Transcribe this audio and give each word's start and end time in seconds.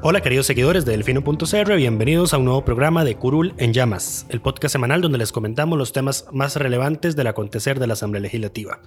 Hola 0.00 0.20
queridos 0.20 0.46
seguidores 0.46 0.84
de 0.84 0.92
Delfino.cr, 0.92 1.74
bienvenidos 1.74 2.32
a 2.32 2.38
un 2.38 2.44
nuevo 2.44 2.64
programa 2.64 3.04
de 3.04 3.16
Curul 3.16 3.52
en 3.58 3.72
Llamas, 3.72 4.26
el 4.28 4.40
podcast 4.40 4.70
semanal 4.72 5.00
donde 5.00 5.18
les 5.18 5.32
comentamos 5.32 5.76
los 5.76 5.92
temas 5.92 6.26
más 6.30 6.54
relevantes 6.54 7.16
del 7.16 7.26
acontecer 7.26 7.80
de 7.80 7.88
la 7.88 7.94
Asamblea 7.94 8.22
Legislativa. 8.22 8.78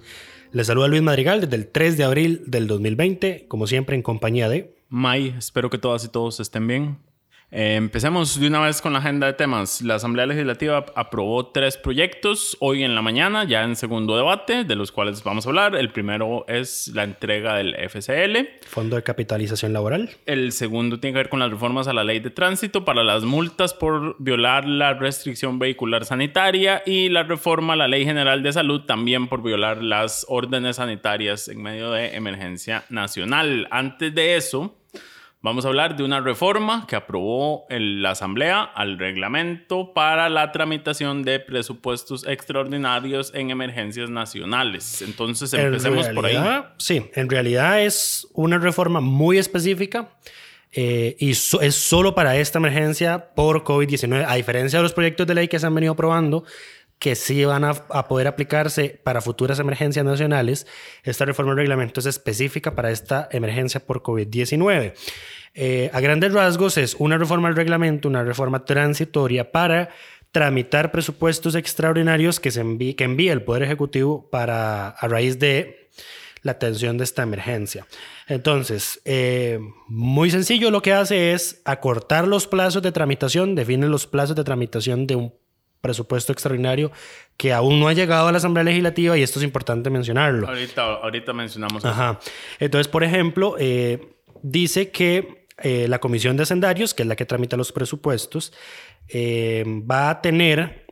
Les 0.52 0.68
saluda 0.68 0.88
Luis 0.88 1.02
Madrigal 1.02 1.42
desde 1.42 1.56
el 1.56 1.68
3 1.68 1.98
de 1.98 2.04
abril 2.04 2.44
del 2.46 2.66
2020, 2.66 3.44
como 3.46 3.66
siempre 3.66 3.94
en 3.94 4.02
compañía 4.02 4.48
de... 4.48 4.74
May, 4.88 5.34
espero 5.36 5.68
que 5.68 5.76
todas 5.76 6.02
y 6.02 6.08
todos 6.08 6.40
estén 6.40 6.66
bien. 6.66 6.96
Eh, 7.54 7.74
empecemos 7.74 8.40
de 8.40 8.46
una 8.46 8.60
vez 8.60 8.80
con 8.80 8.94
la 8.94 9.00
agenda 9.00 9.26
de 9.26 9.34
temas. 9.34 9.82
La 9.82 9.96
Asamblea 9.96 10.24
Legislativa 10.24 10.86
aprobó 10.96 11.48
tres 11.48 11.76
proyectos 11.76 12.56
hoy 12.60 12.82
en 12.82 12.94
la 12.94 13.02
mañana, 13.02 13.44
ya 13.44 13.62
en 13.62 13.76
segundo 13.76 14.16
debate, 14.16 14.64
de 14.64 14.74
los 14.74 14.90
cuales 14.90 15.22
vamos 15.22 15.44
a 15.44 15.50
hablar. 15.50 15.76
El 15.76 15.90
primero 15.90 16.46
es 16.48 16.88
la 16.94 17.04
entrega 17.04 17.56
del 17.56 17.74
FCL. 17.74 18.66
Fondo 18.66 18.96
de 18.96 19.02
Capitalización 19.02 19.74
Laboral. 19.74 20.10
El 20.24 20.52
segundo 20.52 20.98
tiene 20.98 21.12
que 21.12 21.18
ver 21.18 21.28
con 21.28 21.40
las 21.40 21.50
reformas 21.50 21.88
a 21.88 21.92
la 21.92 22.04
ley 22.04 22.20
de 22.20 22.30
tránsito 22.30 22.86
para 22.86 23.04
las 23.04 23.22
multas 23.24 23.74
por 23.74 24.16
violar 24.18 24.66
la 24.66 24.94
restricción 24.94 25.58
vehicular 25.58 26.06
sanitaria 26.06 26.82
y 26.86 27.10
la 27.10 27.22
reforma 27.22 27.74
a 27.74 27.76
la 27.76 27.88
Ley 27.88 28.06
General 28.06 28.42
de 28.42 28.52
Salud 28.54 28.86
también 28.86 29.28
por 29.28 29.42
violar 29.42 29.82
las 29.82 30.24
órdenes 30.30 30.76
sanitarias 30.76 31.48
en 31.48 31.62
medio 31.62 31.90
de 31.90 32.16
emergencia 32.16 32.84
nacional. 32.88 33.68
Antes 33.70 34.14
de 34.14 34.36
eso, 34.36 34.74
Vamos 35.44 35.64
a 35.64 35.68
hablar 35.68 35.96
de 35.96 36.04
una 36.04 36.20
reforma 36.20 36.86
que 36.86 36.94
aprobó 36.94 37.66
la 37.68 38.12
Asamblea 38.12 38.62
al 38.62 38.96
reglamento 38.96 39.92
para 39.92 40.28
la 40.28 40.52
tramitación 40.52 41.24
de 41.24 41.40
presupuestos 41.40 42.24
extraordinarios 42.28 43.34
en 43.34 43.50
emergencias 43.50 44.08
nacionales. 44.08 45.02
Entonces, 45.02 45.52
empecemos 45.52 46.08
por 46.10 46.26
ahí. 46.26 46.38
Sí, 46.78 47.10
en 47.14 47.28
realidad 47.28 47.82
es 47.82 48.28
una 48.34 48.58
reforma 48.58 49.00
muy 49.00 49.36
específica. 49.36 50.10
Eh, 50.74 51.16
y 51.18 51.32
es 51.32 51.74
solo 51.74 52.14
para 52.14 52.36
esta 52.36 52.58
emergencia 52.58 53.34
por 53.34 53.62
COVID-19, 53.62 54.24
a 54.26 54.36
diferencia 54.36 54.78
de 54.78 54.84
los 54.84 54.94
proyectos 54.94 55.26
de 55.26 55.34
ley 55.34 55.48
que 55.48 55.58
se 55.58 55.66
han 55.66 55.74
venido 55.74 55.92
aprobando, 55.92 56.44
que 57.02 57.16
sí 57.16 57.44
van 57.44 57.64
a, 57.64 57.70
a, 57.70 58.06
poder 58.06 58.28
aplicarse 58.28 59.00
para 59.02 59.20
futuras 59.20 59.58
emergencias 59.58 60.04
nacionales. 60.04 60.68
Esta 61.02 61.24
reforma 61.24 61.50
del 61.50 61.58
reglamento 61.58 61.98
es 61.98 62.06
específica 62.06 62.76
para 62.76 62.92
esta 62.92 63.28
emergencia 63.32 63.84
por 63.84 64.04
COVID-19. 64.04 64.94
Eh, 65.54 65.90
a 65.92 65.98
grandes 65.98 66.32
rasgos 66.32 66.78
es 66.78 66.94
una 66.96 67.18
reforma 67.18 67.48
del 67.48 67.56
reglamento, 67.56 68.06
una 68.06 68.22
reforma 68.22 68.64
transitoria 68.64 69.50
para 69.50 69.88
tramitar 70.30 70.92
presupuestos 70.92 71.56
extraordinarios 71.56 72.38
que, 72.38 72.52
se 72.52 72.60
envíe, 72.60 72.94
que 72.94 73.02
envíe 73.02 73.30
el 73.30 73.42
Poder 73.42 73.64
Ejecutivo 73.64 74.30
para, 74.30 74.90
a 74.90 75.08
raíz 75.08 75.40
de 75.40 75.88
la 76.42 76.52
atención 76.52 76.98
de 76.98 77.04
esta 77.04 77.24
emergencia. 77.24 77.84
Entonces, 78.28 79.00
eh, 79.04 79.58
muy 79.88 80.30
sencillo 80.30 80.70
lo 80.70 80.82
que 80.82 80.92
hace 80.92 81.32
es 81.32 81.62
acortar 81.64 82.28
los 82.28 82.46
plazos 82.46 82.80
de 82.80 82.92
tramitación, 82.92 83.56
define 83.56 83.88
los 83.88 84.06
plazos 84.06 84.36
de 84.36 84.44
tramitación 84.44 85.08
de 85.08 85.16
un 85.16 85.41
presupuesto 85.82 86.32
extraordinario 86.32 86.90
que 87.36 87.52
aún 87.52 87.80
no 87.80 87.88
ha 87.88 87.92
llegado 87.92 88.28
a 88.28 88.32
la 88.32 88.38
Asamblea 88.38 88.64
Legislativa 88.64 89.18
y 89.18 89.22
esto 89.22 89.40
es 89.40 89.44
importante 89.44 89.90
mencionarlo. 89.90 90.48
Ahorita, 90.48 90.82
ahorita 90.82 91.32
mencionamos. 91.34 91.84
Ajá. 91.84 92.18
Entonces, 92.58 92.88
por 92.88 93.04
ejemplo, 93.04 93.56
eh, 93.58 94.14
dice 94.42 94.90
que 94.90 95.46
eh, 95.58 95.86
la 95.88 95.98
Comisión 95.98 96.36
de 96.36 96.44
Hacendarios, 96.44 96.94
que 96.94 97.02
es 97.02 97.08
la 97.08 97.16
que 97.16 97.26
tramita 97.26 97.56
los 97.56 97.72
presupuestos, 97.72 98.52
eh, 99.08 99.64
va 99.68 100.08
a 100.08 100.22
tener 100.22 100.86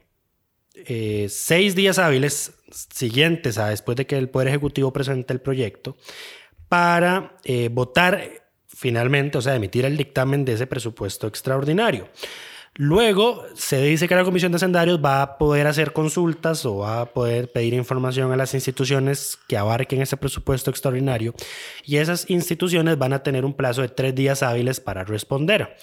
seis 1.28 1.74
días 1.74 1.98
hábiles 1.98 2.54
siguientes 2.70 3.58
a 3.58 3.68
después 3.68 3.96
de 3.96 4.06
que 4.06 4.16
el 4.16 4.30
Poder 4.30 4.48
Ejecutivo 4.48 4.92
presente 4.92 5.34
el 5.34 5.40
proyecto 5.40 5.98
para 6.70 7.36
votar 7.70 8.48
finalmente, 8.66 9.36
o 9.36 9.42
sea, 9.42 9.54
emitir 9.54 9.84
el 9.84 9.98
dictamen 9.98 10.46
de 10.46 10.54
ese 10.54 10.66
presupuesto 10.66 11.26
extraordinario. 11.26 12.08
Luego 12.76 13.44
se 13.54 13.82
dice 13.82 14.06
que 14.06 14.14
la 14.14 14.24
Comisión 14.24 14.52
de 14.52 14.56
Hacendarios 14.56 15.04
va 15.04 15.22
a 15.22 15.38
poder 15.38 15.66
hacer 15.66 15.92
consultas 15.92 16.64
o 16.64 16.78
va 16.78 17.00
a 17.00 17.06
poder 17.06 17.50
pedir 17.50 17.74
información 17.74 18.32
a 18.32 18.36
las 18.36 18.54
instituciones 18.54 19.38
que 19.48 19.56
abarquen 19.56 20.00
ese 20.00 20.16
presupuesto 20.16 20.70
extraordinario 20.70 21.34
y 21.84 21.96
esas 21.96 22.30
instituciones 22.30 22.96
van 22.96 23.12
a 23.12 23.22
tener 23.22 23.44
un 23.44 23.54
plazo 23.54 23.82
de 23.82 23.88
tres 23.88 24.14
días 24.14 24.42
hábiles 24.44 24.78
para 24.78 25.04
responder. 25.04 25.76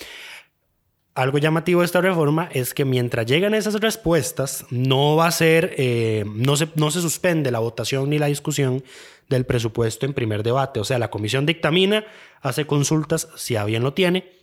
Algo 1.14 1.40
llamativo 1.40 1.81
de 1.81 1.88
esta 1.88 2.00
reforma 2.00 2.47
es 2.53 2.74
que 2.74 2.86
mientras 2.86 3.26
llegan 3.26 3.53
esas 3.53 3.74
respuestas, 3.81 4.66
no 4.70 5.16
va 5.16 5.28
a 5.28 5.31
ser, 5.31 5.74
eh, 5.78 6.24
no, 6.28 6.56
se, 6.56 6.70
no 6.76 6.92
se 6.92 7.02
suspende 7.02 7.52
la 7.52 7.59
votación 7.59 8.09
ni 8.09 8.18
la 8.18 8.28
discusión 8.28 8.84
del 9.28 9.46
presupuesto 9.46 10.06
en 10.06 10.14
primer 10.14 10.42
debate. 10.42 10.80
O 10.80 10.84
sea, 10.84 11.00
la 11.00 11.09
comisión 11.09 11.46
dictamina, 11.46 12.06
hace 12.42 12.66
consultas 12.66 13.28
si 13.36 13.56
a 13.56 13.66
bien 13.66 13.84
lo 13.84 13.94
tiene 13.94 14.37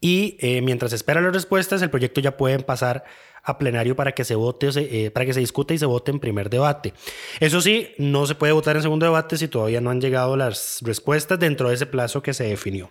y 0.00 0.36
eh, 0.40 0.62
mientras 0.62 0.92
espera 0.94 1.20
las 1.20 1.34
respuestas, 1.34 1.82
el 1.82 1.90
proyecto 1.90 2.20
ya 2.20 2.36
puede 2.36 2.58
pasar 2.60 3.04
a 3.42 3.58
plenario 3.58 3.96
para 3.96 4.12
que 4.12 4.24
se 4.24 4.34
vote, 4.34 4.68
eh, 4.76 5.10
para 5.10 5.26
que 5.26 5.34
se 5.34 5.40
discute 5.40 5.74
y 5.74 5.78
se 5.78 5.86
vote 5.86 6.10
en 6.10 6.20
primer 6.20 6.48
debate. 6.48 6.94
Eso 7.38 7.60
sí, 7.60 7.88
no 7.98 8.26
se 8.26 8.34
puede 8.34 8.52
votar 8.52 8.76
en 8.76 8.82
segundo 8.82 9.04
debate 9.06 9.36
si 9.36 9.48
todavía 9.48 9.80
no 9.80 9.90
han 9.90 10.00
llegado 10.00 10.36
las 10.36 10.78
respuestas 10.82 11.38
dentro 11.38 11.68
de 11.68 11.74
ese 11.74 11.86
plazo 11.86 12.22
que 12.22 12.32
se 12.32 12.44
definió. 12.44 12.90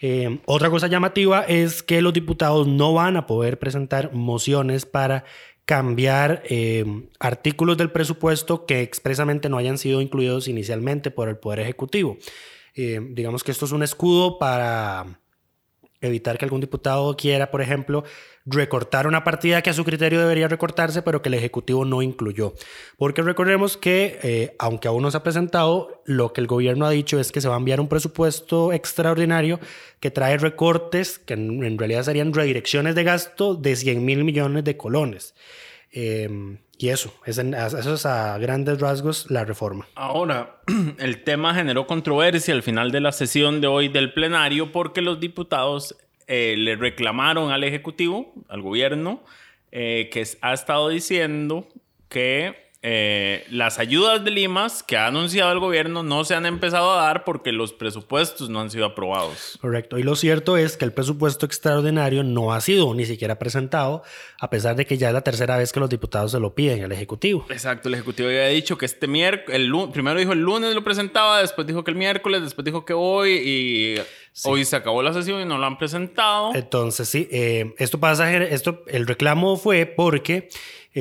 Eh, 0.00 0.40
otra 0.46 0.70
cosa 0.70 0.86
llamativa 0.86 1.42
es 1.42 1.82
que 1.82 2.00
los 2.00 2.12
diputados 2.12 2.66
no 2.66 2.94
van 2.94 3.16
a 3.16 3.26
poder 3.26 3.58
presentar 3.58 4.12
mociones 4.14 4.86
para 4.86 5.24
cambiar 5.66 6.44
artículos 7.18 7.76
del 7.76 7.90
presupuesto 7.90 8.64
que 8.64 8.80
expresamente 8.80 9.50
no 9.50 9.58
hayan 9.58 9.76
sido 9.76 10.00
incluidos 10.00 10.48
inicialmente 10.48 11.10
por 11.10 11.28
el 11.28 11.36
Poder 11.36 11.60
Ejecutivo. 11.60 12.16
digamos 12.74 13.44
que 13.44 13.50
esto 13.52 13.66
es 13.66 13.72
un 13.72 13.82
escudo 13.82 14.38
para 14.38 15.18
evitar 16.00 16.38
que 16.38 16.44
algún 16.44 16.60
diputado 16.60 17.16
quiera, 17.16 17.50
por 17.50 17.60
ejemplo, 17.60 18.04
recortar 18.46 19.06
una 19.06 19.24
partida 19.24 19.62
que 19.62 19.70
a 19.70 19.74
su 19.74 19.84
criterio 19.84 20.20
debería 20.20 20.48
recortarse, 20.48 21.02
pero 21.02 21.22
que 21.22 21.28
el 21.28 21.34
Ejecutivo 21.34 21.84
no 21.84 22.02
incluyó. 22.02 22.54
Porque 22.96 23.22
recordemos 23.22 23.76
que, 23.76 24.18
eh, 24.22 24.56
aunque 24.58 24.88
aún 24.88 25.02
no 25.02 25.10
se 25.10 25.16
ha 25.16 25.22
presentado, 25.22 26.02
lo 26.04 26.32
que 26.32 26.40
el 26.40 26.46
gobierno 26.46 26.86
ha 26.86 26.90
dicho 26.90 27.18
es 27.18 27.32
que 27.32 27.40
se 27.40 27.48
va 27.48 27.54
a 27.54 27.58
enviar 27.58 27.80
un 27.80 27.88
presupuesto 27.88 28.72
extraordinario 28.72 29.60
que 30.00 30.10
trae 30.10 30.38
recortes, 30.38 31.18
que 31.18 31.34
en, 31.34 31.78
realidad 31.78 32.04
serían 32.04 32.32
redirecciones 32.32 32.94
de 32.94 33.04
gasto 33.04 33.54
de 33.54 33.76
100 33.76 34.04
mil 34.04 34.24
millones 34.24 34.64
de 34.64 34.76
colones. 34.76 35.34
Em, 35.92 36.58
y 36.76 36.90
eso, 36.90 37.12
eso 37.24 37.94
es 37.94 38.06
a 38.06 38.38
grandes 38.38 38.80
rasgos 38.80 39.30
la 39.30 39.44
reforma. 39.44 39.88
Ahora, 39.94 40.60
el 40.98 41.24
tema 41.24 41.54
generó 41.54 41.86
controversia 41.86 42.54
al 42.54 42.62
final 42.62 42.92
de 42.92 43.00
la 43.00 43.12
sesión 43.12 43.60
de 43.60 43.66
hoy 43.66 43.88
del 43.88 44.12
plenario 44.12 44.70
porque 44.70 45.02
los 45.02 45.18
diputados 45.18 45.96
eh, 46.28 46.54
le 46.56 46.76
reclamaron 46.76 47.50
al 47.50 47.64
Ejecutivo, 47.64 48.32
al 48.48 48.62
gobierno, 48.62 49.24
eh, 49.72 50.08
que 50.12 50.26
ha 50.40 50.52
estado 50.52 50.88
diciendo 50.88 51.66
que 52.08 52.67
eh, 52.80 53.44
las 53.50 53.80
ayudas 53.80 54.24
de 54.24 54.30
Limas 54.30 54.84
que 54.84 54.96
ha 54.96 55.08
anunciado 55.08 55.50
el 55.50 55.58
gobierno 55.58 56.04
no 56.04 56.22
se 56.22 56.36
han 56.36 56.46
empezado 56.46 56.92
a 56.92 57.02
dar 57.02 57.24
porque 57.24 57.50
los 57.50 57.72
presupuestos 57.72 58.50
no 58.50 58.60
han 58.60 58.70
sido 58.70 58.86
aprobados. 58.86 59.58
Correcto. 59.60 59.98
Y 59.98 60.04
lo 60.04 60.14
cierto 60.14 60.56
es 60.56 60.76
que 60.76 60.84
el 60.84 60.92
presupuesto 60.92 61.44
extraordinario 61.44 62.22
no 62.22 62.52
ha 62.52 62.60
sido 62.60 62.94
ni 62.94 63.04
siquiera 63.04 63.36
presentado, 63.36 64.04
a 64.40 64.48
pesar 64.48 64.76
de 64.76 64.86
que 64.86 64.96
ya 64.96 65.08
es 65.08 65.14
la 65.14 65.22
tercera 65.22 65.56
vez 65.56 65.72
que 65.72 65.80
los 65.80 65.90
diputados 65.90 66.30
se 66.30 66.38
lo 66.38 66.54
piden 66.54 66.84
al 66.84 66.92
Ejecutivo. 66.92 67.44
Exacto. 67.50 67.88
El 67.88 67.94
Ejecutivo 67.94 68.28
había 68.28 68.46
dicho 68.46 68.78
que 68.78 68.86
este 68.86 69.08
miércoles, 69.08 69.68
primero 69.92 70.20
dijo 70.20 70.32
el 70.32 70.40
lunes 70.40 70.72
lo 70.72 70.84
presentaba, 70.84 71.40
después 71.40 71.66
dijo 71.66 71.82
que 71.82 71.90
el 71.90 71.96
miércoles, 71.96 72.42
después 72.42 72.64
dijo 72.64 72.84
que 72.84 72.92
hoy 72.92 73.32
y 73.44 73.94
hoy 74.44 74.64
se 74.64 74.76
acabó 74.76 75.02
la 75.02 75.12
sesión 75.12 75.40
y 75.40 75.44
no 75.44 75.58
lo 75.58 75.66
han 75.66 75.78
presentado. 75.78 76.54
Entonces, 76.54 77.08
sí, 77.08 77.28
eh, 77.32 77.74
esto 77.78 77.98
pasa, 77.98 78.32
esto, 78.36 78.84
el 78.86 79.08
reclamo 79.08 79.56
fue 79.56 79.84
porque 79.84 80.48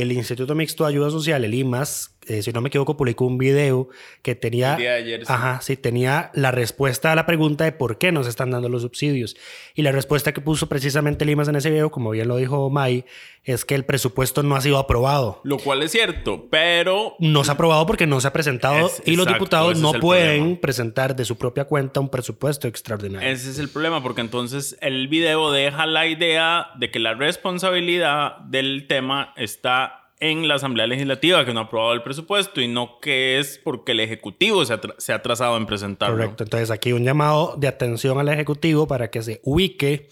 el 0.02 0.12
Instituto 0.12 0.54
Mixto 0.54 0.84
de 0.84 0.90
Ayuda 0.90 1.10
Social, 1.10 1.44
el 1.44 1.54
IMAS, 1.54 2.17
eh, 2.28 2.42
si 2.42 2.52
no 2.52 2.62
me 2.62 2.70
equivoco, 2.70 2.98
publicó 2.98 3.26
un 3.26 3.38
video 3.38 3.90
que 4.22 4.36
tenía... 4.36 4.74
El 4.74 4.80
día 4.80 4.92
de 4.92 4.98
ayer, 4.98 5.20
sí. 5.26 5.32
Ajá, 5.34 5.62
sí, 5.62 5.78
tenía 5.78 6.32
la 6.34 6.52
respuesta 6.52 7.12
a 7.12 7.16
la 7.16 7.26
pregunta 7.26 7.64
de 7.64 7.72
por 7.72 7.98
qué 7.98 8.12
nos 8.12 8.28
están 8.28 8.52
dando 8.52 8.70
los 8.70 8.82
subsidios. 8.82 9.36
Y 9.76 9.82
la 9.82 9.92
respuesta 9.92 10.34
que 10.34 10.42
puso 10.42 10.68
precisamente 10.68 11.26
Limas 11.26 11.48
en 11.48 11.56
ese 11.56 11.70
video, 11.70 11.92
como 11.92 12.12
bien 12.12 12.28
lo 12.28 12.38
dijo 12.38 12.70
Mai, 12.70 13.06
es 13.44 13.64
que 13.66 13.76
el 13.76 13.86
presupuesto 13.86 14.44
no 14.44 14.56
ha 14.56 14.62
sido 14.62 14.78
aprobado. 14.78 15.40
Lo 15.44 15.58
cual 15.58 15.82
es 15.84 15.92
cierto, 15.92 16.48
pero 16.52 17.16
No 17.20 17.44
se 17.46 17.52
ha 17.52 17.54
aprobado 17.54 17.86
porque 17.86 18.06
no 18.08 18.20
se 18.20 18.28
ha 18.28 18.34
presentado 18.34 18.88
Es- 18.88 19.02
y 19.06 19.12
los 19.16 19.26
exacto, 19.26 19.34
diputados 19.46 19.80
no 19.80 19.94
pueden 19.94 20.38
problema. 20.40 20.62
presentar 20.62 21.16
de 21.16 21.24
su 21.26 21.38
propia 21.38 21.64
cuenta 21.66 22.00
un 22.02 22.10
presupuesto 22.10 22.68
extraordinario. 22.68 23.30
ese 23.30 23.50
es 23.52 23.60
el 23.60 23.70
problema, 23.70 24.04
porque 24.04 24.22
entonces 24.22 24.78
el 24.82 25.08
video 25.08 25.52
deja 25.52 25.86
la 25.86 26.08
idea 26.08 26.68
de 26.78 26.92
que 26.92 27.00
la 27.00 27.14
responsabilidad 27.14 28.38
del 28.50 28.86
tema 28.88 29.34
está 29.38 30.07
en 30.20 30.48
la 30.48 30.56
Asamblea 30.56 30.88
Legislativa, 30.88 31.46
que 31.46 31.54
no 31.54 31.60
ha 31.60 31.64
aprobado 31.64 31.94
el 31.94 32.02
presupuesto, 32.02 32.60
y 32.62 32.68
no 32.68 33.00
que 33.00 33.40
es 33.40 33.60
porque 33.64 33.92
el 33.92 34.00
Ejecutivo 34.00 34.66
se 34.66 34.74
ha, 34.74 34.82
se 34.98 35.14
ha 35.14 35.16
atrasado 35.16 35.58
en 35.58 35.66
presentarlo. 35.66 36.18
Correcto. 36.18 36.44
Entonces 36.44 36.72
aquí 36.72 36.94
un 36.94 37.04
llamado 37.04 37.56
de 37.58 37.68
atención 37.68 38.20
al 38.20 38.30
Ejecutivo 38.30 38.88
para 38.88 39.10
que 39.10 39.22
se 39.22 39.42
ubique, 39.44 40.10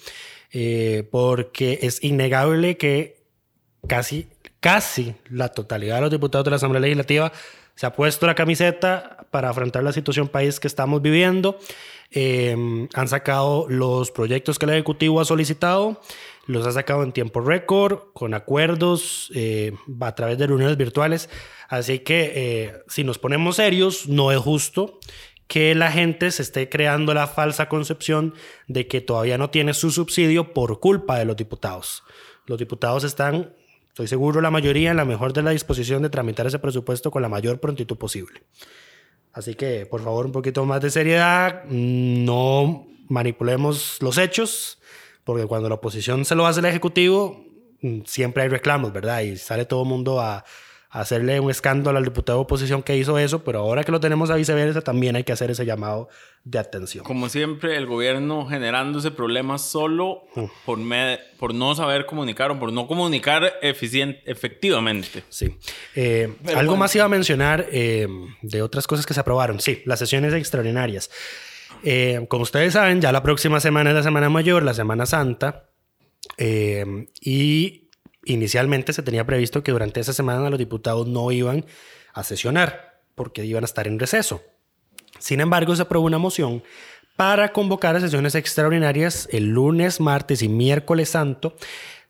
eh, 0.51 1.07
porque 1.11 1.79
es 1.81 2.03
innegable 2.03 2.77
que 2.77 3.23
casi, 3.87 4.27
casi 4.59 5.15
la 5.29 5.49
totalidad 5.49 5.95
de 5.95 6.01
los 6.01 6.11
diputados 6.11 6.45
de 6.45 6.51
la 6.51 6.57
Asamblea 6.57 6.81
Legislativa 6.81 7.31
se 7.75 7.85
ha 7.85 7.93
puesto 7.93 8.25
la 8.25 8.35
camiseta 8.35 9.27
para 9.31 9.49
afrontar 9.49 9.83
la 9.83 9.91
situación 9.91 10.29
país 10.29 10.59
que 10.59 10.67
estamos 10.67 11.01
viviendo. 11.01 11.59
Eh, 12.11 12.55
han 12.93 13.07
sacado 13.07 13.65
los 13.67 14.11
proyectos 14.11 14.57
que 14.57 14.65
el 14.65 14.71
Ejecutivo 14.71 15.19
ha 15.19 15.25
solicitado, 15.25 15.99
los 16.47 16.65
ha 16.67 16.71
sacado 16.71 17.03
en 17.03 17.11
tiempo 17.11 17.41
récord, 17.41 17.99
con 18.13 18.33
acuerdos, 18.33 19.31
eh, 19.33 19.73
a 19.99 20.15
través 20.15 20.37
de 20.37 20.47
reuniones 20.47 20.77
virtuales. 20.77 21.29
Así 21.67 21.99
que 21.99 22.31
eh, 22.35 22.73
si 22.87 23.03
nos 23.03 23.17
ponemos 23.17 23.57
serios, 23.57 24.07
no 24.07 24.31
es 24.31 24.37
justo 24.37 24.99
que 25.47 25.75
la 25.75 25.91
gente 25.91 26.31
se 26.31 26.41
esté 26.41 26.69
creando 26.69 27.13
la 27.13 27.27
falsa 27.27 27.69
concepción 27.69 28.33
de 28.67 28.87
que 28.87 29.01
todavía 29.01 29.37
no 29.37 29.49
tiene 29.49 29.73
su 29.73 29.91
subsidio 29.91 30.53
por 30.53 30.79
culpa 30.79 31.19
de 31.19 31.25
los 31.25 31.35
diputados. 31.35 32.03
Los 32.45 32.57
diputados 32.57 33.03
están, 33.03 33.53
estoy 33.87 34.07
seguro, 34.07 34.41
la 34.41 34.51
mayoría 34.51 34.91
en 34.91 34.97
la 34.97 35.05
mejor 35.05 35.33
de 35.33 35.43
la 35.43 35.51
disposición 35.51 36.01
de 36.01 36.09
tramitar 36.09 36.47
ese 36.47 36.59
presupuesto 36.59 37.11
con 37.11 37.21
la 37.21 37.29
mayor 37.29 37.59
prontitud 37.59 37.97
posible. 37.97 38.41
Así 39.33 39.53
que, 39.53 39.85
por 39.85 40.01
favor, 40.01 40.25
un 40.25 40.31
poquito 40.31 40.65
más 40.65 40.81
de 40.81 40.89
seriedad. 40.89 41.65
No 41.65 42.87
manipulemos 43.09 43.97
los 44.01 44.17
hechos, 44.17 44.79
porque 45.25 45.45
cuando 45.45 45.67
la 45.67 45.75
oposición 45.75 46.23
se 46.23 46.35
lo 46.35 46.47
hace 46.47 46.61
al 46.61 46.65
Ejecutivo, 46.67 47.45
mm, 47.81 48.01
siempre 48.05 48.43
hay 48.43 48.49
reclamos, 48.49 48.93
¿verdad? 48.93 49.19
Y 49.21 49.35
sale 49.35 49.65
todo 49.65 49.81
el 49.83 49.89
mundo 49.89 50.21
a, 50.21 50.45
a 50.91 50.99
hacerle 51.01 51.41
un 51.41 51.51
escándalo 51.51 51.97
al 51.97 52.05
diputado 52.05 52.39
de 52.39 52.43
oposición 52.43 52.81
que 52.81 52.95
hizo 52.95 53.19
eso, 53.19 53.43
pero 53.43 53.59
ahora 53.59 53.83
que 53.83 53.91
lo 53.91 53.99
tenemos 53.99 54.29
a 54.29 54.35
viceversa, 54.35 54.79
también 54.81 55.17
hay 55.17 55.23
que 55.25 55.33
hacer 55.33 55.51
ese 55.51 55.65
llamado 55.65 56.07
de 56.45 56.59
atención. 56.59 57.03
Como 57.03 57.27
siempre, 57.27 57.75
el 57.75 57.85
gobierno 57.87 58.45
generándose 58.45 59.09
problemas 59.11 59.61
solo 59.63 60.23
por, 60.65 60.77
me- 60.77 61.19
por 61.39 61.53
no 61.55 61.73
saber 61.75 62.05
comunicar 62.05 62.51
o 62.51 62.59
por 62.59 62.71
no 62.71 62.85
comunicar 62.87 63.51
efectivamente. 64.25 65.23
Sí. 65.29 65.57
Eh, 65.95 66.33
algo 66.47 66.53
bueno. 66.53 66.75
más 66.77 66.95
iba 66.95 67.05
a 67.05 67.09
mencionar 67.09 67.65
eh, 67.71 68.07
de 68.41 68.61
otras 68.61 68.87
cosas 68.87 69.05
que 69.05 69.13
se 69.13 69.19
aprobaron. 69.19 69.59
Sí, 69.59 69.81
las 69.85 69.99
sesiones 69.99 70.33
extraordinarias. 70.33 71.09
Eh, 71.83 72.25
como 72.29 72.43
ustedes 72.43 72.73
saben, 72.73 73.01
ya 73.01 73.11
la 73.11 73.23
próxima 73.23 73.59
semana 73.59 73.91
es 73.91 73.95
la 73.95 74.03
Semana 74.03 74.29
Mayor, 74.29 74.63
la 74.63 74.73
Semana 74.73 75.05
Santa. 75.05 75.69
eh, 76.37 77.07
y 77.21 77.89
inicialmente 78.25 78.91
se 78.91 79.03
tenía 79.03 79.25
previsto 79.25 79.63
que 79.63 79.71
durante 79.71 79.99
esa 79.99 80.13
semana 80.13 80.49
los 80.49 80.59
diputados 80.59 81.07
no 81.07 81.31
iban 81.31 81.65
a 82.13 82.23
sesionar 82.23 83.03
porque 83.13 83.45
iban 83.45 83.63
a 83.63 83.65
estar 83.65 83.87
en 83.87 83.99
receso. 83.99 84.41
Sin 85.19 85.39
embargo, 85.39 85.75
se 85.75 85.83
aprobó 85.83 86.05
una 86.05 86.17
moción 86.17 86.63
para 87.15 87.53
convocar 87.53 87.95
a 87.95 88.01
sesiones 88.01 88.35
extraordinarias 88.35 89.29
el 89.31 89.49
lunes, 89.49 90.01
martes 90.01 90.41
y 90.41 90.49
miércoles 90.49 91.09
santo, 91.09 91.55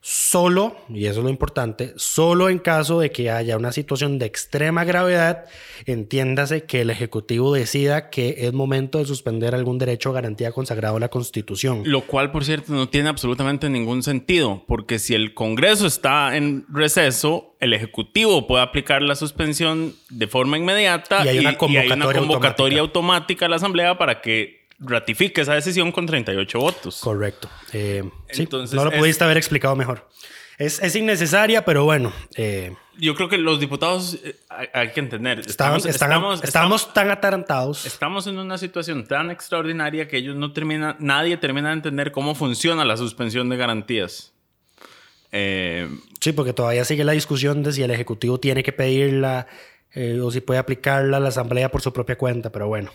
solo, 0.07 0.75
y 0.87 1.07
eso 1.07 1.21
es 1.21 1.23
lo 1.23 1.31
importante, 1.31 1.93
solo 1.95 2.49
en 2.49 2.59
caso 2.59 2.99
de 2.99 3.09
que 3.09 3.31
haya 3.31 3.57
una 3.57 3.71
situación 3.71 4.19
de 4.19 4.27
extrema 4.27 4.83
gravedad, 4.83 5.45
entiéndase 5.87 6.65
que 6.65 6.81
el 6.81 6.91
Ejecutivo 6.91 7.51
decida 7.51 8.11
que 8.11 8.35
es 8.37 8.53
momento 8.53 8.99
de 8.99 9.05
suspender 9.05 9.55
algún 9.55 9.79
derecho 9.79 10.11
o 10.11 10.13
garantía 10.13 10.51
consagrado 10.51 10.97
en 10.97 11.01
la 11.01 11.09
Constitución. 11.09 11.81
Lo 11.85 12.01
cual, 12.01 12.31
por 12.31 12.45
cierto, 12.45 12.71
no 12.71 12.87
tiene 12.87 13.09
absolutamente 13.09 13.67
ningún 13.67 14.03
sentido, 14.03 14.63
porque 14.67 14.99
si 14.99 15.15
el 15.15 15.33
Congreso 15.33 15.87
está 15.87 16.37
en 16.37 16.67
receso, 16.71 17.55
el 17.59 17.73
Ejecutivo 17.73 18.45
puede 18.45 18.61
aplicar 18.61 19.01
la 19.01 19.15
suspensión 19.15 19.95
de 20.11 20.27
forma 20.27 20.59
inmediata 20.59 21.25
Y 21.25 21.29
hay 21.29 21.39
una 21.39 21.57
convocatoria 21.57 22.21
convocatoria 22.21 22.79
automática 22.81 23.47
a 23.47 23.49
la 23.49 23.55
Asamblea 23.55 23.97
para 23.97 24.21
que 24.21 24.64
ratifique 24.79 25.41
esa 25.41 25.53
decisión 25.53 25.91
con 25.91 26.05
38 26.05 26.59
votos. 26.59 26.99
Correcto. 27.01 27.49
Eh, 27.73 28.03
sí, 28.31 28.47
no 28.51 28.83
lo 28.85 28.91
es- 28.91 28.97
pudiste 28.99 29.23
haber 29.23 29.37
explicado 29.37 29.75
mejor. 29.75 30.07
Es, 30.57 30.81
es 30.81 30.95
innecesaria, 30.95 31.65
pero 31.65 31.83
bueno, 31.83 32.13
eh, 32.37 32.73
Yo 32.97 33.13
creo 33.15 33.27
que 33.27 33.37
los 33.37 33.59
diputados 33.59 34.17
eh, 34.23 34.37
hay, 34.47 34.67
hay 34.73 34.91
que 34.93 35.01
entender. 35.01 35.39
estamos, 35.39 35.85
Estamos, 35.85 35.85
estamos, 36.39 36.43
estamos 36.43 36.93
tan 36.93 37.11
atarantados. 37.11 37.85
Estamos 37.85 38.25
en 38.27 38.37
una 38.39 38.57
situación 38.57 39.05
tan 39.05 39.31
extraordinaria 39.31 40.07
que 40.07 40.15
ellos 40.15 40.37
no 40.37 40.53
terminan, 40.53 40.95
nadie 40.99 41.35
termina 41.35 41.69
de 41.69 41.75
entender 41.75 42.13
cómo 42.13 42.35
funciona 42.35 42.85
la 42.85 42.95
suspensión 42.95 43.49
de 43.49 43.57
garantías. 43.57 44.31
Sí, 45.31 46.31
porque 46.31 46.53
todavía 46.53 46.85
sigue 46.85 47.03
la 47.03 47.11
discusión 47.11 47.61
de 47.61 47.73
si 47.73 47.83
el 47.83 47.91
Ejecutivo 47.91 48.39
tiene 48.39 48.63
que 48.63 48.71
pedirla 48.71 49.47
eh, 49.95 50.19
o 50.19 50.29
si 50.29 50.41
puede 50.41 50.59
aplicarla 50.59 51.17
a 51.17 51.19
la 51.19 51.29
Asamblea 51.29 51.71
por 51.71 51.81
su 51.81 51.91
propia 51.91 52.17
cuenta, 52.17 52.51
pero 52.51 52.67
bueno, 52.67 52.91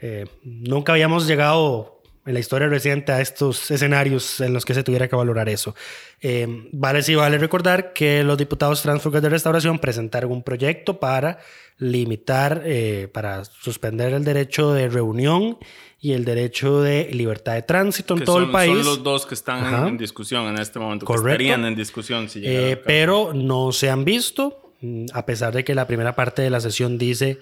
eh, 0.00 0.26
nunca 0.42 0.92
habíamos 0.92 1.26
llegado 1.26 1.96
en 2.26 2.34
la 2.34 2.40
historia 2.40 2.68
reciente 2.68 3.12
a 3.12 3.20
estos 3.20 3.70
escenarios 3.70 4.40
en 4.40 4.52
los 4.52 4.64
que 4.64 4.74
se 4.74 4.82
tuviera 4.82 5.08
que 5.08 5.14
valorar 5.14 5.48
eso. 5.48 5.74
Eh, 6.20 6.68
vale, 6.72 7.02
sí, 7.02 7.14
vale 7.14 7.38
recordar 7.38 7.92
que 7.92 8.24
los 8.24 8.36
diputados 8.36 8.82
transfugas 8.82 9.22
de 9.22 9.28
restauración 9.28 9.78
presentaron 9.78 10.32
un 10.32 10.42
proyecto 10.42 10.98
para 10.98 11.38
limitar, 11.78 12.62
eh, 12.64 13.08
para 13.12 13.44
suspender 13.44 14.12
el 14.12 14.24
derecho 14.24 14.72
de 14.72 14.88
reunión 14.88 15.58
y 16.00 16.12
el 16.12 16.24
derecho 16.24 16.80
de 16.82 17.10
libertad 17.12 17.54
de 17.54 17.62
tránsito 17.62 18.14
en 18.14 18.20
que 18.20 18.26
todo 18.26 18.36
son, 18.36 18.44
el 18.46 18.50
país. 18.50 18.76
son 18.76 18.84
los 18.84 19.02
dos 19.04 19.24
que 19.24 19.34
están 19.34 19.88
en, 19.88 19.96
discusión 19.96 20.46
en 20.46 20.58
este 20.58 20.78
momento, 20.80 21.06
Correcto. 21.06 21.26
que 21.26 21.32
estarían 21.32 21.64
en 21.64 21.76
discusión 21.76 22.28
si 22.28 22.42
Eh, 22.44 22.80
pero 22.84 23.32
no 23.34 23.70
se 23.70 23.88
han 23.88 24.04
visto, 24.04 24.65
a 25.12 25.26
pesar 25.26 25.54
de 25.54 25.64
que 25.64 25.74
la 25.74 25.86
primera 25.86 26.14
parte 26.14 26.42
de 26.42 26.50
la 26.50 26.60
sesión 26.60 26.98
dice 26.98 27.38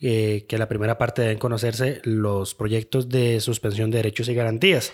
eh, 0.00 0.44
que 0.46 0.58
la 0.58 0.68
primera 0.68 0.98
parte 0.98 1.22
deben 1.22 1.38
conocerse 1.38 2.00
los 2.04 2.54
proyectos 2.54 3.08
de 3.08 3.40
suspensión 3.40 3.90
de 3.90 3.98
derechos 3.98 4.28
y 4.28 4.34
garantías. 4.34 4.92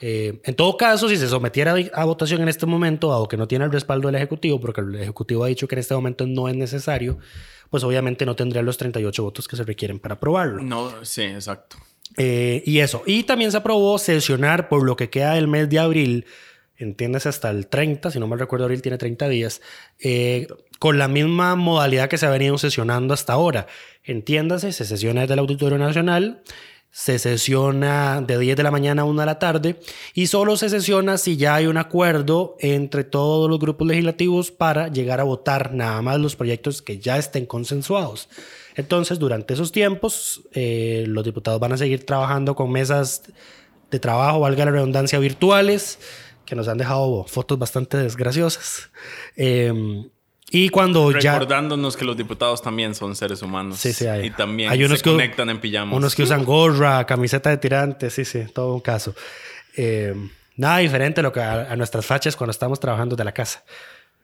Eh, 0.00 0.40
en 0.44 0.54
todo 0.54 0.76
caso, 0.76 1.08
si 1.08 1.16
se 1.16 1.28
sometiera 1.28 1.74
a 1.92 2.04
votación 2.04 2.40
en 2.42 2.48
este 2.48 2.64
momento, 2.64 3.08
dado 3.08 3.26
que 3.26 3.36
no 3.36 3.48
tiene 3.48 3.64
el 3.64 3.72
respaldo 3.72 4.06
del 4.06 4.14
Ejecutivo, 4.14 4.60
porque 4.60 4.80
el 4.80 4.94
Ejecutivo 4.94 5.42
ha 5.42 5.48
dicho 5.48 5.66
que 5.66 5.74
en 5.74 5.80
este 5.80 5.94
momento 5.94 6.26
no 6.26 6.48
es 6.48 6.56
necesario, 6.56 7.18
pues 7.68 7.82
obviamente 7.82 8.24
no 8.26 8.36
tendría 8.36 8.62
los 8.62 8.76
38 8.76 9.22
votos 9.24 9.48
que 9.48 9.56
se 9.56 9.64
requieren 9.64 9.98
para 9.98 10.14
aprobarlo. 10.14 10.62
No, 10.62 11.04
sí, 11.04 11.22
exacto. 11.22 11.76
Eh, 12.16 12.62
y 12.64 12.78
eso. 12.78 13.02
Y 13.06 13.24
también 13.24 13.50
se 13.50 13.56
aprobó 13.56 13.98
sesionar 13.98 14.68
por 14.68 14.84
lo 14.84 14.94
que 14.94 15.10
queda 15.10 15.34
del 15.34 15.48
mes 15.48 15.68
de 15.68 15.78
abril, 15.80 16.26
entiendes, 16.76 17.26
hasta 17.26 17.50
el 17.50 17.66
30, 17.66 18.10
si 18.10 18.20
no 18.20 18.28
me 18.28 18.36
recuerdo, 18.36 18.66
abril 18.66 18.82
tiene 18.82 18.98
30 18.98 19.28
días, 19.28 19.62
eh, 19.98 20.46
con 20.84 20.98
la 20.98 21.08
misma 21.08 21.56
modalidad 21.56 22.10
que 22.10 22.18
se 22.18 22.26
ha 22.26 22.30
venido 22.30 22.58
sesionando 22.58 23.14
hasta 23.14 23.32
ahora. 23.32 23.66
Entiéndase, 24.02 24.70
se 24.70 24.84
sesiona 24.84 25.22
desde 25.22 25.32
el 25.32 25.38
Auditorio 25.38 25.78
Nacional, 25.78 26.42
se 26.90 27.18
sesiona 27.18 28.20
de 28.20 28.38
10 28.38 28.54
de 28.54 28.62
la 28.62 28.70
mañana 28.70 29.00
a 29.00 29.04
1 29.06 29.18
de 29.18 29.24
la 29.24 29.38
tarde 29.38 29.80
y 30.12 30.26
solo 30.26 30.58
se 30.58 30.68
sesiona 30.68 31.16
si 31.16 31.38
ya 31.38 31.54
hay 31.54 31.68
un 31.68 31.78
acuerdo 31.78 32.56
entre 32.60 33.02
todos 33.02 33.48
los 33.48 33.58
grupos 33.58 33.88
legislativos 33.88 34.50
para 34.50 34.88
llegar 34.88 35.20
a 35.20 35.24
votar 35.24 35.72
nada 35.72 36.02
más 36.02 36.20
los 36.20 36.36
proyectos 36.36 36.82
que 36.82 36.98
ya 36.98 37.16
estén 37.16 37.46
consensuados. 37.46 38.28
Entonces, 38.74 39.18
durante 39.18 39.54
esos 39.54 39.72
tiempos, 39.72 40.42
eh, 40.52 41.06
los 41.08 41.24
diputados 41.24 41.60
van 41.60 41.72
a 41.72 41.78
seguir 41.78 42.04
trabajando 42.04 42.54
con 42.54 42.70
mesas 42.70 43.22
de 43.90 44.00
trabajo, 44.00 44.40
valga 44.40 44.66
la 44.66 44.72
redundancia, 44.72 45.18
virtuales, 45.18 45.98
que 46.44 46.54
nos 46.54 46.68
han 46.68 46.76
dejado 46.76 47.24
fotos 47.24 47.58
bastante 47.58 47.96
desgraciosas. 47.96 48.90
Eh, 49.34 50.10
y 50.54 50.68
cuando 50.68 51.10
ya... 51.18 51.34
Recordándonos 51.38 51.96
que 51.96 52.04
los 52.04 52.16
diputados 52.16 52.62
también 52.62 52.94
son 52.94 53.16
seres 53.16 53.42
humanos. 53.42 53.78
Sí, 53.78 53.92
sí, 53.92 54.06
hay. 54.06 54.26
Y 54.26 54.30
también 54.30 54.70
Hay 54.70 54.84
unos 54.84 54.98
se 55.00 55.04
que- 55.04 55.10
conectan 55.10 55.50
en 55.50 55.58
pijamas. 55.60 55.96
Unos 55.96 56.14
que 56.14 56.22
usan 56.22 56.44
gorra, 56.44 57.04
camiseta 57.06 57.50
de 57.50 57.56
tirantes, 57.58 58.12
sí, 58.14 58.24
sí, 58.24 58.44
todo 58.54 58.74
un 58.74 58.80
caso. 58.80 59.14
Eh, 59.76 60.14
nada 60.56 60.78
diferente 60.78 61.20
a 61.20 61.22
lo 61.22 61.32
que 61.32 61.40
a, 61.40 61.72
a 61.72 61.76
nuestras 61.76 62.06
fachas 62.06 62.36
cuando 62.36 62.50
estamos 62.52 62.78
trabajando 62.80 63.16
de 63.16 63.24
la 63.24 63.32
casa. 63.32 63.64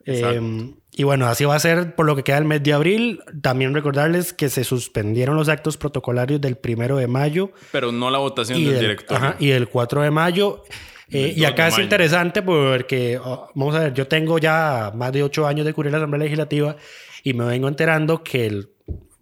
Eh, 0.06 0.72
y 0.92 1.02
bueno, 1.04 1.26
así 1.26 1.44
va 1.44 1.54
a 1.54 1.60
ser 1.60 1.94
por 1.94 2.06
lo 2.06 2.16
que 2.16 2.22
queda 2.24 2.38
el 2.38 2.44
mes 2.46 2.62
de 2.62 2.72
abril. 2.72 3.20
También 3.42 3.74
recordarles 3.74 4.32
que 4.32 4.48
se 4.48 4.64
suspendieron 4.64 5.36
los 5.36 5.48
actos 5.48 5.76
protocolarios 5.76 6.40
del 6.40 6.56
primero 6.56 6.96
de 6.96 7.06
mayo 7.06 7.52
Pero 7.70 7.92
no 7.92 8.10
la 8.10 8.18
votación 8.18 8.58
del 8.58 8.70
del, 8.72 8.80
directorio. 8.80 9.16
ajá, 9.24 9.36
y 9.38 9.48
del 9.48 9.68
4 9.68 10.02
de 10.02 10.10
mayo. 10.10 10.64
Eh, 11.10 11.34
y 11.36 11.40
2 11.40 11.50
acá 11.50 11.68
es 11.68 11.78
interesante 11.78 12.42
porque, 12.42 13.18
oh, 13.18 13.50
vamos 13.54 13.74
a 13.74 13.80
ver, 13.80 13.94
yo 13.94 14.06
tengo 14.06 14.38
ya 14.38 14.92
más 14.94 15.12
de 15.12 15.22
ocho 15.22 15.46
años 15.46 15.66
de 15.66 15.72
cubrir 15.72 15.92
la 15.92 15.98
Asamblea 15.98 16.24
Legislativa 16.24 16.76
y 17.22 17.34
me 17.34 17.44
vengo 17.44 17.68
enterando 17.68 18.22
que 18.22 18.46
el 18.46 18.70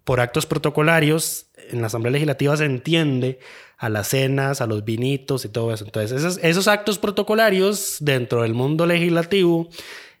por 0.09 0.21
actos 0.21 0.47
protocolarios, 0.47 1.51
en 1.69 1.81
la 1.81 1.87
Asamblea 1.87 2.11
Legislativa 2.11 2.57
se 2.57 2.65
entiende 2.65 3.37
a 3.77 3.89
las 3.89 4.07
cenas, 4.07 4.59
a 4.59 4.65
los 4.65 4.83
vinitos 4.83 5.45
y 5.45 5.49
todo 5.49 5.71
eso. 5.71 5.85
Entonces, 5.85 6.11
esos, 6.19 6.39
esos 6.41 6.67
actos 6.67 6.97
protocolarios 6.97 7.97
dentro 7.99 8.41
del 8.41 8.55
mundo 8.55 8.87
legislativo 8.87 9.69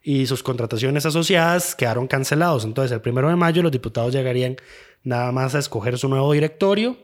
y 0.03 0.27
sus 0.27 0.43
contrataciones 0.43 1.07
asociadas 1.07 1.73
quedaron 1.73 2.07
cancelados. 2.07 2.65
Entonces, 2.65 2.91
el 2.91 3.01
primero 3.01 3.29
de 3.29 3.35
mayo 3.35 3.63
los 3.63 3.71
diputados 3.71 4.13
llegarían 4.13 4.57
nada 5.03 5.31
más 5.31 5.55
a 5.55 5.59
escoger 5.59 5.97
su 5.97 6.07
nuevo 6.09 6.31
directorio. 6.33 6.97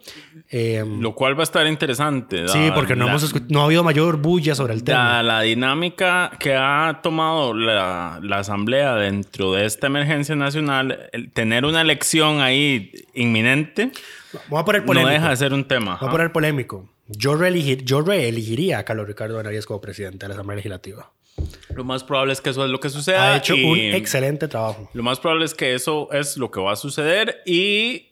Eh, 0.51 0.83
Lo 0.99 1.15
cual 1.15 1.35
va 1.37 1.41
a 1.41 1.43
estar 1.43 1.65
interesante. 1.65 2.47
sí, 2.47 2.69
porque 2.75 2.95
no, 2.95 3.05
la- 3.05 3.11
hemos 3.11 3.49
no 3.49 3.61
ha 3.61 3.65
habido 3.65 3.83
mayor 3.83 4.17
bulla 4.17 4.53
sobre 4.55 4.73
el 4.73 4.83
tema. 4.83 5.21
La, 5.21 5.23
la 5.23 5.41
dinámica 5.41 6.31
que 6.39 6.55
ha 6.55 6.99
tomado 7.01 7.53
la, 7.53 8.19
la 8.21 8.39
Asamblea 8.39 8.95
dentro 8.95 9.53
de 9.53 9.65
esta 9.65 9.87
emergencia 9.87 10.35
nacional, 10.35 11.09
el 11.13 11.31
tener 11.31 11.65
una 11.65 11.81
elección 11.81 12.41
ahí 12.41 12.91
inminente, 13.13 13.91
Vamos 14.49 14.61
a 14.61 14.65
poner 14.65 14.85
no 14.85 15.07
deja 15.09 15.29
de 15.29 15.37
ser 15.37 15.53
un 15.53 15.63
tema. 15.65 15.93
Vamos 15.95 16.09
a 16.09 16.11
poner 16.11 16.31
polémico. 16.31 16.89
Yo, 17.07 17.35
reelegir, 17.35 17.83
yo 17.85 18.01
reelegiría 18.01 18.79
a 18.79 18.83
Carlos 18.83 19.07
Ricardo 19.07 19.37
Benavides 19.37 19.65
como 19.65 19.79
presidente 19.79 20.25
de 20.25 20.29
la 20.29 20.33
Asamblea 20.35 20.57
Legislativa. 20.57 21.11
Lo 21.73 21.83
más 21.83 22.03
probable 22.03 22.33
es 22.33 22.41
que 22.41 22.49
eso 22.51 22.63
es 22.63 22.71
lo 22.71 22.79
que 22.79 22.89
suceda. 22.89 23.33
Ha 23.33 23.37
hecho 23.37 23.55
y 23.55 23.63
un 23.65 23.77
excelente 23.79 24.47
trabajo. 24.47 24.89
Lo 24.93 25.03
más 25.03 25.19
probable 25.19 25.45
es 25.45 25.53
que 25.53 25.73
eso 25.73 26.09
es 26.13 26.37
lo 26.37 26.49
que 26.51 26.61
va 26.61 26.71
a 26.73 26.75
suceder 26.77 27.41
y 27.45 28.11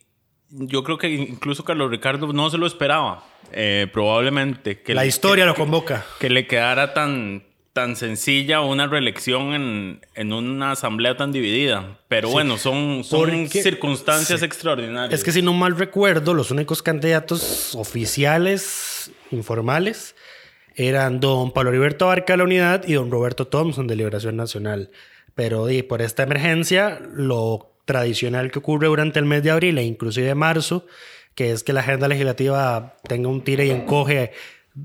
yo 0.50 0.84
creo 0.84 0.98
que 0.98 1.10
incluso 1.10 1.64
Carlos 1.64 1.90
Ricardo 1.90 2.32
no 2.34 2.50
se 2.50 2.58
lo 2.58 2.68
esperaba. 2.68 3.26
eh, 3.56 3.88
probablemente. 3.94 4.82
Que 4.82 4.96
La 4.96 5.04
le- 5.04 5.10
historia 5.10 5.44
que- 5.44 5.50
lo 5.50 5.56
convoca. 5.56 6.04
que 6.20 6.30
le 6.30 6.48
quedara 6.48 6.94
tan, 6.96 7.44
tan 7.72 7.96
sencilla 7.96 8.62
una 8.62 8.88
reelección 8.88 9.54
en, 9.54 10.02
en 10.16 10.34
una 10.34 10.72
asamblea 10.72 11.18
tan 11.18 11.32
dividida. 11.32 12.00
Pero 12.08 12.30
bueno, 12.30 12.58
son, 12.58 13.04
son 13.04 13.20
Porque- 13.20 13.62
circunstancias 13.62 14.40
sí. 14.40 14.46
extraordinarias. 14.46 15.14
Es 15.20 15.24
que 15.24 15.32
si 15.32 15.42
no 15.44 15.54
mal 15.54 15.78
recuerdo, 15.78 16.34
los 16.34 16.50
únicos 16.50 16.82
candidatos 16.82 17.76
oficiales, 17.76 19.12
informales, 19.32 20.16
eran 20.76 21.20
don 21.20 21.52
Pablo 21.52 21.70
Heriberto 21.70 22.06
Abarca 22.06 22.34
de 22.34 22.38
la 22.38 22.44
Unidad 22.44 22.88
y 22.88 22.94
don 22.94 23.12
Roberto 23.12 23.48
Thompson 23.48 23.88
de 23.88 23.96
Liberación 23.96 24.36
Nacional. 24.36 24.92
Pero 25.36 25.66
di, 25.66 25.84
por 25.84 26.02
esta 26.02 26.24
emergencia, 26.24 27.02
lo 27.14 27.74
tradicional 27.86 28.52
que 28.52 28.60
ocurre 28.60 28.88
durante 28.88 29.20
el 29.20 29.26
mes 29.26 29.44
de 29.44 29.52
abril 29.52 29.78
e 29.78 29.84
inclusive 29.84 30.36
marzo, 30.36 30.86
que 31.36 31.52
es 31.52 31.64
que 31.64 31.74
la 31.74 31.82
agenda 31.82 32.08
legislativa 32.08 32.96
tenga 33.08 33.30
un 33.30 33.44
tire 33.44 33.66
y 33.66 33.72
encoge 33.72 34.32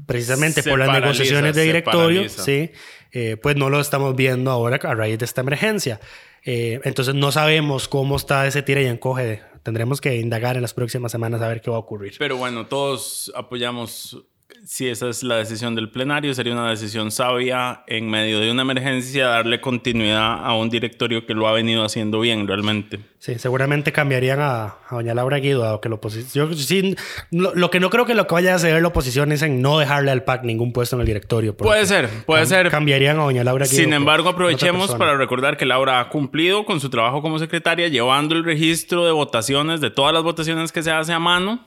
precisamente 0.06 0.62
Se 0.62 0.70
por 0.70 0.78
las 0.78 0.88
paraliza, 0.88 1.06
negociaciones 1.06 1.54
de 1.54 1.62
directorio, 1.62 2.28
sí, 2.28 2.70
eh, 3.12 3.36
pues 3.40 3.56
no 3.56 3.70
lo 3.70 3.80
estamos 3.80 4.14
viendo 4.16 4.50
ahora 4.50 4.78
a 4.82 4.94
raíz 4.94 5.18
de 5.18 5.24
esta 5.24 5.40
emergencia. 5.40 6.00
Eh, 6.44 6.80
entonces 6.84 7.14
no 7.14 7.32
sabemos 7.32 7.88
cómo 7.88 8.16
está 8.16 8.46
ese 8.46 8.62
tira 8.62 8.80
y 8.80 8.86
encoge. 8.86 9.42
Tendremos 9.62 10.00
que 10.00 10.16
indagar 10.16 10.56
en 10.56 10.62
las 10.62 10.74
próximas 10.74 11.12
semanas 11.12 11.42
a 11.42 11.48
ver 11.48 11.60
qué 11.60 11.70
va 11.70 11.76
a 11.76 11.80
ocurrir. 11.80 12.14
Pero 12.18 12.36
bueno, 12.36 12.66
todos 12.66 13.32
apoyamos, 13.34 14.24
si 14.64 14.88
esa 14.88 15.08
es 15.08 15.22
la 15.22 15.36
decisión 15.36 15.74
del 15.74 15.90
plenario, 15.90 16.32
sería 16.34 16.52
una 16.54 16.70
decisión 16.70 17.10
sabia 17.10 17.82
en 17.86 18.08
medio 18.08 18.40
de 18.40 18.50
una 18.50 18.62
emergencia 18.62 19.26
darle 19.28 19.60
continuidad 19.60 20.44
a 20.44 20.54
un 20.54 20.70
directorio 20.70 21.26
que 21.26 21.34
lo 21.34 21.48
ha 21.48 21.52
venido 21.52 21.84
haciendo 21.84 22.20
bien 22.20 22.46
realmente. 22.46 22.98
Sí, 23.18 23.38
seguramente 23.38 23.92
cambiarían 23.92 24.40
a, 24.40 24.64
a 24.64 24.76
doña 24.90 25.12
Laura 25.14 25.38
Guido, 25.38 25.80
que 25.80 25.88
la 25.88 25.96
oposición. 25.96 26.56
Sí, 26.56 26.96
lo, 27.30 27.54
lo 27.54 27.70
que 27.70 27.78
no 27.80 27.90
creo 27.90 28.06
que 28.06 28.14
lo 28.14 28.26
que 28.26 28.34
vaya 28.34 28.52
a 28.52 28.56
hacer 28.56 28.80
la 28.80 28.88
oposición 28.88 29.32
es 29.32 29.42
en 29.42 29.60
no 29.60 29.78
dejarle 29.78 30.10
al 30.12 30.24
PAC 30.24 30.44
ningún 30.44 30.72
puesto 30.72 30.96
en 30.96 31.00
el 31.00 31.06
directorio. 31.06 31.56
Puede 31.56 31.84
ser, 31.86 32.08
puede 32.26 32.44
cam- 32.44 32.46
ser. 32.48 32.70
Cambiarían 32.70 33.18
a 33.18 33.24
doña 33.24 33.44
Laura 33.44 33.66
Guido. 33.66 33.82
Sin 33.82 33.92
embargo, 33.92 34.30
aprovechemos 34.30 34.94
para 34.94 35.16
recordar 35.16 35.56
que 35.56 35.66
Laura 35.66 36.00
ha 36.00 36.08
cumplido 36.08 36.64
con 36.64 36.80
su 36.80 36.88
trabajo 36.90 37.20
como 37.22 37.38
secretaria, 37.38 37.88
llevando 37.88 38.34
el 38.34 38.44
registro 38.44 39.04
de 39.04 39.12
votaciones, 39.12 39.80
de 39.80 39.90
todas 39.90 40.14
las 40.14 40.22
votaciones 40.22 40.72
que 40.72 40.82
se 40.82 40.90
hace 40.90 41.12
a 41.12 41.18
mano, 41.18 41.66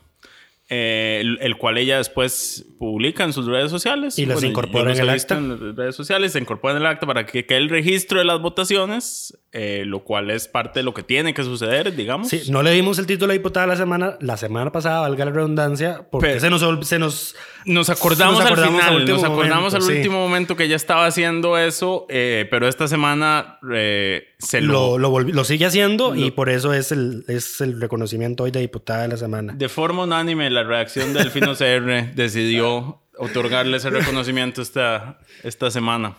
eh, 0.74 1.18
el, 1.20 1.38
el 1.42 1.58
cual 1.58 1.78
ella 1.78 1.98
después 1.98 2.66
publica 2.80 3.26
en 3.26 3.34
sus 3.34 3.46
redes 3.46 3.70
sociales. 3.70 4.18
Y 4.18 4.26
las 4.26 4.40
yo 4.40 4.48
incorpora 4.48 4.94
en 4.94 5.00
el 5.02 5.10
acta. 5.10 5.38
En 5.38 5.50
las 5.50 5.60
redes 5.76 5.96
sociales 5.98 6.32
se 6.32 6.40
incorpora 6.40 6.74
en 6.76 6.78
el 6.82 6.86
acta 6.88 7.06
para 7.06 7.26
que 7.26 7.46
quede 7.46 7.58
el 7.58 7.68
registro 7.70 8.20
de 8.20 8.26
las 8.26 8.40
votaciones, 8.40 9.38
eh, 9.52 9.84
lo 9.86 10.06
cual 10.06 10.32
es 10.32 10.48
parte 10.48 10.80
de 10.80 10.84
lo 10.84 10.94
que 10.94 11.04
tiene 11.04 11.34
que 11.34 11.44
suceder, 11.44 11.94
digamos. 11.94 12.30
Sí, 12.30 12.44
no 12.50 12.64
le 12.64 12.72
dimos 12.72 13.00
el 13.00 13.06
título 13.06 13.34
de 13.34 13.40
diputada 13.40 13.68
la 13.68 13.76
semana, 13.76 14.18
la 14.22 14.38
semana 14.38 14.72
pasada, 14.72 15.02
valga 15.02 15.26
la 15.26 15.32
redundancia, 15.32 16.08
porque 16.10 16.28
Pero- 16.28 16.40
se, 16.40 16.50
nos, 16.50 16.88
se 16.88 17.00
nos... 17.00 17.36
Nos 17.66 17.90
acordamos, 17.90 18.40
Nos 18.40 18.46
acordamos 18.48 18.70
al 18.70 18.74
al 18.76 18.90
final, 18.90 18.96
último 19.02 19.18
nos 19.18 19.24
acordamos 19.26 19.74
momento, 19.74 19.76
al 19.78 19.84
sí. 19.84 19.98
último 19.98 20.20
momento 20.20 20.56
que 20.56 20.64
ella 20.64 20.76
estaba 20.76 21.06
haciendo 21.06 21.58
eso, 21.58 22.06
eh, 22.10 22.48
pero 22.50 22.68
esta 22.68 22.88
semana 22.88 23.60
eh, 23.74 24.24
se 24.40 24.62
Lo, 24.62 24.98
lo, 24.98 25.00
lo, 25.00 25.12
volvi- 25.12 25.32
lo 25.34 25.44
sigue 25.44 25.66
haciendo 25.66 26.16
y 26.16 26.32
por 26.32 26.50
eso 26.50 26.74
es 26.74 26.92
el, 26.92 27.24
es 27.28 27.62
el 27.62 27.80
reconocimiento 27.80 28.44
hoy 28.44 28.52
de 28.52 28.60
diputada 28.62 29.04
de 29.04 29.08
la 29.10 29.18
semana. 29.18 29.54
De 29.56 29.70
forma 29.70 30.04
unánime, 30.04 30.50
la 30.50 30.64
reacción 30.64 31.14
del 31.14 31.30
Fino 31.32 31.54
CR 31.56 32.12
decidió 32.16 33.02
otorgarle 33.18 33.78
ese 33.78 33.90
reconocimiento 33.92 34.62
esta, 34.62 35.20
esta 35.44 35.70
semana. 35.70 36.18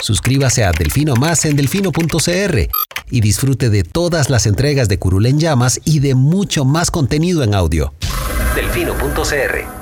Suscríbase 0.00 0.64
a 0.64 0.72
Delfino 0.72 1.14
Más 1.14 1.44
en 1.44 1.54
delfino.cr 1.54 2.68
y 3.10 3.20
disfrute 3.20 3.70
de 3.70 3.84
todas 3.84 4.30
las 4.30 4.46
entregas 4.46 4.88
de 4.88 4.98
Curul 4.98 5.26
en 5.26 5.38
Llamas 5.38 5.80
y 5.84 6.00
de 6.00 6.16
mucho 6.16 6.64
más 6.64 6.90
contenido 6.90 7.44
en 7.44 7.54
audio. 7.54 7.94
Delfino.cr 8.56 9.81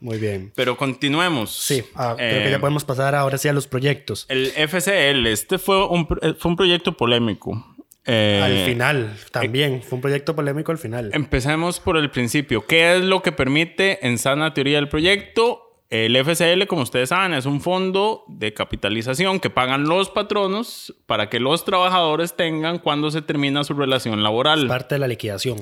Muy 0.00 0.18
bien. 0.18 0.52
Pero 0.54 0.76
continuemos. 0.76 1.50
Sí, 1.54 1.84
ah, 1.94 2.14
creo 2.16 2.40
Eh, 2.40 2.44
que 2.44 2.50
ya 2.50 2.58
podemos 2.58 2.84
pasar 2.84 3.14
ahora 3.14 3.36
sí 3.38 3.48
a 3.48 3.52
los 3.52 3.66
proyectos. 3.66 4.26
El 4.28 4.46
FCL, 4.56 5.26
este 5.26 5.58
fue 5.58 5.86
un, 5.86 6.08
eh, 6.22 6.34
fue 6.38 6.50
un 6.50 6.56
proyecto 6.56 6.96
polémico. 6.96 7.66
Eh, 8.06 8.40
al 8.42 8.64
final, 8.66 9.14
también. 9.30 9.82
Fue 9.82 9.96
un 9.96 10.00
proyecto 10.02 10.34
polémico 10.34 10.72
al 10.72 10.78
final. 10.78 11.10
Empecemos 11.12 11.80
por 11.80 11.96
el 11.98 12.10
principio. 12.10 12.66
¿Qué 12.66 12.96
es 12.96 13.04
lo 13.04 13.22
que 13.22 13.30
permite 13.30 14.04
en 14.06 14.16
sana 14.18 14.54
teoría 14.54 14.78
el 14.78 14.88
proyecto? 14.88 15.66
El 15.90 16.16
FCL, 16.16 16.66
como 16.66 16.82
ustedes 16.82 17.08
saben, 17.08 17.34
es 17.34 17.46
un 17.46 17.60
fondo 17.60 18.24
de 18.28 18.54
capitalización 18.54 19.40
que 19.40 19.50
pagan 19.50 19.84
los 19.84 20.08
patronos 20.08 20.94
para 21.06 21.28
que 21.28 21.40
los 21.40 21.64
trabajadores 21.64 22.34
tengan 22.36 22.78
cuando 22.78 23.10
se 23.10 23.22
termina 23.22 23.64
su 23.64 23.74
relación 23.74 24.22
laboral. 24.22 24.66
Parte 24.68 24.94
de 24.94 24.98
la 25.00 25.08
liquidación. 25.08 25.58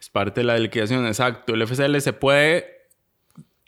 Es 0.00 0.08
parte 0.10 0.40
de 0.40 0.44
la 0.46 0.58
liquidación, 0.58 1.06
exacto. 1.06 1.54
El 1.54 1.62
FCL 1.66 1.98
se 2.00 2.12
puede 2.12 2.73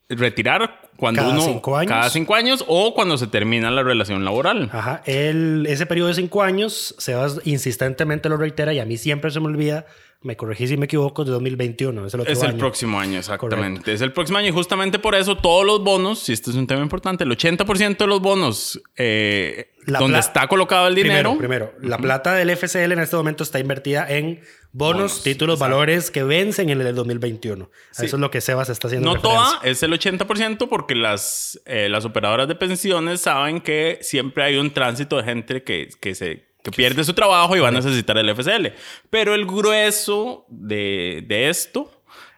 retirar 0.09 0.81
cuando 0.97 1.23
Cada 1.23 1.33
uno... 1.33 1.43
cinco 1.43 1.77
años. 1.77 1.91
Cada 1.91 2.11
cinco 2.11 2.35
años 2.35 2.65
o 2.69 2.95
cuando 2.95 3.19
se 3.19 3.27
termina 3.27 3.71
la 3.71 3.83
relación 3.83 4.25
laboral. 4.25 4.71
Ajá. 4.73 5.03
El, 5.05 5.67
ese 5.69 5.87
periodo 5.87 6.09
de 6.09 6.15
cinco 6.15 6.43
años, 6.43 6.95
Sebas 6.99 7.41
insistentemente 7.45 8.29
lo 8.29 8.37
reitera 8.37 8.73
y 8.73 8.79
a 8.79 8.85
mí 8.85 8.97
siempre 8.97 9.31
se 9.31 9.41
me 9.41 9.47
olvida. 9.47 9.87
Me 10.23 10.37
corregí 10.37 10.67
si 10.67 10.77
me 10.77 10.87
equivoco, 10.87 11.25
de 11.25 11.31
2021. 11.31 12.07
Es 12.07 12.15
el, 12.15 12.21
otro 12.21 12.33
Es 12.33 12.43
el 12.43 12.51
año. 12.51 12.59
próximo 12.59 12.99
año, 12.99 13.19
exactamente. 13.19 13.93
Es 13.93 14.01
el 14.01 14.13
próximo 14.13 14.39
año 14.39 14.49
y 14.49 14.51
justamente 14.51 14.99
por 14.99 15.15
eso 15.15 15.37
todos 15.37 15.65
los 15.65 15.83
bonos, 15.85 16.21
si 16.21 16.33
este 16.33 16.51
es 16.51 16.57
un 16.57 16.67
tema 16.67 16.83
importante, 16.83 17.25
el 17.25 17.31
80% 17.31 17.97
de 17.99 18.07
los 18.07 18.21
bonos 18.21 18.81
eh, 18.97 19.73
La 19.85 19.99
donde 19.99 20.19
está 20.19 20.49
colocado 20.49 20.89
el 20.89 20.95
dinero, 20.95 21.37
Primero, 21.37 21.71
primero, 21.71 21.89
la 21.89 21.99
plata 21.99 22.35
del 22.35 22.51
FCL 22.57 22.93
en 22.93 22.99
este 22.99 23.15
momento 23.15 23.45
está 23.45 23.59
invertida 23.61 24.07
en 24.09 24.41
bonos, 24.73 24.97
Bonos, 24.97 25.23
títulos, 25.23 25.55
exacto. 25.55 25.75
valores 25.75 26.11
que 26.11 26.23
vencen 26.23 26.71
en 26.71 26.79
el 26.81 26.87
del 26.87 26.95
2021. 26.97 27.71
Eso 27.93 28.05
es 28.05 28.13
lo 28.15 28.31
que 28.31 28.41
Sebas 28.41 28.69
está 28.69 28.89
haciendo. 28.89 29.15
no 29.15 29.21
toda, 29.21 29.61
es 29.63 29.83
el 29.83 29.93
80% 29.93 30.69
porque 30.69 30.95
las, 30.95 31.61
eh, 31.67 31.89
las 31.89 32.05
operadoras 32.05 32.49
de 32.49 32.57
pensiones 32.57 33.21
saben 33.21 33.61
que 33.61 33.99
siempre 34.03 34.45
hay 34.45 34.57
un 34.57 34.73
tránsito 34.73 35.17
de 35.19 35.25
gente 35.25 35.63
que, 35.63 35.89
que 36.01 36.15
se 36.15 36.46
que 36.67 36.73
pierde 36.73 37.05
su 37.05 37.15
trabajo 37.15 37.57
y 37.57 37.61
va 37.61 37.69
a 37.69 37.71
necesitar 37.71 38.19
el 38.19 38.29
FCL. 38.35 38.75
Pero 39.09 39.37
el 39.37 39.47
grueso 39.47 40.47
de, 40.49 41.25
de 41.29 41.49
esto 41.49 41.93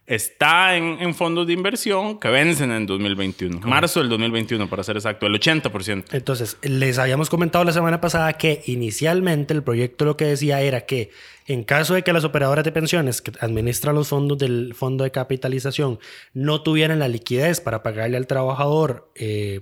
está 0.07 0.77
en, 0.77 0.99
en 1.01 1.15
fondos 1.15 1.47
de 1.47 1.55
inversión 1.55 2.21
que 2.21 2.29
vencen 2.29 2.71
en 2.71 2.85
2021. 2.85 3.61
Marzo 3.61 4.01
del 4.01 4.11
2021, 4.11 4.69
para 4.69 4.83
ser 4.83 4.97
exacto, 4.97 5.27
el 5.27 5.33
80%. 5.33 6.05
Entonces, 6.13 6.59
les 6.61 6.99
habíamos 6.99 7.31
comentado 7.31 7.65
la 7.65 7.73
semana 7.73 8.03
pasada 8.03 8.35
que 8.35 8.63
inicialmente 8.67 9.55
el 9.55 9.63
proyecto 9.63 10.05
lo 10.05 10.19
que 10.19 10.27
decía 10.27 10.61
era 10.61 10.83
que 10.83 11.11
en 11.47 11.65
caso 11.65 11.95
de 11.95 12.03
que 12.03 12.13
las 12.13 12.25
operadoras 12.25 12.65
de 12.67 12.73
pensiones 12.73 13.23
que 13.23 13.33
administran 13.41 13.95
los 13.95 14.09
fondos 14.09 14.37
del 14.37 14.75
fondo 14.75 15.05
de 15.05 15.11
capitalización 15.11 15.99
no 16.35 16.63
tuvieran 16.63 16.99
la 16.99 17.09
liquidez 17.09 17.63
para 17.63 17.83
pagarle 17.83 18.19
al 18.19 18.27
trabajador, 18.27 19.11
eh, 19.15 19.59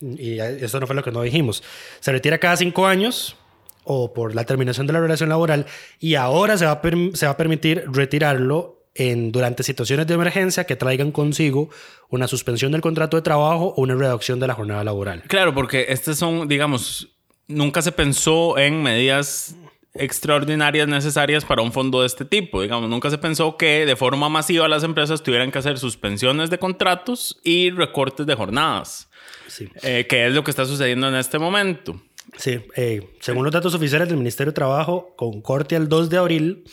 y 0.00 0.40
eso 0.40 0.80
no 0.80 0.86
fue 0.86 0.96
lo 0.96 1.04
que 1.04 1.12
no 1.12 1.20
dijimos, 1.20 1.62
se 2.00 2.12
retira 2.12 2.38
cada 2.38 2.56
cinco 2.56 2.86
años 2.86 3.36
o 3.84 4.12
por 4.12 4.34
la 4.34 4.44
terminación 4.44 4.86
de 4.86 4.92
la 4.92 5.00
relación 5.00 5.28
laboral 5.28 5.66
y 5.98 6.14
ahora 6.14 6.56
se 6.56 6.66
va 6.66 6.72
a, 6.72 6.80
se 7.14 7.26
va 7.26 7.32
a 7.32 7.36
permitir 7.36 7.84
retirarlo 7.90 8.78
en, 8.94 9.32
durante 9.32 9.62
situaciones 9.62 10.06
de 10.06 10.14
emergencia 10.14 10.64
que 10.64 10.76
traigan 10.76 11.12
consigo 11.12 11.70
una 12.10 12.28
suspensión 12.28 12.72
del 12.72 12.80
contrato 12.82 13.16
de 13.16 13.22
trabajo 13.22 13.74
o 13.76 13.82
una 13.82 13.94
reducción 13.94 14.38
de 14.38 14.46
la 14.46 14.54
jornada 14.54 14.84
laboral. 14.84 15.22
Claro, 15.28 15.54
porque 15.54 15.86
estas 15.88 16.18
son, 16.18 16.46
digamos, 16.46 17.08
nunca 17.48 17.80
se 17.82 17.90
pensó 17.92 18.58
en 18.58 18.82
medidas 18.82 19.56
extraordinarias 19.94 20.88
necesarias 20.88 21.44
para 21.44 21.62
un 21.62 21.72
fondo 21.72 22.00
de 22.00 22.06
este 22.06 22.24
tipo. 22.24 22.62
Digamos, 22.62 22.88
nunca 22.88 23.10
se 23.10 23.18
pensó 23.18 23.56
que 23.56 23.84
de 23.86 23.96
forma 23.96 24.28
masiva 24.28 24.68
las 24.68 24.84
empresas 24.84 25.22
tuvieran 25.22 25.50
que 25.50 25.58
hacer 25.58 25.78
suspensiones 25.78 26.50
de 26.50 26.58
contratos 26.58 27.40
y 27.44 27.70
recortes 27.70 28.26
de 28.26 28.34
jornadas, 28.34 29.08
Sí. 29.48 29.68
eh, 29.82 30.06
que 30.08 30.26
es 30.26 30.32
lo 30.34 30.44
que 30.44 30.50
está 30.50 30.64
sucediendo 30.64 31.08
en 31.08 31.14
este 31.14 31.38
momento. 31.38 32.00
Sí, 32.38 32.60
eh, 32.76 33.08
según 33.20 33.44
los 33.44 33.52
datos 33.52 33.74
oficiales 33.74 34.08
del 34.08 34.16
Ministerio 34.16 34.52
de 34.52 34.54
Trabajo, 34.56 35.14
con 35.16 35.40
corte 35.42 35.76
al 35.76 35.88
2 35.88 36.10
de 36.10 36.16
abril, 36.18 36.64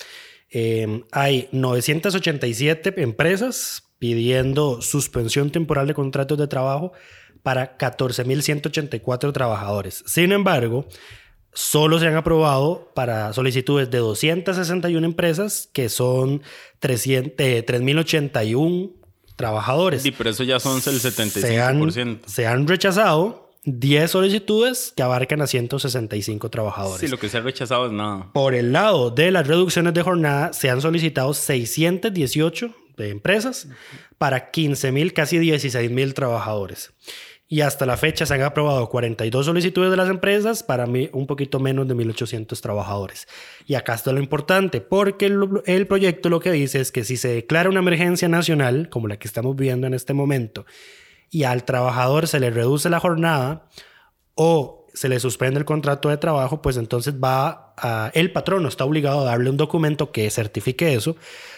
Eh, 0.51 1.03
hay 1.11 1.47
987 1.51 3.03
empresas 3.03 3.83
pidiendo 3.99 4.81
suspensión 4.81 5.51
temporal 5.51 5.85
de 5.85 5.93
contratos 5.93 6.39
de 6.39 6.47
trabajo 6.47 6.91
para 7.43 7.77
14.184 7.77 9.31
trabajadores. 9.31 10.03
Sin 10.07 10.31
embargo, 10.31 10.87
solo 11.53 11.99
se 11.99 12.07
han 12.07 12.15
aprobado 12.15 12.91
para 12.95 13.31
solicitudes 13.33 13.91
de 13.91 13.99
261 13.99 15.05
empresas, 15.05 15.69
que 15.71 15.87
son 15.89 16.41
300, 16.79 17.33
eh, 17.37 17.63
3.081 17.65 18.93
trabajadores. 19.35 20.01
Sí, 20.01 20.11
pero 20.11 20.31
eso 20.31 20.43
ya 20.43 20.59
son 20.59 20.77
el 20.77 20.81
Se 20.81 21.11
75%. 21.11 21.61
han, 22.01 22.21
se 22.25 22.47
han 22.47 22.67
rechazado 22.67 23.48
10 23.65 24.09
solicitudes 24.09 24.93
que 24.95 25.03
abarcan 25.03 25.41
a 25.41 25.47
165 25.47 26.49
trabajadores. 26.49 27.01
Sí, 27.01 27.07
lo 27.07 27.19
que 27.19 27.29
se 27.29 27.37
ha 27.37 27.41
rechazado 27.41 27.87
es 27.87 27.91
nada. 27.91 28.31
Por 28.33 28.55
el 28.55 28.71
lado 28.71 29.11
de 29.11 29.31
las 29.31 29.47
reducciones 29.47 29.93
de 29.93 30.01
jornada, 30.01 30.53
se 30.53 30.69
han 30.69 30.81
solicitado 30.81 31.33
618 31.33 32.73
de 32.97 33.09
empresas 33.09 33.67
para 34.17 34.51
15 34.51 34.91
mil, 34.91 35.13
casi 35.13 35.39
16 35.39 35.91
mil 35.91 36.13
trabajadores. 36.13 36.91
Y 37.51 37.61
hasta 37.61 37.87
la 37.87 37.97
fecha 37.97 38.27
se 38.27 38.35
han 38.35 38.43
aprobado 38.43 38.89
42 38.89 39.43
solicitudes 39.43 39.89
de 39.89 39.97
las 39.97 40.07
empresas 40.07 40.61
para 40.61 40.85
un 40.85 41.25
poquito 41.25 41.59
menos 41.59 41.87
de 41.87 41.95
1.800 41.95 42.61
trabajadores. 42.61 43.27
Y 43.65 43.73
acá 43.73 43.95
está 43.95 44.11
lo 44.11 44.19
importante, 44.19 44.81
porque 44.81 45.25
el, 45.25 45.61
el 45.65 45.87
proyecto 45.87 46.29
lo 46.29 46.41
que 46.41 46.51
dice 46.51 46.79
es 46.79 46.91
que 46.91 47.03
si 47.03 47.17
se 47.17 47.29
declara 47.29 47.69
una 47.69 47.79
emergencia 47.79 48.29
nacional, 48.29 48.87
como 48.89 49.07
la 49.07 49.17
que 49.17 49.27
estamos 49.27 49.55
viviendo 49.55 49.87
en 49.87 49.95
este 49.95 50.13
momento, 50.13 50.67
y 51.29 51.43
al 51.43 51.63
trabajador 51.63 52.27
se 52.27 52.39
le 52.39 52.49
reduce 52.49 52.89
la 52.89 52.99
jornada 52.99 53.67
o 54.35 54.87
se 54.93 55.09
le 55.09 55.19
suspende 55.19 55.59
el 55.59 55.65
contrato 55.65 56.09
de 56.09 56.17
trabajo, 56.17 56.61
pues 56.61 56.77
entonces 56.77 57.13
va 57.15 57.73
a, 57.77 58.11
el 58.13 58.31
patrono 58.31 58.67
está 58.67 58.85
obligado 58.85 59.21
a 59.21 59.25
darle 59.25 59.49
un 59.49 59.57
documento 59.57 60.11
que 60.11 60.29
certifique 60.29 60.93
eso 60.93 61.15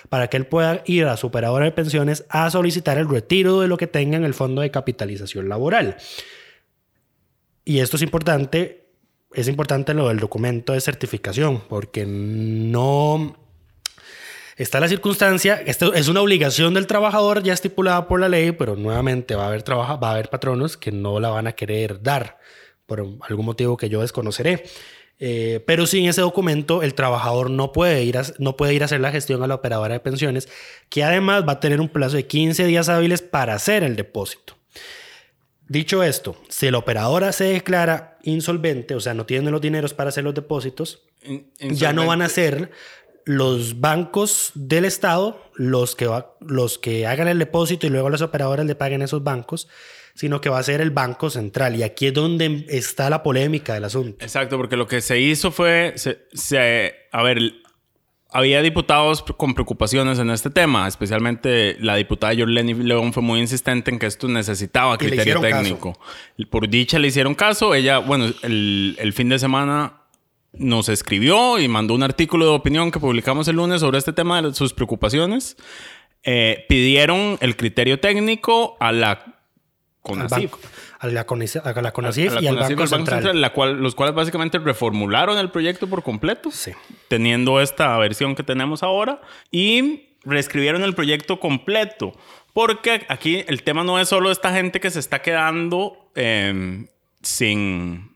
para 0.09 0.27
que 0.27 0.37
él 0.37 0.45
pueda 0.45 0.83
ir 0.85 1.05
a 1.05 1.17
su 1.17 1.27
operadora 1.27 1.65
de 1.65 1.71
pensiones 1.71 2.25
a 2.29 2.49
solicitar 2.51 2.97
el 2.97 3.09
retiro 3.09 3.61
de 3.61 3.67
lo 3.67 3.77
que 3.77 3.87
tenga 3.87 4.17
en 4.17 4.25
el 4.25 4.33
fondo 4.33 4.61
de 4.61 4.71
capitalización 4.71 5.49
laboral. 5.49 5.97
Y 7.63 7.79
esto 7.79 7.95
es 7.95 8.03
importante, 8.03 8.89
es 9.33 9.47
importante 9.47 9.93
lo 9.93 10.09
del 10.09 10.19
documento 10.19 10.73
de 10.73 10.81
certificación, 10.81 11.61
porque 11.69 12.05
no 12.05 13.37
está 14.57 14.79
la 14.79 14.87
circunstancia, 14.87 15.61
esto 15.65 15.93
es 15.93 16.07
una 16.07 16.21
obligación 16.21 16.73
del 16.73 16.87
trabajador 16.87 17.43
ya 17.43 17.53
estipulada 17.53 18.07
por 18.07 18.19
la 18.19 18.29
ley, 18.29 18.51
pero 18.51 18.75
nuevamente 18.75 19.35
va 19.35 19.45
a 19.45 19.47
haber 19.47 19.63
trabaja, 19.63 19.95
va 19.95 20.09
a 20.09 20.13
haber 20.13 20.29
patronos 20.29 20.77
que 20.77 20.91
no 20.91 21.19
la 21.19 21.29
van 21.29 21.47
a 21.47 21.53
querer 21.53 22.01
dar 22.01 22.39
por 22.85 22.99
algún 23.21 23.45
motivo 23.45 23.77
que 23.77 23.89
yo 23.89 24.01
desconoceré. 24.01 24.63
Eh, 25.23 25.63
pero 25.67 25.85
sin 25.85 26.09
ese 26.09 26.21
documento, 26.21 26.81
el 26.81 26.95
trabajador 26.95 27.51
no 27.51 27.71
puede, 27.71 28.03
ir 28.03 28.17
a, 28.17 28.23
no 28.39 28.57
puede 28.57 28.73
ir 28.73 28.81
a 28.81 28.85
hacer 28.85 28.99
la 29.01 29.11
gestión 29.11 29.43
a 29.43 29.47
la 29.47 29.55
operadora 29.55 29.93
de 29.93 29.99
pensiones, 29.99 30.49
que 30.89 31.03
además 31.03 31.43
va 31.47 31.53
a 31.53 31.59
tener 31.59 31.79
un 31.79 31.89
plazo 31.89 32.15
de 32.15 32.25
15 32.25 32.65
días 32.65 32.89
hábiles 32.89 33.21
para 33.21 33.53
hacer 33.53 33.83
el 33.83 33.95
depósito. 33.95 34.57
Dicho 35.67 36.03
esto, 36.03 36.35
si 36.49 36.69
la 36.69 36.79
operadora 36.79 37.31
se 37.31 37.45
declara 37.45 38.17
insolvente, 38.23 38.95
o 38.95 38.99
sea, 38.99 39.13
no 39.13 39.25
tiene 39.25 39.51
los 39.51 39.61
dineros 39.61 39.93
para 39.93 40.09
hacer 40.09 40.23
los 40.23 40.33
depósitos, 40.33 41.03
ya 41.59 41.93
no 41.93 42.07
van 42.07 42.21
a 42.21 42.25
insolvente. 42.25 42.71
Los 43.25 43.79
bancos 43.79 44.51
del 44.55 44.85
Estado 44.85 45.41
los 45.55 45.95
que, 45.95 46.07
va- 46.07 46.33
los 46.41 46.77
que 46.79 47.05
hagan 47.07 47.27
el 47.27 47.39
depósito 47.39 47.87
y 47.87 47.89
luego 47.89 48.09
las 48.09 48.21
operadoras 48.21 48.65
le 48.65 48.75
paguen 48.75 49.01
a 49.01 49.05
esos 49.05 49.23
bancos, 49.23 49.67
sino 50.15 50.41
que 50.41 50.49
va 50.49 50.59
a 50.59 50.63
ser 50.63 50.81
el 50.81 50.91
Banco 50.91 51.29
Central. 51.29 51.75
Y 51.75 51.83
aquí 51.83 52.07
es 52.07 52.13
donde 52.13 52.65
está 52.69 53.09
la 53.09 53.21
polémica 53.23 53.73
del 53.73 53.85
asunto. 53.85 54.23
Exacto, 54.25 54.57
porque 54.57 54.75
lo 54.77 54.87
que 54.87 55.01
se 55.01 55.19
hizo 55.19 55.51
fue, 55.51 55.93
se, 55.95 56.19
se- 56.33 56.93
a 57.11 57.21
ver, 57.23 57.39
había 58.33 58.61
diputados 58.61 59.23
con 59.23 59.53
preocupaciones 59.53 60.17
en 60.17 60.29
este 60.29 60.49
tema, 60.49 60.87
especialmente 60.87 61.75
la 61.81 61.95
diputada 61.97 62.33
Yorleni 62.33 62.73
León 62.75 63.11
fue 63.13 63.21
muy 63.21 63.39
insistente 63.41 63.91
en 63.91 63.99
que 63.99 64.05
esto 64.05 64.27
necesitaba 64.29 64.97
criterio 64.97 65.41
caso. 65.41 65.57
técnico. 65.63 65.99
Por 66.49 66.69
dicha 66.69 66.97
le 66.97 67.09
hicieron 67.09 67.35
caso, 67.35 67.75
ella, 67.75 67.97
bueno, 67.99 68.31
el, 68.43 68.95
el 68.99 69.13
fin 69.13 69.27
de 69.29 69.37
semana 69.37 70.00
nos 70.53 70.89
escribió 70.89 71.59
y 71.59 71.67
mandó 71.67 71.93
un 71.93 72.03
artículo 72.03 72.45
de 72.45 72.51
opinión 72.51 72.91
que 72.91 72.99
publicamos 72.99 73.47
el 73.47 73.55
lunes 73.55 73.81
sobre 73.81 73.97
este 73.97 74.13
tema 74.13 74.41
de 74.41 74.53
sus 74.53 74.73
preocupaciones. 74.73 75.57
Eh, 76.23 76.65
pidieron 76.69 77.37
el 77.41 77.55
criterio 77.55 77.99
técnico 77.99 78.77
a 78.79 78.91
la 78.91 79.41
banco, 80.03 80.59
a 80.99 81.07
la, 81.07 81.25
CONICEF, 81.25 81.65
a 81.65 81.67
la 81.81 81.89
A 81.89 82.01
la 82.01 82.41
y 82.41 82.47
al 82.47 82.55
Banco 82.57 82.81
al 82.83 82.87
Central. 82.89 83.41
la 83.41 83.53
cual, 83.53 83.81
los 83.81 83.95
cuales 83.95 84.15
básicamente 84.15 84.59
reformularon 84.59 85.37
el 85.37 85.49
proyecto 85.51 85.87
por 85.87 86.03
completo, 86.03 86.51
Sí. 86.51 86.71
teniendo 87.07 87.61
esta 87.61 87.97
versión 87.97 88.35
que 88.35 88.43
tenemos 88.43 88.83
ahora, 88.83 89.21
y 89.51 90.09
reescribieron 90.23 90.83
el 90.83 90.93
proyecto 90.95 91.39
completo. 91.39 92.13
Porque 92.53 93.05
aquí 93.07 93.43
el 93.47 93.63
tema 93.63 93.83
no 93.83 93.99
es 93.99 94.09
solo 94.09 94.31
esta 94.31 94.51
gente 94.53 94.79
que 94.79 94.91
se 94.91 94.99
está 94.99 95.21
quedando 95.21 96.11
eh, 96.15 96.85
sin 97.21 98.10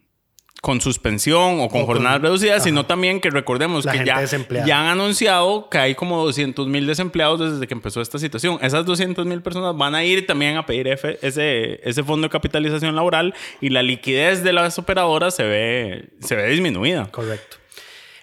con 0.66 0.82
suspensión 0.82 1.60
o 1.60 1.70
con 1.70 1.84
O 1.84 1.86
con- 1.86 1.86
jornadas 1.86 2.24
reducidas, 2.24 2.56
ajá. 2.56 2.64
sino 2.64 2.88
también 2.88 3.22
que 3.22 3.30
recordemos 3.30 3.86
La 3.86 3.92
que 3.92 4.04
ya, 4.04 4.80
han 4.80 4.88
anunciado 4.88 5.70
que 5.70 5.78
hay 5.78 5.94
como 5.94 6.26
200 6.26 6.66
mil 6.68 6.88
desempleados 6.88 7.52
desde 7.54 7.68
que 7.68 7.76
empezó 7.76 8.02
esta 8.02 8.18
situación. 8.18 8.58
Esas 8.64 8.84
200 8.84 9.28
mil 9.28 9.44
personas 9.44 9.78
van 9.78 9.94
a 9.94 10.04
ir 10.04 10.26
también 10.26 10.58
a 10.58 10.66
pedir 10.66 10.88
F- 10.88 11.20
ese, 11.22 11.88
ese 11.88 12.04
fondo 12.04 12.26
de 12.26 12.32
capitalización 12.32 12.96
laboral 12.96 13.36
y 13.62 13.70
la 13.70 13.84
liquidez 13.84 14.44
de 14.44 14.54
las 14.54 14.80
operadoras 14.80 15.36
se 15.36 15.44
ve, 15.44 16.06
se 16.22 16.36
ve 16.36 16.50
disminuida. 16.50 17.12
Correcto. 17.12 17.58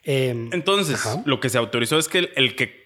Eh, 0.04 0.48
Entonces, 0.50 0.96
Ajá. 1.06 1.22
lo 1.24 1.38
que 1.38 1.48
se 1.48 1.58
autorizó 1.58 1.96
es 1.96 2.08
que 2.08 2.18
el, 2.18 2.30
el 2.34 2.56
que 2.56 2.81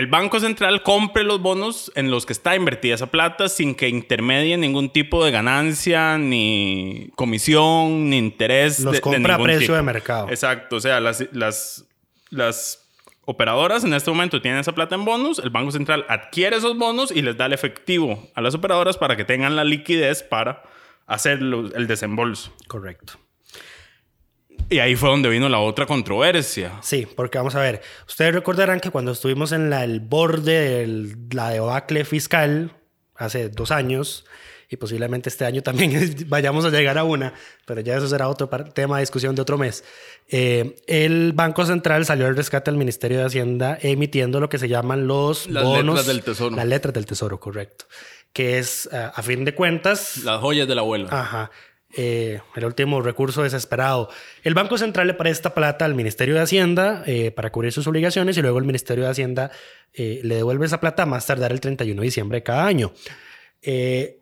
el 0.00 0.06
Banco 0.08 0.40
Central 0.40 0.82
compre 0.82 1.22
los 1.24 1.40
bonos 1.40 1.92
en 1.94 2.10
los 2.10 2.26
que 2.26 2.32
está 2.32 2.56
invertida 2.56 2.94
esa 2.94 3.10
plata 3.10 3.48
sin 3.48 3.74
que 3.74 3.88
intermedie 3.88 4.56
ningún 4.56 4.90
tipo 4.90 5.24
de 5.24 5.30
ganancia, 5.30 6.16
ni 6.18 7.10
comisión, 7.14 8.10
ni 8.10 8.18
interés. 8.18 8.80
Los 8.80 8.92
de- 8.92 8.96
de 8.98 9.00
compra 9.02 9.34
a 9.36 9.38
precio 9.42 9.60
tipo. 9.60 9.74
de 9.74 9.82
mercado. 9.82 10.28
Exacto. 10.30 10.76
O 10.76 10.80
sea, 10.80 11.00
las, 11.00 11.24
las, 11.32 11.84
las 12.30 12.88
operadoras 13.26 13.84
en 13.84 13.92
este 13.94 14.10
momento 14.10 14.40
tienen 14.42 14.60
esa 14.60 14.72
plata 14.74 14.94
en 14.96 15.04
bonos, 15.04 15.38
el 15.38 15.50
Banco 15.50 15.70
Central 15.70 16.04
adquiere 16.08 16.56
esos 16.56 16.76
bonos 16.76 17.12
y 17.12 17.22
les 17.22 17.36
da 17.36 17.46
el 17.46 17.52
efectivo 17.52 18.28
a 18.34 18.40
las 18.40 18.54
operadoras 18.54 18.96
para 18.96 19.16
que 19.16 19.24
tengan 19.24 19.54
la 19.54 19.62
liquidez 19.64 20.22
para 20.22 20.62
hacer 21.06 21.38
el 21.40 21.86
desembolso. 21.86 22.52
correcto. 22.66 23.14
Y 24.70 24.78
ahí 24.78 24.94
fue 24.96 25.08
donde 25.10 25.28
vino 25.28 25.48
la 25.48 25.58
otra 25.58 25.84
controversia. 25.86 26.78
Sí, 26.82 27.06
porque 27.16 27.38
vamos 27.38 27.54
a 27.56 27.60
ver, 27.60 27.82
ustedes 28.08 28.32
recordarán 28.34 28.78
que 28.80 28.90
cuando 28.90 29.10
estuvimos 29.12 29.50
en 29.52 29.68
la- 29.68 29.82
el 29.84 30.00
borde 30.00 30.86
de 30.86 31.16
la 31.32 31.50
debacle 31.50 32.04
fiscal 32.04 32.72
hace 33.16 33.48
dos 33.48 33.72
años, 33.72 34.24
y 34.72 34.76
posiblemente 34.76 35.28
este 35.28 35.44
año 35.44 35.62
también 35.62 35.90
vayamos 36.28 36.64
a 36.64 36.70
llegar 36.70 36.96
a 36.98 37.02
una, 37.04 37.34
pero 37.66 37.80
ya 37.80 37.96
eso 37.96 38.06
será 38.06 38.28
otro 38.28 38.48
tema 38.72 38.96
de 38.98 39.02
discusión 39.02 39.34
de 39.34 39.42
otro 39.42 39.58
mes, 39.58 39.82
eh, 40.28 40.76
el 40.86 41.32
Banco 41.32 41.66
Central 41.66 42.06
salió 42.06 42.26
al 42.28 42.36
rescate 42.36 42.70
al 42.70 42.76
Ministerio 42.76 43.18
de 43.18 43.24
Hacienda 43.24 43.76
emitiendo 43.82 44.38
lo 44.38 44.48
que 44.48 44.58
se 44.58 44.68
llaman 44.68 45.08
los 45.08 45.48
Las 45.48 45.64
bonos. 45.64 45.96
letras 45.96 46.06
del 46.06 46.22
tesoro. 46.22 46.54
Las 46.54 46.66
letras 46.66 46.94
del 46.94 47.06
tesoro, 47.06 47.40
correcto. 47.40 47.86
Que 48.32 48.58
es, 48.58 48.88
eh, 48.92 49.10
a 49.12 49.22
fin 49.22 49.44
de 49.44 49.56
cuentas, 49.56 50.18
Las 50.18 50.40
joyas 50.40 50.68
de 50.68 50.76
la 50.76 50.82
abuela. 50.82 51.08
Ajá. 51.10 51.50
Eh, 51.96 52.40
el 52.54 52.64
último 52.64 53.02
recurso 53.02 53.42
desesperado. 53.42 54.10
El 54.44 54.54
Banco 54.54 54.78
Central 54.78 55.08
le 55.08 55.14
presta 55.14 55.54
plata 55.54 55.84
al 55.84 55.96
Ministerio 55.96 56.36
de 56.36 56.40
Hacienda 56.42 57.02
eh, 57.04 57.32
para 57.32 57.50
cubrir 57.50 57.72
sus 57.72 57.86
obligaciones 57.88 58.36
y 58.38 58.42
luego 58.42 58.58
el 58.58 58.64
Ministerio 58.64 59.04
de 59.04 59.10
Hacienda 59.10 59.50
eh, 59.94 60.20
le 60.22 60.36
devuelve 60.36 60.66
esa 60.66 60.78
plata 60.78 61.04
más 61.04 61.26
tardar 61.26 61.50
el 61.50 61.60
31 61.60 62.00
de 62.00 62.04
diciembre 62.04 62.38
de 62.38 62.42
cada 62.44 62.64
año. 62.64 62.92
Eh, 63.62 64.20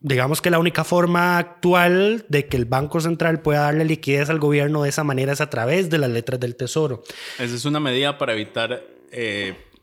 digamos 0.00 0.40
que 0.40 0.48
la 0.48 0.58
única 0.58 0.84
forma 0.84 1.36
actual 1.36 2.24
de 2.30 2.46
que 2.46 2.56
el 2.56 2.64
Banco 2.64 2.98
Central 2.98 3.42
pueda 3.42 3.60
darle 3.60 3.84
liquidez 3.84 4.30
al 4.30 4.38
gobierno 4.38 4.84
de 4.84 4.88
esa 4.88 5.04
manera 5.04 5.34
es 5.34 5.42
a 5.42 5.50
través 5.50 5.90
de 5.90 5.98
las 5.98 6.08
letras 6.08 6.40
del 6.40 6.56
Tesoro. 6.56 7.02
Esa 7.38 7.54
es 7.54 7.64
una 7.66 7.78
medida 7.78 8.16
para 8.16 8.32
evitar, 8.32 8.84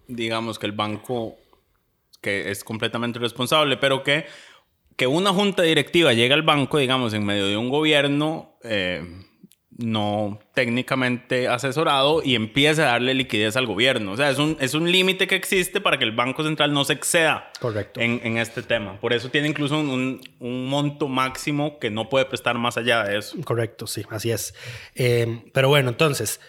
digamos, 0.07 0.57
que 0.57 0.65
el 0.65 0.71
banco, 0.71 1.37
que 2.21 2.49
es 2.49 2.63
completamente 2.63 3.19
responsable, 3.19 3.77
pero 3.77 4.03
que, 4.03 4.25
que 4.95 5.07
una 5.07 5.31
junta 5.31 5.63
directiva 5.63 6.13
llegue 6.13 6.33
al 6.33 6.43
banco, 6.43 6.77
digamos, 6.77 7.13
en 7.13 7.25
medio 7.25 7.47
de 7.47 7.57
un 7.57 7.69
gobierno 7.69 8.57
eh, 8.63 9.03
no 9.77 10.39
técnicamente 10.53 11.47
asesorado 11.47 12.21
y 12.23 12.35
empiece 12.35 12.81
a 12.83 12.85
darle 12.85 13.13
liquidez 13.13 13.55
al 13.55 13.65
gobierno. 13.65 14.11
O 14.11 14.17
sea, 14.17 14.29
es 14.29 14.37
un, 14.37 14.57
es 14.59 14.73
un 14.73 14.91
límite 14.91 15.27
que 15.27 15.35
existe 15.35 15.81
para 15.81 15.97
que 15.97 16.03
el 16.03 16.11
Banco 16.11 16.43
Central 16.43 16.73
no 16.73 16.83
se 16.83 16.93
exceda 16.93 17.51
Correcto. 17.59 17.99
en, 17.99 18.21
en 18.23 18.37
este 18.37 18.61
tema. 18.61 18.99
Por 18.99 19.13
eso 19.13 19.29
tiene 19.29 19.47
incluso 19.47 19.79
un, 19.79 20.21
un 20.39 20.67
monto 20.67 21.07
máximo 21.07 21.79
que 21.79 21.89
no 21.89 22.09
puede 22.09 22.25
prestar 22.25 22.57
más 22.57 22.77
allá 22.77 23.03
de 23.03 23.17
eso. 23.17 23.37
Correcto, 23.43 23.87
sí, 23.87 24.03
así 24.09 24.31
es. 24.31 24.53
Eh, 24.95 25.45
pero 25.53 25.69
bueno, 25.69 25.89
entonces, 25.89 26.39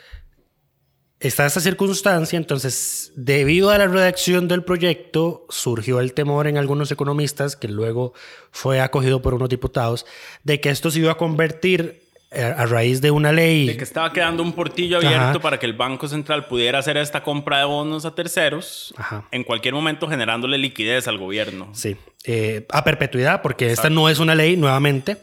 está 1.23 1.47
esta 1.47 1.61
circunstancia, 1.61 2.37
entonces, 2.37 3.13
debido 3.15 3.71
a 3.71 3.79
la 3.79 3.87
redacción 3.87 4.49
del 4.49 4.65
proyecto, 4.65 5.47
surgió 5.49 6.01
el 6.01 6.15
temor 6.15 6.47
en 6.47 6.59
algunos 6.59 6.91
economistas, 6.91 7.57
que 7.57 7.69
luego 7.69 8.13
fue 8.51 8.81
acogido 8.81 9.23
por 9.23 9.35
unos 9.35 9.49
diputados, 9.49 10.05
de 10.43 10.61
que 10.61 10.71
esto 10.71 10.91
se 10.91 10.99
iba 10.99 11.13
a 11.13 11.17
convertir 11.17 12.03
eh, 12.33 12.43
a 12.43 12.67
raíz 12.67 13.01
de 13.01 13.11
una 13.11 13.31
ley... 13.31 13.67
De 13.67 13.77
que 13.77 13.85
estaba 13.85 14.13
quedando 14.13 14.43
un 14.43 14.53
portillo 14.53 14.97
abierto 14.97 15.17
Ajá. 15.19 15.39
para 15.39 15.59
que 15.59 15.67
el 15.67 15.75
Banco 15.75 16.09
Central 16.09 16.47
pudiera 16.47 16.81
hacer 16.81 16.97
esta 16.97 17.23
compra 17.23 17.59
de 17.59 17.67
bonos 17.67 18.05
a 18.05 18.15
terceros, 18.15 18.93
Ajá. 18.97 19.29
en 19.31 19.45
cualquier 19.45 19.75
momento 19.75 20.09
generándole 20.09 20.59
liquidez 20.59 21.07
al 21.07 21.19
gobierno. 21.19 21.69
Sí, 21.73 21.97
eh, 22.25 22.67
a 22.71 22.83
perpetuidad, 22.83 23.43
porque 23.43 23.71
esta 23.71 23.91
no 23.91 24.09
es 24.09 24.19
una 24.19 24.35
ley, 24.35 24.57
nuevamente, 24.57 25.19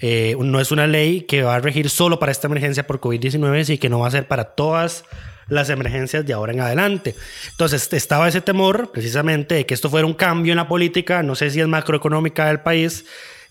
eh, 0.00 0.36
no 0.38 0.60
es 0.60 0.70
una 0.70 0.86
ley 0.86 1.22
que 1.22 1.42
va 1.42 1.56
a 1.56 1.60
regir 1.60 1.90
solo 1.90 2.18
para 2.18 2.30
esta 2.30 2.46
emergencia 2.46 2.86
por 2.86 3.00
COVID-19, 3.00 3.74
y 3.74 3.78
que 3.78 3.88
no 3.88 3.98
va 4.00 4.08
a 4.08 4.10
ser 4.10 4.28
para 4.28 4.44
todas 4.44 5.04
las 5.50 5.68
emergencias 5.70 6.24
de 6.24 6.32
ahora 6.32 6.52
en 6.52 6.60
adelante. 6.60 7.14
Entonces, 7.50 7.92
estaba 7.92 8.28
ese 8.28 8.40
temor 8.40 8.90
precisamente 8.92 9.56
de 9.56 9.66
que 9.66 9.74
esto 9.74 9.90
fuera 9.90 10.06
un 10.06 10.14
cambio 10.14 10.52
en 10.52 10.56
la 10.56 10.68
política, 10.68 11.22
no 11.22 11.34
sé 11.34 11.50
si 11.50 11.60
es 11.60 11.68
macroeconómica 11.68 12.46
del 12.46 12.60
país, 12.60 13.04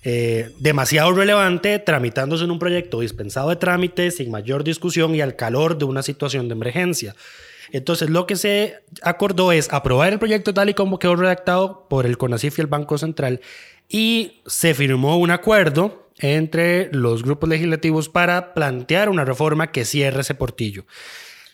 eh, 0.03 0.51
demasiado 0.59 1.11
relevante, 1.11 1.77
tramitándose 1.77 2.45
en 2.45 2.51
un 2.51 2.59
proyecto 2.59 3.01
dispensado 3.01 3.49
de 3.49 3.57
trámite, 3.57 4.11
sin 4.11 4.31
mayor 4.31 4.63
discusión 4.63 5.13
y 5.13 5.21
al 5.21 5.35
calor 5.35 5.77
de 5.77 5.85
una 5.85 6.01
situación 6.01 6.47
de 6.47 6.53
emergencia. 6.53 7.15
Entonces, 7.71 8.09
lo 8.09 8.25
que 8.25 8.35
se 8.35 8.77
acordó 9.01 9.51
es 9.51 9.71
aprobar 9.71 10.13
el 10.13 10.19
proyecto 10.19 10.53
tal 10.53 10.69
y 10.69 10.73
como 10.73 10.99
quedó 10.99 11.15
redactado 11.15 11.87
por 11.89 12.05
el 12.05 12.17
CONACIF 12.17 12.57
y 12.57 12.61
el 12.61 12.67
Banco 12.67 12.97
Central 12.97 13.41
y 13.89 14.41
se 14.45 14.73
firmó 14.73 15.17
un 15.17 15.31
acuerdo 15.31 16.09
entre 16.19 16.89
los 16.93 17.23
grupos 17.23 17.49
legislativos 17.49 18.09
para 18.09 18.53
plantear 18.53 19.09
una 19.09 19.25
reforma 19.25 19.71
que 19.71 19.85
cierre 19.85 20.21
ese 20.21 20.35
portillo. 20.35 20.85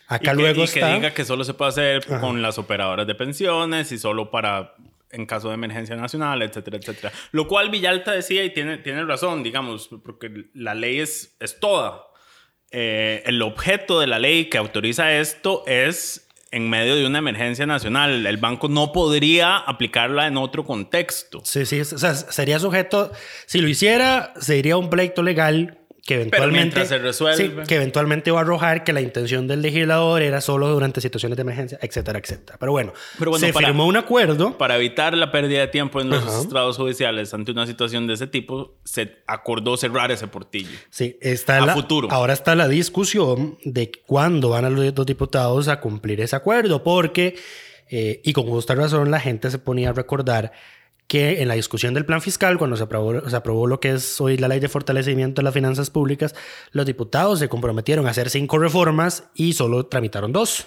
Acá 0.08 0.32
y 0.32 0.36
que, 0.36 0.42
luego 0.42 0.64
y 0.64 0.68
que 0.68 0.78
está... 0.80 0.94
diga 0.94 1.10
que 1.12 1.24
solo 1.24 1.44
se 1.44 1.54
puede 1.54 1.70
hacer 1.70 2.06
con 2.20 2.42
las 2.42 2.58
operadoras 2.58 3.06
de 3.06 3.14
pensiones 3.14 3.90
y 3.92 3.98
solo 3.98 4.30
para 4.30 4.74
en 5.10 5.26
caso 5.26 5.48
de 5.48 5.54
emergencia 5.54 5.96
nacional, 5.96 6.42
etcétera, 6.42 6.76
etcétera. 6.76 7.12
Lo 7.32 7.46
cual 7.46 7.70
Villalta 7.70 8.12
decía 8.12 8.44
y 8.44 8.50
tiene, 8.50 8.78
tiene 8.78 9.04
razón, 9.04 9.42
digamos, 9.42 9.88
porque 10.04 10.48
la 10.52 10.74
ley 10.74 11.00
es, 11.00 11.36
es 11.40 11.58
toda. 11.58 12.04
Eh, 12.70 13.22
el 13.26 13.40
objeto 13.42 14.00
de 14.00 14.06
la 14.06 14.18
ley 14.18 14.46
que 14.46 14.58
autoriza 14.58 15.12
esto 15.14 15.62
es 15.66 16.28
en 16.50 16.68
medio 16.68 16.96
de 16.96 17.06
una 17.06 17.18
emergencia 17.18 17.66
nacional. 17.66 18.26
El 18.26 18.36
banco 18.36 18.68
no 18.68 18.92
podría 18.92 19.56
aplicarla 19.56 20.26
en 20.26 20.36
otro 20.36 20.64
contexto. 20.64 21.40
Sí, 21.44 21.66
sí, 21.66 21.80
o 21.80 21.84
sea, 21.84 22.14
sería 22.14 22.58
sujeto, 22.58 23.12
si 23.46 23.60
lo 23.60 23.68
hiciera, 23.68 24.32
sería 24.40 24.76
un 24.76 24.90
pleito 24.90 25.22
legal 25.22 25.85
que 26.06 26.14
eventualmente, 26.14 26.58
mientras 26.60 26.88
se 26.88 26.98
resuelve. 26.98 27.36
sí, 27.62 27.68
que 27.68 27.74
eventualmente 27.76 28.30
va 28.30 28.38
a 28.38 28.42
arrojar 28.42 28.84
que 28.84 28.92
la 28.92 29.00
intención 29.00 29.48
del 29.48 29.60
legislador 29.62 30.22
era 30.22 30.40
solo 30.40 30.68
durante 30.68 31.00
situaciones 31.00 31.36
de 31.36 31.42
emergencia, 31.42 31.78
etcétera, 31.82 32.18
etcétera. 32.20 32.56
Pero 32.60 32.70
bueno, 32.72 32.92
Pero 33.18 33.32
bueno, 33.32 33.44
se 33.46 33.52
para- 33.52 33.66
firmó 33.66 33.86
un 33.86 33.96
acuerdo. 33.96 34.56
Para 34.56 34.76
evitar 34.76 35.16
la 35.16 35.32
pérdida 35.32 35.60
de 35.60 35.66
tiempo 35.68 36.00
en 36.00 36.08
los 36.10 36.22
Ajá. 36.22 36.40
estrados 36.42 36.76
judiciales 36.76 37.34
ante 37.34 37.50
una 37.50 37.66
situación 37.66 38.06
de 38.06 38.14
ese 38.14 38.26
tipo, 38.28 38.78
se 38.84 39.16
acordó 39.26 39.76
cerrar 39.76 40.12
ese 40.12 40.28
portillo. 40.28 40.70
Sí, 40.90 41.18
está 41.20 41.58
A 41.58 41.66
la, 41.66 41.74
futuro. 41.74 42.08
Ahora 42.12 42.32
está 42.34 42.54
la 42.54 42.68
discusión 42.68 43.58
de 43.64 43.90
cuándo 44.06 44.50
van 44.50 44.64
a 44.64 44.70
los 44.70 44.94
dos 44.94 45.06
diputados 45.06 45.66
a 45.68 45.80
cumplir 45.80 46.20
ese 46.20 46.36
acuerdo, 46.36 46.84
porque, 46.84 47.36
eh, 47.90 48.20
y 48.24 48.32
con 48.32 48.46
justa 48.46 48.74
razón, 48.76 49.10
la 49.10 49.18
gente 49.18 49.50
se 49.50 49.58
ponía 49.58 49.90
a 49.90 49.92
recordar 49.92 50.52
que 51.06 51.40
en 51.40 51.48
la 51.48 51.54
discusión 51.54 51.94
del 51.94 52.04
plan 52.04 52.20
fiscal, 52.20 52.58
cuando 52.58 52.76
se 52.76 52.82
aprobó, 52.82 53.28
se 53.28 53.36
aprobó 53.36 53.66
lo 53.66 53.80
que 53.80 53.92
es 53.92 54.20
hoy 54.20 54.36
la 54.36 54.48
ley 54.48 54.60
de 54.60 54.68
fortalecimiento 54.68 55.40
de 55.40 55.44
las 55.44 55.54
finanzas 55.54 55.90
públicas, 55.90 56.34
los 56.72 56.86
diputados 56.86 57.38
se 57.38 57.48
comprometieron 57.48 58.06
a 58.06 58.10
hacer 58.10 58.30
cinco 58.30 58.58
reformas 58.58 59.24
y 59.34 59.52
solo 59.52 59.86
tramitaron 59.86 60.32
dos. 60.32 60.66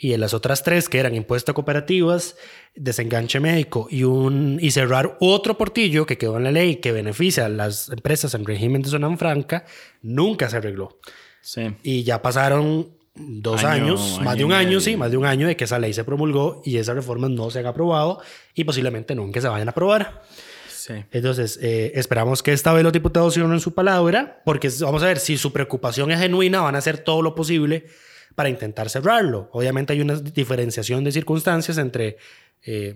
Y 0.00 0.12
en 0.12 0.20
las 0.20 0.32
otras 0.32 0.62
tres, 0.62 0.88
que 0.88 1.00
eran 1.00 1.16
impuestos 1.16 1.52
a 1.52 1.54
cooperativas, 1.54 2.36
desenganche 2.76 3.40
médico 3.40 3.88
y, 3.90 4.04
un, 4.04 4.58
y 4.62 4.70
cerrar 4.70 5.16
otro 5.18 5.58
portillo 5.58 6.06
que 6.06 6.16
quedó 6.16 6.36
en 6.36 6.44
la 6.44 6.52
ley 6.52 6.76
que 6.76 6.92
beneficia 6.92 7.46
a 7.46 7.48
las 7.48 7.88
empresas 7.88 8.32
en 8.34 8.46
régimen 8.46 8.82
de 8.82 8.90
zona 8.90 9.14
franca, 9.16 9.66
nunca 10.00 10.48
se 10.48 10.58
arregló. 10.58 11.00
Sí. 11.40 11.74
Y 11.82 12.04
ya 12.04 12.22
pasaron 12.22 12.97
dos 13.18 13.64
Año, 13.64 13.84
años, 13.84 14.14
año 14.14 14.24
más 14.24 14.36
de 14.36 14.44
un 14.44 14.52
año, 14.52 14.80
sí, 14.80 14.96
más 14.96 15.10
de 15.10 15.16
un 15.16 15.26
año 15.26 15.46
de 15.46 15.56
que 15.56 15.64
esa 15.64 15.78
ley 15.78 15.92
se 15.92 16.04
promulgó 16.04 16.62
y 16.64 16.76
esas 16.76 16.94
reformas 16.94 17.30
no 17.30 17.50
se 17.50 17.60
han 17.60 17.66
aprobado 17.66 18.20
y 18.54 18.64
posiblemente 18.64 19.14
nunca 19.14 19.40
se 19.40 19.48
vayan 19.48 19.68
a 19.68 19.72
aprobar. 19.72 20.22
Sí. 20.68 20.94
Entonces, 21.10 21.58
eh, 21.60 21.92
esperamos 21.96 22.42
que 22.42 22.52
esta 22.52 22.72
vez 22.72 22.82
los 22.82 22.92
diputados 22.92 23.36
en 23.36 23.60
su 23.60 23.74
palabra, 23.74 24.40
porque 24.44 24.70
vamos 24.80 25.02
a 25.02 25.06
ver, 25.06 25.18
si 25.18 25.36
su 25.36 25.52
preocupación 25.52 26.10
es 26.10 26.20
genuina, 26.20 26.60
van 26.60 26.76
a 26.76 26.78
hacer 26.78 26.98
todo 26.98 27.20
lo 27.20 27.34
posible 27.34 27.86
para 28.34 28.48
intentar 28.48 28.88
cerrarlo. 28.88 29.50
Obviamente 29.52 29.92
hay 29.92 30.00
una 30.00 30.14
diferenciación 30.14 31.04
de 31.04 31.12
circunstancias 31.12 31.76
entre 31.76 32.16
eh, 32.64 32.94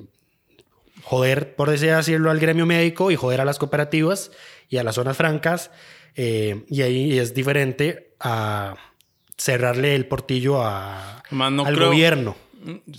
joder, 1.02 1.54
por 1.54 1.70
decir 1.70 1.90
decirlo, 1.94 2.30
al 2.30 2.38
gremio 2.38 2.66
médico 2.66 3.10
y 3.10 3.16
joder 3.16 3.40
a 3.40 3.44
las 3.44 3.58
cooperativas 3.58 4.30
y 4.68 4.78
a 4.78 4.84
las 4.84 4.94
zonas 4.94 5.16
francas, 5.16 5.70
eh, 6.14 6.64
y 6.68 6.82
ahí 6.82 7.18
es 7.18 7.34
diferente 7.34 8.14
a 8.20 8.74
cerrarle 9.42 9.94
el 9.94 10.06
portillo 10.06 10.62
a, 10.62 11.22
Más 11.30 11.50
no 11.52 11.64
al 11.66 11.74
creo- 11.74 11.88
gobierno. 11.88 12.36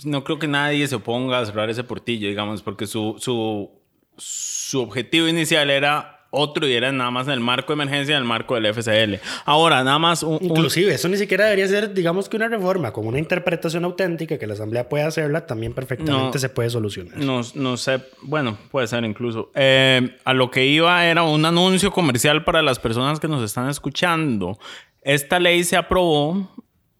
No 0.04 0.24
creo 0.24 0.38
que 0.38 0.46
nadie 0.46 0.86
se 0.86 0.96
oponga 0.96 1.38
a 1.38 1.46
cerrar 1.46 1.70
ese 1.70 1.84
portillo, 1.84 2.28
digamos, 2.28 2.60
porque 2.62 2.86
su, 2.86 3.16
su, 3.18 3.70
su 4.18 4.80
objetivo 4.82 5.26
inicial 5.26 5.70
era 5.70 6.10
otro 6.36 6.66
y 6.66 6.72
era 6.74 6.90
nada 6.92 7.10
más 7.12 7.28
en 7.28 7.32
el 7.34 7.40
marco 7.40 7.68
de 7.74 7.82
emergencia, 7.82 8.16
en 8.16 8.22
el 8.22 8.28
marco 8.28 8.56
del 8.56 8.66
FCL. 8.74 9.20
Ahora, 9.46 9.82
nada 9.84 9.98
más 9.98 10.22
un, 10.24 10.34
un- 10.34 10.44
Inclusive, 10.44 10.92
eso 10.92 11.08
ni 11.08 11.16
siquiera 11.16 11.44
debería 11.44 11.66
ser, 11.68 11.94
digamos 11.94 12.28
que 12.28 12.36
una 12.36 12.48
reforma, 12.48 12.92
con 12.92 13.06
una 13.06 13.18
interpretación 13.20 13.84
auténtica 13.84 14.36
que 14.36 14.46
la 14.46 14.52
Asamblea 14.54 14.88
pueda 14.88 15.06
hacerla, 15.06 15.46
también 15.46 15.72
perfectamente 15.72 16.32
No. 16.34 16.38
se 16.38 16.48
puede 16.50 16.68
solucionar. 16.70 17.16
No, 17.18 17.40
no 17.54 17.76
sé, 17.78 18.00
bueno, 18.20 18.58
puede 18.70 18.86
ser 18.88 19.04
incluso. 19.04 19.50
Eh, 19.54 20.18
a 20.24 20.34
lo 20.34 20.50
que 20.50 20.66
iba 20.66 21.06
era 21.06 21.22
un 21.22 21.44
anuncio 21.46 21.90
comercial 21.90 22.44
para 22.44 22.60
las 22.62 22.78
personas 22.80 23.18
que 23.20 23.28
nos 23.28 23.42
están 23.42 23.70
escuchando. 23.70 24.58
Esta 25.04 25.38
ley 25.38 25.62
se 25.64 25.76
aprobó, 25.76 26.48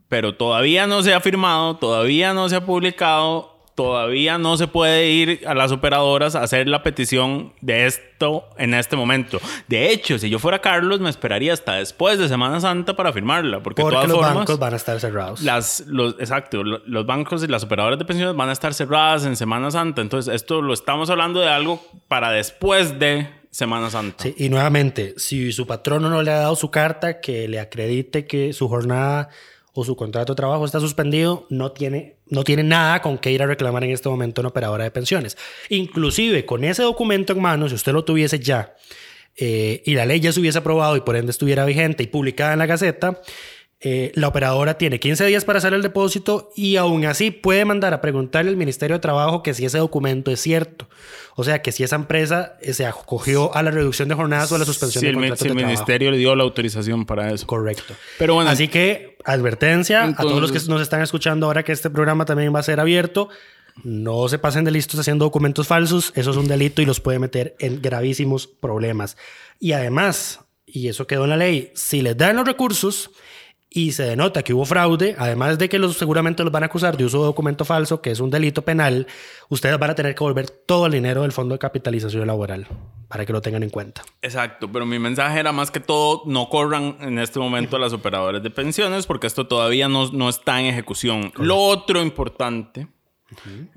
pero 0.09 0.37
todavía 0.37 0.87
no 0.87 1.03
se 1.03 1.15
ha 1.15 1.21
firmado, 1.21 1.77
todavía 1.77 2.35
no 2.35 2.49
se 2.49 2.57
ha 2.57 2.65
publicado, 2.67 3.53
todavía 3.75 4.39
no 4.39 4.57
se 4.57 4.69
puede 4.69 5.09
ir 5.11 5.41
a 5.49 5.55
las 5.55 5.73
operadoras 5.73 6.37
a 6.37 6.43
hacer 6.43 6.69
la 6.69 6.83
petición 6.85 7.55
de 7.61 7.87
esto 7.87 8.45
en 8.57 8.73
este 8.75 8.95
momento. 8.95 9.41
De 9.67 9.91
hecho, 9.91 10.17
si 10.19 10.31
yo 10.31 10.39
fuera 10.39 10.61
Carlos, 10.61 11.01
me 11.01 11.11
esperaría 11.11 11.53
hasta 11.53 11.75
después 11.75 12.19
de 12.19 12.29
Semana 12.29 12.61
Santa 12.61 12.95
para 12.95 13.13
firmarla, 13.13 13.63
porque, 13.65 13.83
Porque 13.83 13.95
todas 13.97 14.09
los 14.09 14.19
formas... 14.19 14.35
bancos 14.37 14.59
van 14.61 14.75
a 14.75 14.77
estar 14.77 15.01
cerrados. 15.01 15.41
Las, 15.43 15.81
los, 15.89 16.15
exacto, 16.21 16.63
lo- 16.63 16.83
los 16.87 17.05
bancos 17.07 17.43
y 17.43 17.49
las 17.49 17.65
operadoras 17.65 17.99
de 17.99 18.05
pensiones 18.05 18.37
van 18.37 18.49
a 18.51 18.53
estar 18.53 18.75
cerradas 18.75 19.25
en 19.27 19.35
Semana 19.35 19.71
Santa. 19.73 20.03
Entonces, 20.03 20.33
esto 20.33 20.63
lo 20.63 20.73
estamos 20.73 21.11
hablando 21.11 21.41
de 21.41 21.49
algo 21.49 21.83
para 22.07 22.31
después 22.31 23.01
de 23.01 23.29
Semana 23.55 23.89
Santa. 23.89 24.27
Y 24.37 24.49
nuevamente, 24.49 25.15
si 25.17 25.53
su 25.53 25.65
patrono 25.65 26.11
no 26.11 26.25
le 26.25 26.33
ha 26.33 26.39
dado 26.39 26.57
su 26.57 26.73
carta 26.73 27.21
que 27.21 27.47
le 27.47 27.61
acredite 27.61 28.27
que 28.27 28.53
su 28.53 28.69
jornada 28.69 29.29
o 29.73 29.85
su 29.85 29.95
contrato 29.95 30.33
de 30.33 30.37
trabajo 30.37 30.65
está 30.65 30.81
suspendido, 30.81 31.47
no 31.51 31.71
tiene, 31.71 32.17
no 32.27 32.43
tiene 32.43 32.65
nada 32.65 33.01
con 33.01 33.17
qué 33.17 33.31
ir 33.31 33.45
a 33.45 33.47
reclamar 33.47 33.85
en 33.85 33.91
este 33.91 34.09
momento 34.09 34.41
una 34.41 34.49
operadora 34.49 34.83
de 34.83 34.91
pensiones. 34.91 35.37
Inclusive 35.69 36.45
con 36.45 36.65
ese 36.65 36.83
documento 36.83 37.33
en 37.33 37.43
mano, 37.43 37.69
si 37.69 37.77
usted 37.77 37.93
lo 37.93 38.05
tuviese 38.05 38.41
ya 38.41 38.75
eh, 39.37 39.85
y 39.87 39.95
la 39.95 40.05
ley 40.05 40.19
ya 40.19 40.33
se 40.33 40.41
hubiese 40.41 40.59
aprobado 40.59 40.97
y 40.97 41.03
por 41.03 41.15
ende 41.15 41.31
estuviera 41.31 41.65
vigente 41.65 42.03
y 42.03 42.09
publicada 42.09 42.55
en 42.55 42.59
la 42.59 42.67
Gaceta, 42.67 43.21
eh, 43.87 44.13
la 44.15 44.29
operadora 44.29 44.79
tiene 44.79 44.99
15 44.99 45.27
días 45.27 45.45
para 45.45 45.59
hacer 45.59 45.75
el 45.75 45.83
depósito 45.83 46.51
y 46.57 46.77
aún 46.77 47.05
así 47.05 47.31
puede 47.31 47.67
mandar 47.67 47.93
a 47.93 48.01
preguntarle 48.01 48.51
al 48.51 48.57
Ministerio 48.57 48.97
de 48.97 49.01
Trabajo 49.01 49.43
que 49.43 49.53
si 49.53 49.67
ese 49.67 49.77
documento 49.77 50.31
es 50.31 50.41
cierto. 50.41 50.89
O 51.37 51.45
sea, 51.45 51.61
que 51.61 51.71
si 51.71 51.85
esa 51.85 51.97
empresa 51.97 52.57
eh, 52.63 52.73
se 52.73 52.87
acogió 52.87 53.55
a 53.55 53.63
la 53.63 53.71
reducción 53.71 54.09
de 54.09 54.15
jornadas 54.15 54.51
o 54.53 54.55
a 54.55 54.59
la 54.59 54.65
suspensión 54.65 55.01
Si 55.03 55.07
de 55.09 55.13
contratos 55.13 55.39
si 55.41 55.45
el 55.45 55.51
de 55.51 55.55
trabajo. 55.61 55.67
ministerio 55.77 56.11
le 56.11 56.17
dio 56.17 56.35
la 56.35 56.45
autorización 56.45 57.05
para 57.05 57.31
eso. 57.31 57.47
Correcto. 57.47 57.93
Pero 58.19 58.33
bueno, 58.37 58.49
Así 58.49 58.69
que 58.69 59.19
advertencia 59.23 60.05
a 60.05 60.15
todos 60.17 60.41
los 60.41 60.51
que 60.51 60.61
nos 60.67 60.81
están 60.81 61.03
escuchando 61.03 61.45
ahora 61.45 61.63
que 61.63 61.73
este 61.73 61.91
programa 61.91 62.25
también 62.25 62.55
va 62.55 62.61
a 62.61 62.63
ser 62.63 62.81
abierto. 62.81 63.29
No 63.83 64.29
se 64.31 64.39
pasen 64.39 64.65
de 64.65 64.71
listos 64.71 64.99
haciendo 64.99 65.27
documentos 65.27 65.67
falsos. 65.67 66.11
Eso 66.15 66.31
es 66.31 66.39
un 66.39 66.49
delito 66.49 66.81
y 66.81 66.87
los 66.87 67.01
puede 67.01 67.19
meter 67.19 67.55
en 67.59 67.83
gravísimos 67.83 68.47
problemas. 68.47 69.19
Y 69.61 69.73
además, 69.73 70.41
y 70.65 70.89
eso 70.89 71.07
quedó 71.07 71.25
en 71.25 71.31
la 71.31 71.37
ley, 71.37 71.71
si 71.75 72.01
les 72.01 72.17
dan 72.17 72.37
los 72.37 72.47
recursos 72.47 73.11
y 73.77 73.91
se 73.91 74.05
denota 74.05 74.45
que 74.45 74.55
hubo 74.55 74.65
fraude, 74.65 75.17
además 75.19 75.59
de 75.59 75.69
que 75.69 75.81
los 75.81 75.97
seguramente 75.97 76.45
los 76.45 76.53
van 76.53 76.63
a 76.63 76.67
acusar 76.67 76.97
de 76.97 77.05
uso 77.05 77.19
de 77.19 77.25
documento 77.25 77.65
falso, 77.65 78.01
que 78.01 78.13
es 78.13 78.21
un 78.21 78.31
delito 78.31 78.63
penal, 78.63 79.09
ustedes 79.49 79.77
van 79.81 79.91
a 79.91 79.95
tener 79.97 80.15
que 80.15 80.23
volver 80.23 80.49
todo 80.49 80.87
el 80.87 80.93
dinero 80.93 81.23
del 81.23 81.33
Fondo 81.33 81.57
de 81.57 81.59
Capitalización 81.59 82.25
Laboral 82.25 82.69
para 83.09 83.27
que 83.27 83.33
lo 83.33 83.41
tengan 83.41 83.65
en 83.65 83.71
cuenta. 83.71 84.03
Exacto, 84.23 84.71
pero 84.71 84.87
mi 84.87 85.01
mensaje 85.01 85.41
era 85.41 85.51
más 85.51 85.73
que 85.73 85.81
todo, 85.81 86.23
no 86.27 86.49
corran 86.49 86.99
en 87.01 87.19
este 87.19 87.41
momento 87.41 87.75
a 87.75 87.81
las 87.81 87.93
operadoras 87.93 88.45
de 88.45 88.51
pensiones 88.51 89.07
porque 89.07 89.27
esto 89.27 89.49
todavía 89.49 89.89
no, 89.89 90.09
no 90.13 90.29
está 90.29 90.61
en 90.61 90.67
ejecución. 90.67 91.33
Lo 91.35 91.57
otro 91.57 92.01
importante 92.01 92.87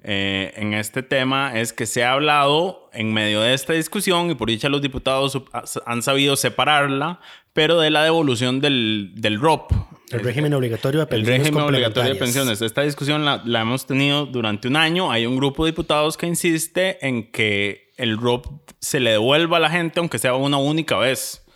eh, 0.04 0.54
en 0.56 0.74
este 0.74 1.04
tema 1.04 1.60
es 1.60 1.74
que 1.74 1.86
se 1.86 2.04
ha 2.04 2.12
hablado 2.12 2.90
en 2.94 3.14
medio 3.14 3.42
de 3.42 3.54
esta 3.54 3.74
discusión 3.74 4.30
y 4.30 4.36
por 4.36 4.50
dicha 4.50 4.70
los 4.70 4.82
diputados 4.82 5.42
han 5.86 6.02
sabido 6.02 6.36
separarla, 6.36 7.20
pero 7.58 7.80
de 7.80 7.90
la 7.90 8.04
devolución 8.04 8.62
del, 8.62 9.14
del 9.16 9.40
ROP. 9.42 9.72
El 10.12 10.20
régimen 10.20 10.54
obligatorio 10.54 11.00
de 11.00 11.04
El 11.06 11.10
pensiones 11.24 11.40
régimen 11.40 11.64
obligatorio 11.64 12.14
de 12.14 12.20
pensiones. 12.20 12.62
Esta 12.62 12.84
discusión 12.84 13.26
la, 13.26 13.42
la 13.46 13.62
hemos 13.62 13.88
tenido 13.88 14.28
durante 14.28 14.68
un 14.68 14.76
año. 14.76 15.12
Hay 15.12 15.26
un 15.26 15.36
grupo 15.38 15.66
de 15.66 15.72
diputados 15.72 16.18
que 16.18 16.28
insiste 16.28 17.04
en 17.04 17.32
que 17.32 17.92
el 17.98 18.20
ROP 18.20 18.46
se 18.80 19.00
le 19.00 19.10
devuelva 19.10 19.58
a 19.58 19.60
la 19.60 19.72
gente, 19.72 20.00
aunque 20.00 20.20
sea 20.20 20.36
una 20.36 20.58
única 20.58 20.98
vez. 20.98 21.48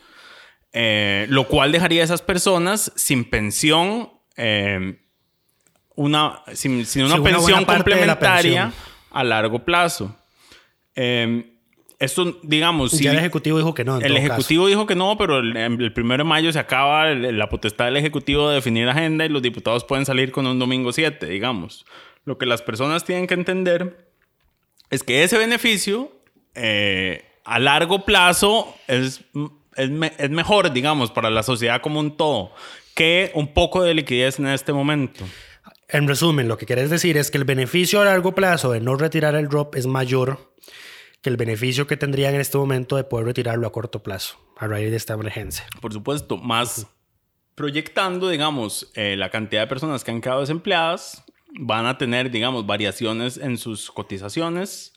eh, 0.73 1.27
lo 1.29 1.47
cual 1.47 1.71
dejaría 1.71 2.01
a 2.01 2.05
esas 2.05 2.23
personas 2.23 2.91
sin 2.95 3.29
pensión, 3.29 4.09
eh, 4.37 5.01
una, 5.95 6.41
sin, 6.55 6.83
sin 6.87 7.03
una 7.03 7.17
una 7.17 7.23
pensión 7.23 7.61
la 7.61 7.75
complementaria 7.75 8.63
pensión. 8.63 8.73
a 9.11 9.23
largo 9.23 9.63
plazo. 9.63 10.15
Eh, 10.95 11.50
esto, 12.01 12.37
digamos, 12.43 12.91
ya 12.91 12.97
si- 12.97 13.07
el 13.07 13.17
Ejecutivo 13.17 13.57
dijo 13.57 13.73
que 13.73 13.83
no. 13.85 13.97
en 13.97 14.03
el 14.05 14.09
todo 14.13 14.17
Ejecutivo 14.17 14.67
dijo 14.67 14.85
que 14.85 14.95
no, 14.95 15.17
pero 15.17 15.39
el, 15.39 15.55
el 15.55 15.93
primero 15.93 16.23
de 16.23 16.29
mayo 16.29 16.51
se 16.51 16.59
acaba 16.59 17.09
el- 17.09 17.37
la 17.37 17.47
potestad 17.49 17.85
del 17.85 17.97
Ejecutivo 17.97 18.49
de 18.49 18.55
definir 18.55 18.89
agenda 18.89 19.25
y 19.25 19.29
los 19.29 19.41
diputados 19.41 19.83
pueden 19.85 20.05
salir 20.05 20.31
con 20.31 20.45
un 20.47 20.59
domingo 20.59 20.91
7, 20.91 21.25
digamos. 21.27 21.85
Lo 22.25 22.37
que 22.37 22.45
las 22.45 22.61
personas 22.61 23.03
tienen 23.05 23.27
que 23.27 23.33
entender 23.35 24.07
es 24.89 25.03
que 25.03 25.23
ese 25.23 25.37
beneficio 25.37 26.11
eh, 26.55 27.23
a 27.45 27.59
largo 27.59 28.03
plazo 28.05 28.75
es, 28.87 29.21
es, 29.75 29.89
me- 29.89 30.11
es 30.17 30.29
mejor, 30.29 30.73
digamos, 30.73 31.11
para 31.11 31.29
la 31.29 31.43
sociedad 31.43 31.81
como 31.81 31.99
un 31.99 32.17
todo 32.17 32.51
que 32.93 33.31
un 33.35 33.53
poco 33.53 33.83
de 33.83 33.93
liquidez 33.93 34.37
en 34.37 34.47
este 34.47 34.73
momento. 34.73 35.23
caso. 35.23 35.31
En 35.87 36.07
resumen, 36.07 36.47
lo 36.47 36.57
que 36.57 36.65
quieres 36.65 36.89
decir 36.89 37.17
es 37.17 37.31
que 37.31 37.37
el 37.37 37.43
beneficio 37.45 38.01
a 38.01 38.05
largo 38.05 38.33
plazo 38.35 38.71
de 38.71 38.79
no 38.81 38.95
retirar 38.95 39.35
el 39.35 39.47
drop 39.47 39.75
es 39.75 39.87
mayor 39.87 40.51
que 41.21 41.29
el 41.29 41.37
beneficio 41.37 41.87
que 41.87 41.97
tendrían 41.97 42.33
en 42.35 42.41
este 42.41 42.57
momento 42.57 42.95
de 42.95 43.03
poder 43.03 43.27
retirarlo 43.27 43.67
a 43.67 43.71
corto 43.71 44.03
plazo 44.03 44.37
a 44.57 44.67
raíz 44.67 44.91
de 44.91 44.97
esta 44.97 45.13
emergencia. 45.13 45.65
por 45.79 45.93
supuesto, 45.93 46.37
más 46.37 46.87
proyectando, 47.55 48.29
digamos, 48.29 48.91
eh, 48.95 49.15
la 49.17 49.29
cantidad 49.29 49.61
de 49.61 49.67
personas 49.67 50.03
que 50.03 50.11
han 50.11 50.21
quedado 50.21 50.41
desempleadas, 50.41 51.23
van 51.59 51.85
a 51.85 51.97
tener, 51.97 52.31
digamos, 52.31 52.65
variaciones 52.65 53.37
en 53.37 53.57
sus 53.57 53.91
cotizaciones. 53.91 54.93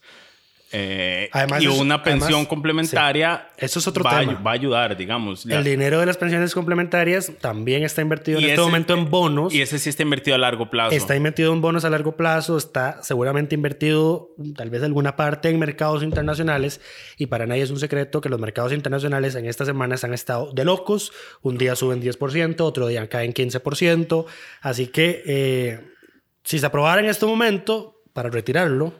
Eh, 0.74 1.28
Además, 1.32 1.62
y 1.62 1.66
una 1.68 2.02
pensión 2.02 2.28
además, 2.32 2.48
complementaria 2.48 3.48
sí. 3.56 3.64
Eso 3.64 3.78
es 3.78 3.86
otro 3.86 4.02
va, 4.04 4.16
a- 4.16 4.20
tema. 4.20 4.40
va 4.40 4.50
a 4.50 4.54
ayudar, 4.54 4.96
digamos. 4.96 5.46
La- 5.46 5.58
El 5.58 5.64
dinero 5.64 6.00
de 6.00 6.06
las 6.06 6.16
pensiones 6.16 6.52
complementarias 6.52 7.32
también 7.40 7.84
está 7.84 8.02
invertido 8.02 8.38
en 8.38 8.44
este 8.44 8.54
ese- 8.54 8.62
momento 8.62 8.94
en 8.94 9.08
bonos. 9.10 9.54
Y 9.54 9.62
ese 9.62 9.78
sí 9.78 9.88
está 9.88 10.02
invertido 10.02 10.34
a 10.34 10.38
largo 10.38 10.68
plazo. 10.70 10.94
Está 10.94 11.14
invertido 11.16 11.52
en 11.52 11.60
bonos 11.60 11.84
a 11.84 11.90
largo 11.90 12.16
plazo, 12.16 12.56
está 12.56 13.02
seguramente 13.02 13.54
invertido 13.54 14.30
tal 14.56 14.70
vez 14.70 14.82
alguna 14.82 15.16
parte 15.16 15.48
en 15.48 15.58
mercados 15.58 16.02
internacionales 16.02 16.80
y 17.16 17.26
para 17.26 17.46
nadie 17.46 17.62
es 17.62 17.70
un 17.70 17.78
secreto 17.78 18.20
que 18.20 18.28
los 18.28 18.40
mercados 18.40 18.72
internacionales 18.72 19.34
en 19.36 19.46
estas 19.46 19.66
semanas 19.68 20.02
han 20.04 20.12
estado 20.12 20.52
de 20.52 20.64
locos. 20.64 21.12
Un 21.42 21.56
día 21.56 21.76
suben 21.76 22.00
10%, 22.02 22.60
otro 22.64 22.88
día 22.88 23.08
caen 23.08 23.32
15%. 23.32 24.26
Así 24.60 24.88
que 24.88 25.22
eh, 25.26 25.80
si 26.42 26.58
se 26.58 26.66
aprobara 26.66 27.00
en 27.00 27.06
este 27.08 27.26
momento 27.26 28.02
para 28.12 28.28
retirarlo, 28.30 28.94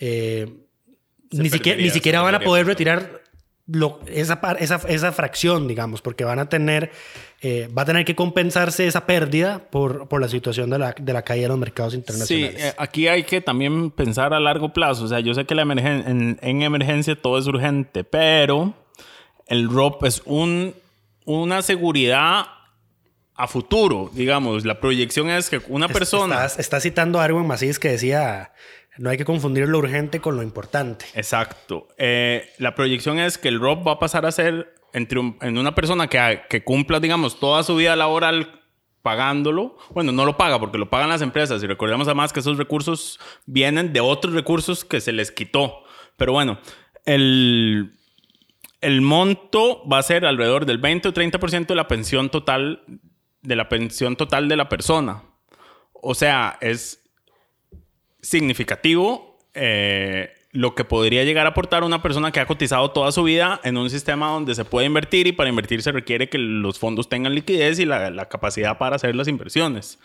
eh, 0.00 0.48
ni, 1.30 1.50
siquiera, 1.50 1.80
ni 1.80 1.90
siquiera 1.90 2.22
van 2.22 2.34
a 2.34 2.40
poder 2.40 2.66
retirar 2.66 3.20
lo- 3.66 4.00
esa, 4.06 4.40
esa, 4.58 4.80
esa 4.88 5.12
fracción, 5.12 5.68
digamos, 5.68 6.02
porque 6.02 6.24
van 6.24 6.38
a 6.40 6.48
tener, 6.48 6.90
eh, 7.40 7.68
va 7.76 7.82
a 7.82 7.84
tener 7.84 8.04
que 8.04 8.16
compensarse 8.16 8.86
esa 8.86 9.06
pérdida 9.06 9.60
por, 9.70 10.08
por 10.08 10.20
la 10.20 10.28
situación 10.28 10.70
de 10.70 10.78
la, 10.78 10.92
de 10.98 11.12
la 11.12 11.22
caída 11.22 11.42
de 11.44 11.48
los 11.50 11.58
mercados 11.58 11.92
Sí, 11.92 11.98
internacionales. 11.98 12.64
eh, 12.64 12.74
aquí 12.78 13.06
hay 13.06 13.22
que 13.22 13.40
también 13.40 13.90
pensar 13.92 14.34
a 14.34 14.40
largo 14.40 14.72
plazo. 14.72 15.04
O 15.04 15.08
sea, 15.08 15.20
yo 15.20 15.34
sé 15.34 15.44
que 15.44 15.54
la 15.54 15.62
emergen- 15.64 16.04
en, 16.08 16.38
en 16.42 16.62
emergencia 16.62 17.14
todo 17.14 17.38
es 17.38 17.46
urgente, 17.46 18.02
pero 18.02 18.74
el 19.46 19.68
ROP 19.70 20.04
es 20.04 20.22
un, 20.24 20.74
una 21.24 21.62
seguridad 21.62 22.46
a 23.36 23.46
futuro, 23.46 24.10
digamos. 24.12 24.64
La 24.64 24.80
proyección 24.80 25.30
es 25.30 25.48
que 25.48 25.60
una 25.68 25.88
persona... 25.88 26.34
Estás, 26.44 26.58
estás 26.58 26.82
citando 26.82 27.20
a 27.20 27.24
Erwin 27.24 27.46
Macís 27.46 27.78
que 27.78 27.88
decía, 27.90 28.52
no 29.00 29.08
hay 29.08 29.16
que 29.16 29.24
confundir 29.24 29.66
lo 29.66 29.78
urgente 29.78 30.20
con 30.20 30.36
lo 30.36 30.42
importante. 30.42 31.06
Exacto. 31.14 31.88
Eh, 31.96 32.50
la 32.58 32.74
proyección 32.74 33.18
es 33.18 33.38
que 33.38 33.48
el 33.48 33.58
ROP 33.58 33.86
va 33.86 33.92
a 33.92 33.98
pasar 33.98 34.26
a 34.26 34.30
ser 34.30 34.74
en 34.92 35.56
una 35.56 35.74
persona 35.74 36.06
que, 36.08 36.42
que 36.50 36.62
cumpla, 36.62 37.00
digamos, 37.00 37.40
toda 37.40 37.62
su 37.62 37.76
vida 37.76 37.96
laboral 37.96 38.60
pagándolo. 39.00 39.78
Bueno, 39.94 40.12
no 40.12 40.26
lo 40.26 40.36
paga 40.36 40.60
porque 40.60 40.76
lo 40.76 40.90
pagan 40.90 41.08
las 41.08 41.22
empresas 41.22 41.62
y 41.62 41.66
recordemos 41.66 42.08
además 42.08 42.34
que 42.34 42.40
esos 42.40 42.58
recursos 42.58 43.18
vienen 43.46 43.94
de 43.94 44.00
otros 44.00 44.34
recursos 44.34 44.84
que 44.84 45.00
se 45.00 45.12
les 45.12 45.30
quitó. 45.30 45.82
Pero 46.18 46.32
bueno, 46.34 46.58
el, 47.06 47.94
el 48.82 49.00
monto 49.00 49.82
va 49.88 49.96
a 49.96 50.02
ser 50.02 50.26
alrededor 50.26 50.66
del 50.66 50.76
20 50.76 51.08
o 51.08 51.14
30% 51.14 51.68
de 51.68 51.74
la 51.74 51.88
pensión 51.88 52.28
total 52.28 52.84
de 53.40 53.56
la 53.56 53.70
pensión 53.70 54.16
total 54.16 54.46
de 54.46 54.56
la 54.56 54.68
persona. 54.68 55.22
O 55.94 56.14
sea, 56.14 56.58
es 56.60 56.99
significativo 58.22 59.38
eh, 59.54 60.32
lo 60.52 60.74
que 60.74 60.84
podría 60.84 61.24
llegar 61.24 61.46
a 61.46 61.50
aportar 61.50 61.84
una 61.84 62.02
persona 62.02 62.32
que 62.32 62.40
ha 62.40 62.46
cotizado 62.46 62.90
toda 62.90 63.12
su 63.12 63.22
vida 63.22 63.60
en 63.62 63.76
un 63.76 63.88
sistema 63.88 64.30
donde 64.30 64.54
se 64.54 64.64
puede 64.64 64.86
invertir 64.86 65.28
y 65.28 65.32
para 65.32 65.48
invertir 65.48 65.82
se 65.82 65.92
requiere 65.92 66.28
que 66.28 66.38
los 66.38 66.78
fondos 66.78 67.08
tengan 67.08 67.34
liquidez 67.34 67.78
y 67.78 67.84
la, 67.84 68.28
capacidad 68.28 68.76
para 68.78 68.96
hacer 68.96 69.14
las 69.14 69.28
inversiones. 69.28 70.00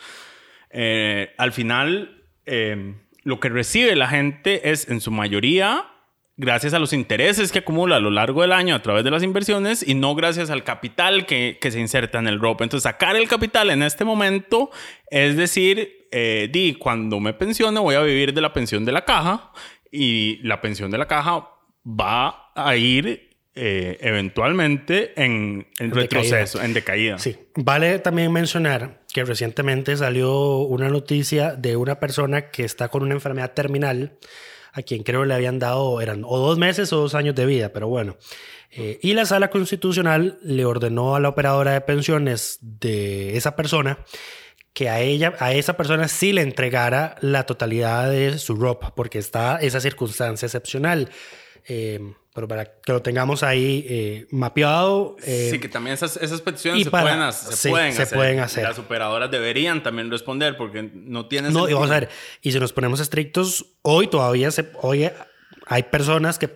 Eh, 0.69 1.33
al 1.37 1.51
final, 1.51 2.23
eh, 2.45 2.93
lo 3.23 3.39
que 3.39 3.49
recibe 3.49 3.95
la 3.95 4.07
gente 4.07 4.69
es 4.69 4.87
en 4.87 5.01
su 5.01 5.09
mayoría 5.09 5.87
gracias 6.37 6.73
a 6.73 6.79
los 6.79 6.93
intereses 6.93 7.51
que 7.51 7.59
acumula 7.59 7.95
a 7.95 7.99
lo 7.99 8.11
largo 8.11 8.41
del 8.41 8.51
año 8.51 8.75
a 8.75 8.81
través 8.81 9.03
de 9.03 9.11
las 9.11 9.23
inversiones 9.23 9.87
y 9.87 9.95
no 9.95 10.15
gracias 10.15 10.49
al 10.49 10.63
capital 10.63 11.25
que, 11.25 11.57
que 11.61 11.71
se 11.71 11.79
inserta 11.79 12.19
en 12.19 12.27
el 12.27 12.39
ROP. 12.39 12.61
Entonces, 12.61 12.83
sacar 12.83 13.15
el 13.15 13.27
capital 13.27 13.69
en 13.69 13.83
este 13.83 14.03
momento 14.03 14.69
es 15.09 15.37
decir, 15.37 16.07
eh, 16.11 16.49
di, 16.51 16.75
cuando 16.75 17.19
me 17.19 17.33
pensione 17.33 17.79
voy 17.79 17.95
a 17.95 18.01
vivir 18.01 18.33
de 18.33 18.41
la 18.41 18.53
pensión 18.53 18.85
de 18.85 18.91
la 18.91 19.05
caja 19.05 19.51
y 19.91 20.39
la 20.43 20.61
pensión 20.61 20.91
de 20.91 20.97
la 20.97 21.07
caja 21.07 21.49
va 21.85 22.51
a 22.55 22.75
ir 22.75 23.35
eh, 23.57 23.97
eventualmente 24.01 25.13
en, 25.15 25.67
en 25.79 25.85
En 25.85 25.91
retroceso, 25.91 26.57
decaída. 26.57 26.65
en 26.65 26.73
decaída. 26.73 27.19
Sí, 27.19 27.37
vale 27.55 27.99
también 27.99 28.31
mencionar 28.33 29.01
que 29.13 29.23
recientemente 29.23 29.95
salió 29.95 30.57
una 30.57 30.89
noticia 30.89 31.55
de 31.55 31.77
una 31.77 31.99
persona 32.01 32.49
que 32.49 32.65
está 32.65 32.89
con 32.89 33.03
una 33.03 33.13
enfermedad 33.13 33.53
terminal, 33.53 34.17
a 34.75 34.81
quien 34.81 35.03
creo 35.03 35.23
le 35.23 35.33
habían 35.33 35.57
dado, 35.57 36.01
eran 36.01 36.23
o 36.25 36.37
dos 36.37 36.57
meses 36.57 36.91
o 36.91 36.97
dos 36.97 37.15
años 37.15 37.33
de 37.33 37.45
vida, 37.45 37.69
pero 37.69 37.87
bueno. 37.87 38.17
Eh, 38.71 38.99
y 39.01 39.13
la 39.13 39.25
sala 39.25 39.49
constitucional 39.49 40.37
le 40.43 40.65
ordenó 40.65 41.15
a 41.15 41.21
la 41.21 41.29
operadora 41.29 41.71
de 41.71 41.79
pensiones 41.79 42.57
de 42.61 43.37
esa 43.37 43.55
persona 43.55 43.99
que 44.73 44.89
a 44.89 44.99
ella, 44.99 45.33
a 45.39 45.53
esa 45.53 45.77
persona 45.77 46.09
sí 46.09 46.33
le 46.33 46.41
entregara 46.41 47.15
la 47.21 47.45
totalidad 47.45 48.11
de 48.11 48.37
su 48.37 48.55
ROP, 48.55 48.91
porque 48.95 49.17
está 49.17 49.57
esa 49.61 49.79
circunstancia 49.79 50.45
excepcional. 50.45 51.09
Eh, 51.69 52.13
pero 52.35 52.47
para 52.47 52.65
que 52.65 52.91
lo 52.91 53.01
tengamos 53.01 53.41
ahí 53.43 53.85
eh, 53.89 54.27
mapeado. 54.29 55.15
eh, 55.23 55.47
sí, 55.51 55.59
que 55.59 55.69
también 55.69 55.93
esas, 55.93 56.17
esas 56.17 56.41
peticiones 56.41 56.83
se, 56.83 56.91
para- 56.91 57.05
pueden, 57.05 57.21
hacer, 57.21 57.51
se, 57.53 57.57
sí, 57.57 57.69
pueden, 57.69 57.93
se 57.93 58.01
hacer. 58.03 58.17
pueden 58.17 58.39
hacer. 58.41 58.63
Las 58.65 58.77
operadoras 58.77 59.31
deberían 59.31 59.81
también 59.81 60.11
responder 60.11 60.57
porque 60.57 60.83
no 60.93 61.27
tienen 61.27 61.53
No, 61.53 61.67
y 61.69 61.73
vamos 61.73 61.89
a 61.91 62.01
ver, 62.01 62.09
y 62.41 62.51
si 62.51 62.59
nos 62.59 62.73
ponemos 62.73 62.99
estrictos, 62.99 63.65
hoy 63.81 64.07
todavía 64.07 64.51
se, 64.51 64.69
hoy 64.81 65.09
hay 65.65 65.83
personas 65.83 66.37
que 66.37 66.49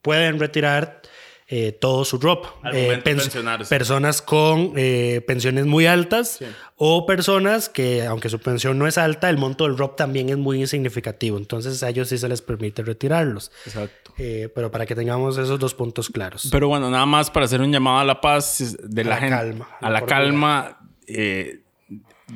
pueden 0.00 0.38
retirar 0.38 1.02
eh, 1.46 1.72
todo 1.72 2.04
su 2.06 2.18
drop. 2.18 2.46
Eh, 2.72 3.00
pens- 3.04 3.68
personas 3.68 4.22
con 4.22 4.72
eh, 4.76 5.20
pensiones 5.26 5.66
muy 5.66 5.84
altas 5.86 6.38
o 6.76 7.04
personas 7.06 7.68
que, 7.68 8.04
aunque 8.06 8.28
su 8.30 8.38
pensión 8.38 8.78
no 8.78 8.86
es 8.86 8.96
alta, 8.98 9.28
el 9.28 9.36
monto 9.36 9.64
del 9.64 9.76
drop 9.76 9.94
también 9.96 10.30
es 10.30 10.38
muy 10.38 10.60
insignificativo. 10.60 11.36
Entonces 11.36 11.82
a 11.82 11.90
ellos 11.90 12.08
sí 12.08 12.16
se 12.18 12.28
les 12.28 12.40
permite 12.40 12.82
retirarlos. 12.82 13.52
Exacto. 13.66 14.03
Eh, 14.16 14.48
pero 14.54 14.70
para 14.70 14.86
que 14.86 14.94
tengamos 14.94 15.36
esos 15.38 15.58
dos 15.58 15.74
puntos 15.74 16.08
claros. 16.08 16.48
Pero 16.52 16.68
bueno, 16.68 16.88
nada 16.90 17.04
más 17.06 17.30
para 17.30 17.46
hacer 17.46 17.60
un 17.60 17.72
llamado 17.72 17.98
a 17.98 18.04
la 18.04 18.20
paz 18.20 18.76
de 18.82 19.02
A 19.02 19.04
la, 19.04 19.10
la 19.10 19.16
gente. 19.16 19.36
calma, 19.36 19.68
A 19.80 19.90
la 19.90 20.00
calma. 20.06 20.78
eh, 21.08 21.60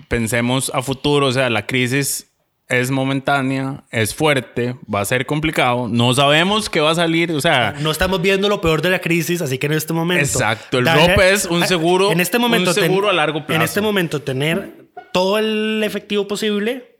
pensemos 0.08 0.70
a 0.74 0.82
futuro. 0.82 1.26
O 1.28 1.32
sea, 1.32 1.48
la 1.50 1.66
crisis 1.66 2.24
es 2.68 2.90
momentánea, 2.90 3.84
es 3.90 4.14
fuerte, 4.14 4.76
va 4.92 5.00
a 5.00 5.04
ser 5.04 5.24
complicado. 5.24 5.88
No 5.88 6.12
sabemos 6.12 6.68
qué 6.68 6.80
va 6.80 6.90
a 6.90 6.94
salir. 6.94 7.30
O 7.32 7.40
sea, 7.40 7.74
no 7.80 7.90
estamos 7.90 8.20
viendo 8.20 8.48
lo 8.48 8.60
peor 8.60 8.82
de 8.82 8.90
la 8.90 8.98
crisis, 9.00 9.40
así 9.40 9.56
que 9.58 9.66
en 9.66 9.72
este 9.72 9.92
momento. 9.94 10.22
Exacto, 10.24 10.78
el 10.78 10.86
ROP 10.86 11.18
es 11.32 11.46
un 11.46 11.66
seguro- 11.66 12.10
En 12.12 12.20
este 12.20 12.38
momento, 12.38 12.70
un 12.70 12.74
seguro 12.74 13.08
a 13.08 13.12
largo 13.12 13.46
plazo. 13.46 13.54
En 13.56 13.62
este 13.62 13.80
momento, 13.80 14.20
tener 14.20 14.88
todo 15.12 15.38
el 15.38 15.80
efectivo 15.84 16.26
posible 16.28 16.96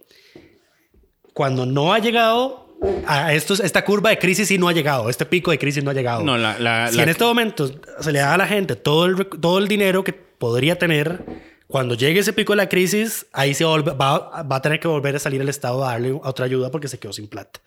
cuando 1.34 1.66
no 1.66 1.92
ha 1.92 1.98
llegado 1.98 2.67
a 3.06 3.32
estos, 3.34 3.60
esta 3.60 3.84
curva 3.84 4.10
de 4.10 4.18
crisis, 4.18 4.48
sí 4.48 4.58
no 4.58 4.68
ha 4.68 4.72
llegado. 4.72 5.08
Este 5.10 5.26
pico 5.26 5.50
de 5.50 5.58
crisis 5.58 5.82
no 5.82 5.90
ha 5.90 5.94
llegado. 5.94 6.22
No, 6.22 6.36
la- 6.38 6.58
la- 6.58 6.88
si 6.90 6.96
la- 6.96 7.02
en 7.04 7.08
este 7.08 7.24
momento 7.24 7.70
se 8.00 8.12
le 8.12 8.18
da 8.20 8.34
a 8.34 8.38
la 8.38 8.46
gente 8.46 8.76
todo 8.76 9.06
el, 9.06 9.26
todo 9.26 9.58
el 9.58 9.68
dinero 9.68 10.04
que 10.04 10.12
podría 10.12 10.78
tener. 10.78 11.24
Cuando 11.66 11.94
llegue 11.94 12.20
ese 12.20 12.32
pico 12.32 12.52
de 12.54 12.56
la 12.58 12.68
crisis, 12.70 13.26
ahí 13.32 13.52
se 13.52 13.62
va, 13.64 13.76
va, 13.82 14.42
va 14.42 14.56
a 14.56 14.62
tener 14.62 14.80
que 14.80 14.88
volver 14.88 15.14
a 15.16 15.18
salir 15.18 15.40
el 15.42 15.50
Estado 15.50 15.84
a 15.84 15.90
darle 15.92 16.12
otra 16.22 16.46
ayuda 16.46 16.70
porque 16.70 16.88
se 16.88 16.98
quedó 16.98 17.12
sin 17.12 17.28
plata. 17.28 17.60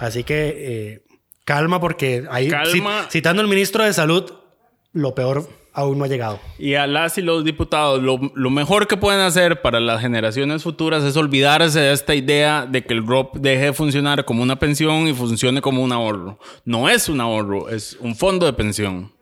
Así 0.00 0.24
que 0.24 0.54
eh, 0.56 1.02
calma 1.44 1.80
porque 1.80 2.24
ahí, 2.28 2.48
Calma. 2.48 3.02
ci- 3.06 3.10
citando 3.10 3.42
al 3.42 3.48
ministro 3.48 3.84
de 3.84 3.92
Salud, 3.92 4.32
lo 4.92 5.14
peor 5.14 5.48
aún 5.76 5.98
no 5.98 6.04
ha 6.04 6.08
llegado. 6.08 6.40
Y 6.58 6.74
a 6.74 6.86
las 6.86 7.18
y 7.18 7.22
los 7.22 7.44
diputados, 7.44 8.02
lo, 8.02 8.18
lo 8.34 8.50
mejor 8.50 8.88
que 8.88 8.96
pueden 8.96 9.20
hacer 9.20 9.60
para 9.60 9.78
las 9.78 10.00
generaciones 10.00 10.62
futuras 10.62 11.04
es 11.04 11.16
olvidarse 11.16 11.78
de 11.78 11.92
esta 11.92 12.14
idea 12.14 12.66
de 12.66 12.82
que 12.82 12.94
el 12.94 13.06
ROP 13.06 13.36
deje 13.36 13.66
de 13.66 13.72
funcionar 13.74 14.24
como 14.24 14.42
una 14.42 14.58
pensión 14.58 15.06
y 15.06 15.12
funcione 15.12 15.60
como 15.60 15.82
un 15.82 15.92
ahorro. 15.92 16.38
No 16.64 16.88
es 16.88 17.10
un 17.10 17.20
ahorro, 17.20 17.68
es 17.68 17.96
un 18.00 18.16
fondo 18.16 18.46
de 18.46 18.54
pensión. 18.54 19.12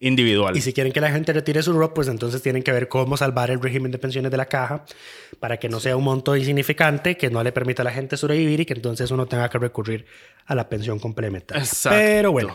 individual. 0.00 0.56
Y 0.56 0.60
si 0.60 0.72
quieren 0.72 0.92
que 0.92 1.00
la 1.00 1.10
gente 1.10 1.32
retire 1.32 1.60
su 1.62 1.72
ROP, 1.72 1.92
pues 1.92 2.08
entonces 2.08 2.40
tienen 2.40 2.62
que 2.62 2.70
ver 2.72 2.88
cómo 2.88 3.16
salvar 3.16 3.50
el 3.50 3.60
régimen 3.60 3.90
de 3.90 3.98
pensiones 3.98 4.30
de 4.30 4.36
la 4.36 4.46
caja 4.46 4.84
para 5.40 5.56
que 5.58 5.68
no 5.68 5.80
sea 5.80 5.96
un 5.96 6.04
monto 6.04 6.36
insignificante, 6.36 7.16
que 7.16 7.30
no 7.30 7.42
le 7.42 7.50
permita 7.52 7.82
a 7.82 7.84
la 7.84 7.90
gente 7.90 8.16
sobrevivir 8.16 8.60
y 8.60 8.64
que 8.64 8.74
entonces 8.74 9.10
uno 9.10 9.26
tenga 9.26 9.48
que 9.50 9.58
recurrir 9.58 10.06
a 10.46 10.54
la 10.54 10.68
pensión 10.68 11.00
complementaria. 11.00 11.62
Exacto. 11.62 11.98
Pero 11.98 12.30
bueno, 12.32 12.54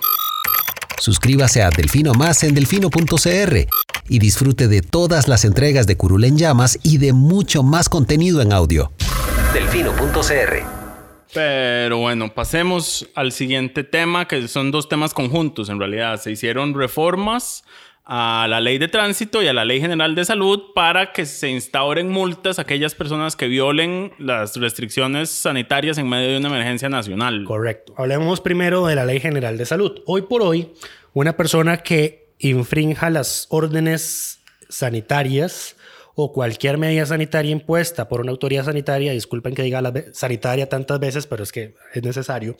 Suscríbase 1.04 1.62
a 1.62 1.70
Delfino 1.70 2.14
Más 2.14 2.46
en 2.46 2.56
delfino.cr 2.56 3.68
y 4.08 4.20
disfrute 4.20 4.70
de 4.70 4.82
todas 4.82 5.28
las 5.28 5.44
entregas 5.44 5.86
de 5.86 5.98
Curul 5.98 6.24
en 6.24 6.38
Llamas 6.38 6.80
y 6.82 6.98
de 6.98 7.12
mucho 7.12 7.62
más 7.62 7.90
contenido 7.90 8.42
en 8.42 8.54
audio. 8.54 8.90
Delfino.cr 9.54 10.64
Pero 11.34 11.98
bueno, 11.98 12.34
pasemos 12.34 13.10
al 13.16 13.34
siguiente 13.34 13.84
tema, 13.84 14.30
que 14.30 14.48
son 14.48 14.72
dos 14.72 14.88
temas 14.88 15.14
conjuntos 15.14 15.68
en 15.68 15.78
realidad. 15.78 16.22
Se 16.22 16.32
hicieron 16.32 16.74
reformas 16.74 17.66
a 18.06 18.48
la 18.50 18.60
ley 18.60 18.78
de 18.80 18.90
tránsito 18.90 19.42
y 19.42 19.48
a 19.48 19.54
la 19.54 19.64
ley 19.64 19.80
general 19.80 20.14
de 20.14 20.26
salud 20.26 20.74
para 20.76 21.14
que 21.14 21.26
se 21.26 21.50
instauren 21.50 22.10
multas 22.10 22.60
a 22.60 22.64
aquellas 22.64 22.96
personas 22.96 23.36
que 23.36 23.48
violen 23.48 24.12
las 24.18 24.58
restricciones 24.58 25.30
sanitarias 25.30 25.98
en 25.98 26.10
medio 26.10 26.32
de 26.32 26.38
una 26.38 26.50
emergencia 26.50 26.90
nacional. 26.90 27.46
correcto. 27.46 27.94
Hablemos 27.98 28.42
primero 28.42 28.86
de 28.88 28.96
la 28.96 29.06
Ley 29.06 29.20
General 29.20 29.58
de 29.58 29.66
Salud. 29.66 30.02
Hoy 30.06 30.24
por 30.24 30.42
hoy, 30.42 30.74
una 31.14 31.38
persona 31.38 31.78
que 31.78 32.34
infrinja 32.40 33.10
las 33.10 33.48
órdenes 33.50 34.42
sanitarias 34.68 35.78
o 36.16 36.32
cualquier 36.32 36.78
medida 36.78 37.06
sanitaria 37.06 37.52
impuesta 37.52 38.08
por 38.08 38.22
una 38.22 38.32
autoridad 38.32 38.66
sanitaria, 38.66 39.14
disculpen 39.14 39.56
que 39.56 39.64
diga 39.64 39.82
la 39.82 39.94
sanitaria 40.12 40.70
tantas 40.70 41.00
veces, 41.00 41.26
pero 41.26 41.44
es 41.44 41.52
que 41.52 41.74
es 41.94 42.04
necesario, 42.04 42.56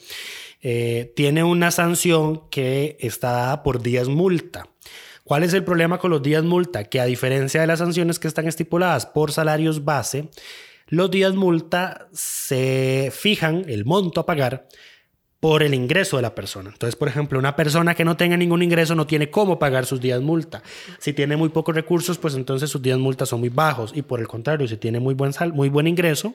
eh, 0.62 1.12
tiene 1.14 1.44
una 1.44 1.70
sanción 1.70 2.48
que 2.50 2.96
está 2.98 3.30
dada 3.30 3.62
por 3.62 3.82
días 3.82 4.08
multa. 4.08 4.68
¿Cuál 5.24 5.42
es 5.42 5.54
el 5.54 5.64
problema 5.64 5.96
con 5.98 6.10
los 6.10 6.22
días 6.22 6.44
multa? 6.44 6.84
Que 6.84 7.00
a 7.00 7.06
diferencia 7.06 7.62
de 7.62 7.66
las 7.66 7.78
sanciones 7.78 8.18
que 8.18 8.28
están 8.28 8.46
estipuladas 8.46 9.06
por 9.06 9.32
salarios 9.32 9.82
base, 9.82 10.28
los 10.88 11.10
días 11.10 11.34
multa 11.34 12.08
se 12.12 13.10
fijan 13.10 13.64
el 13.66 13.86
monto 13.86 14.20
a 14.20 14.26
pagar 14.26 14.68
por 15.40 15.62
el 15.62 15.74
ingreso 15.74 16.16
de 16.16 16.22
la 16.22 16.34
persona. 16.34 16.70
Entonces, 16.70 16.96
por 16.96 17.08
ejemplo, 17.08 17.38
una 17.38 17.54
persona 17.56 17.94
que 17.94 18.04
no 18.04 18.16
tenga 18.16 18.34
ningún 18.36 18.62
ingreso 18.62 18.94
no 18.94 19.06
tiene 19.06 19.30
cómo 19.30 19.58
pagar 19.58 19.84
sus 19.86 20.00
días 20.00 20.22
multa. 20.22 20.62
Si 20.98 21.12
tiene 21.12 21.36
muy 21.36 21.50
pocos 21.50 21.74
recursos, 21.74 22.16
pues 22.16 22.34
entonces 22.34 22.68
sus 22.70 22.80
días 22.80 22.98
multa 22.98 23.26
son 23.26 23.40
muy 23.40 23.50
bajos. 23.50 23.92
Y 23.94 24.00
por 24.02 24.20
el 24.20 24.26
contrario, 24.26 24.68
si 24.68 24.78
tiene 24.78 25.00
muy 25.00 25.14
buen, 25.14 25.34
sal 25.34 25.52
muy 25.52 25.68
buen 25.68 25.86
ingreso, 25.86 26.34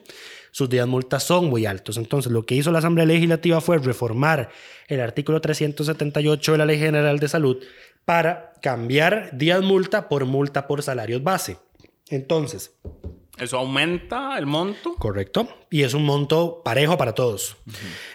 sus 0.52 0.70
días 0.70 0.88
multa 0.88 1.20
son 1.20 1.46
muy 1.50 1.66
altos. 1.66 1.98
Entonces, 1.98 2.32
lo 2.32 2.46
que 2.46 2.54
hizo 2.54 2.72
la 2.72 2.80
Asamblea 2.80 3.08
Legislativa 3.08 3.62
fue 3.62 3.80
reformar 3.80 4.50
el 4.88 5.02
artículo 5.02 5.42
378 5.42 6.52
de 6.52 6.58
la 6.60 6.66
Ley 6.66 6.78
General 6.78 7.18
de 7.18 7.28
Salud 7.28 7.58
para 8.10 8.54
cambiar 8.60 9.38
días 9.38 9.62
multa 9.62 10.10
por 10.10 10.26
multa 10.26 10.66
por 10.66 10.82
salarios 10.82 11.22
base. 11.22 11.58
Entonces, 12.10 12.76
¿Eso 13.38 13.58
aumenta 13.58 14.36
el 14.40 14.48
monto? 14.48 14.96
Correcto. 14.96 15.48
Y 15.70 15.84
es 15.84 15.94
un 15.94 16.06
monto 16.06 16.64
parejo 16.66 16.98
para 16.98 17.14
todos. 17.14 17.56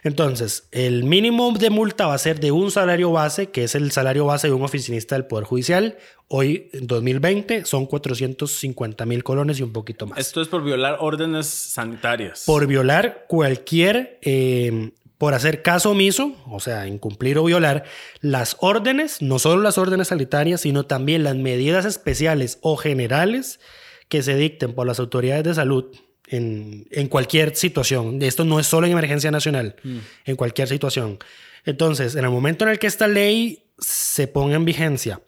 Entonces, 0.03 0.69
el 0.73 1.05
mínimo 1.05 1.53
de 1.53 1.71
multa 1.71 2.09
va 2.09 2.15
a 2.15 2.19
ser 2.19 2.41
de 2.41 2.51
un 2.51 2.73
salario 2.73 3.13
base, 3.13 3.51
que 3.51 3.63
es 3.63 3.77
el 3.77 3.93
salario 3.93 4.27
base 4.27 4.49
de 4.49 4.53
un 4.53 4.63
oficinista 4.63 5.15
del 5.15 5.27
Poder 5.27 5.47
Judicial. 5.47 5.97
Hoy, 6.27 6.69
en 6.73 6.89
2020, 6.89 7.65
son 7.65 7.87
450 7.87 9.07
mil 9.07 9.23
colones 9.23 9.61
y 9.61 9.63
un 9.63 9.73
poquito 9.73 10.09
más. 10.09 10.19
Esto 10.19 10.43
es 10.43 10.49
por 10.49 10.65
violar 10.65 10.99
órdenes 11.01 11.47
sanitarias. 11.47 12.43
Por 12.45 12.67
violar 12.67 13.27
cualquier, 13.29 14.19
eh, 14.23 14.91
por 15.19 15.35
hacer 15.35 15.63
caso 15.63 15.91
omiso, 15.91 16.37
o 16.47 16.61
sea, 16.61 16.87
incumplir 16.87 17.39
o 17.39 17.45
violar 17.45 17.85
las 18.21 18.57
órdenes, 18.61 19.23
no 19.23 19.39
solo 19.39 19.63
las 19.63 19.79
órdenes 19.79 20.09
sanitarias, 20.09 20.63
sino 20.63 20.87
también 20.87 21.23
las 21.23 21.37
medidas 21.37 21.85
especiales 21.85 22.59
o 22.63 22.77
generales 22.77 23.61
que 24.09 24.23
se 24.23 24.37
dicten 24.37 24.75
por 24.75 24.87
las 24.87 24.99
autoridades 24.99 25.45
de 25.45 25.55
salud 25.55 25.87
en, 26.27 26.87
en 26.91 27.09
cualquier 27.09 27.55
situación. 27.55 28.21
Esto 28.23 28.45
no 28.45 28.59
es 28.59 28.67
solo 28.67 28.87
en 28.87 28.93
emergencia 28.93 29.31
nacional, 29.31 29.77
en 30.25 30.37
cualquier 30.37 30.69
situación. 30.69 31.19
Entonces, 31.65 32.15
en 32.17 32.25
el 32.25 32.31
momento 32.31 32.65
en 32.65 32.73
el 32.73 32.79
que 32.79 32.87
esta 32.87 33.09
ley 33.09 33.71
se 33.79 34.27
ponga 34.29 34.57
en 34.57 34.65
vigencia 34.65 35.21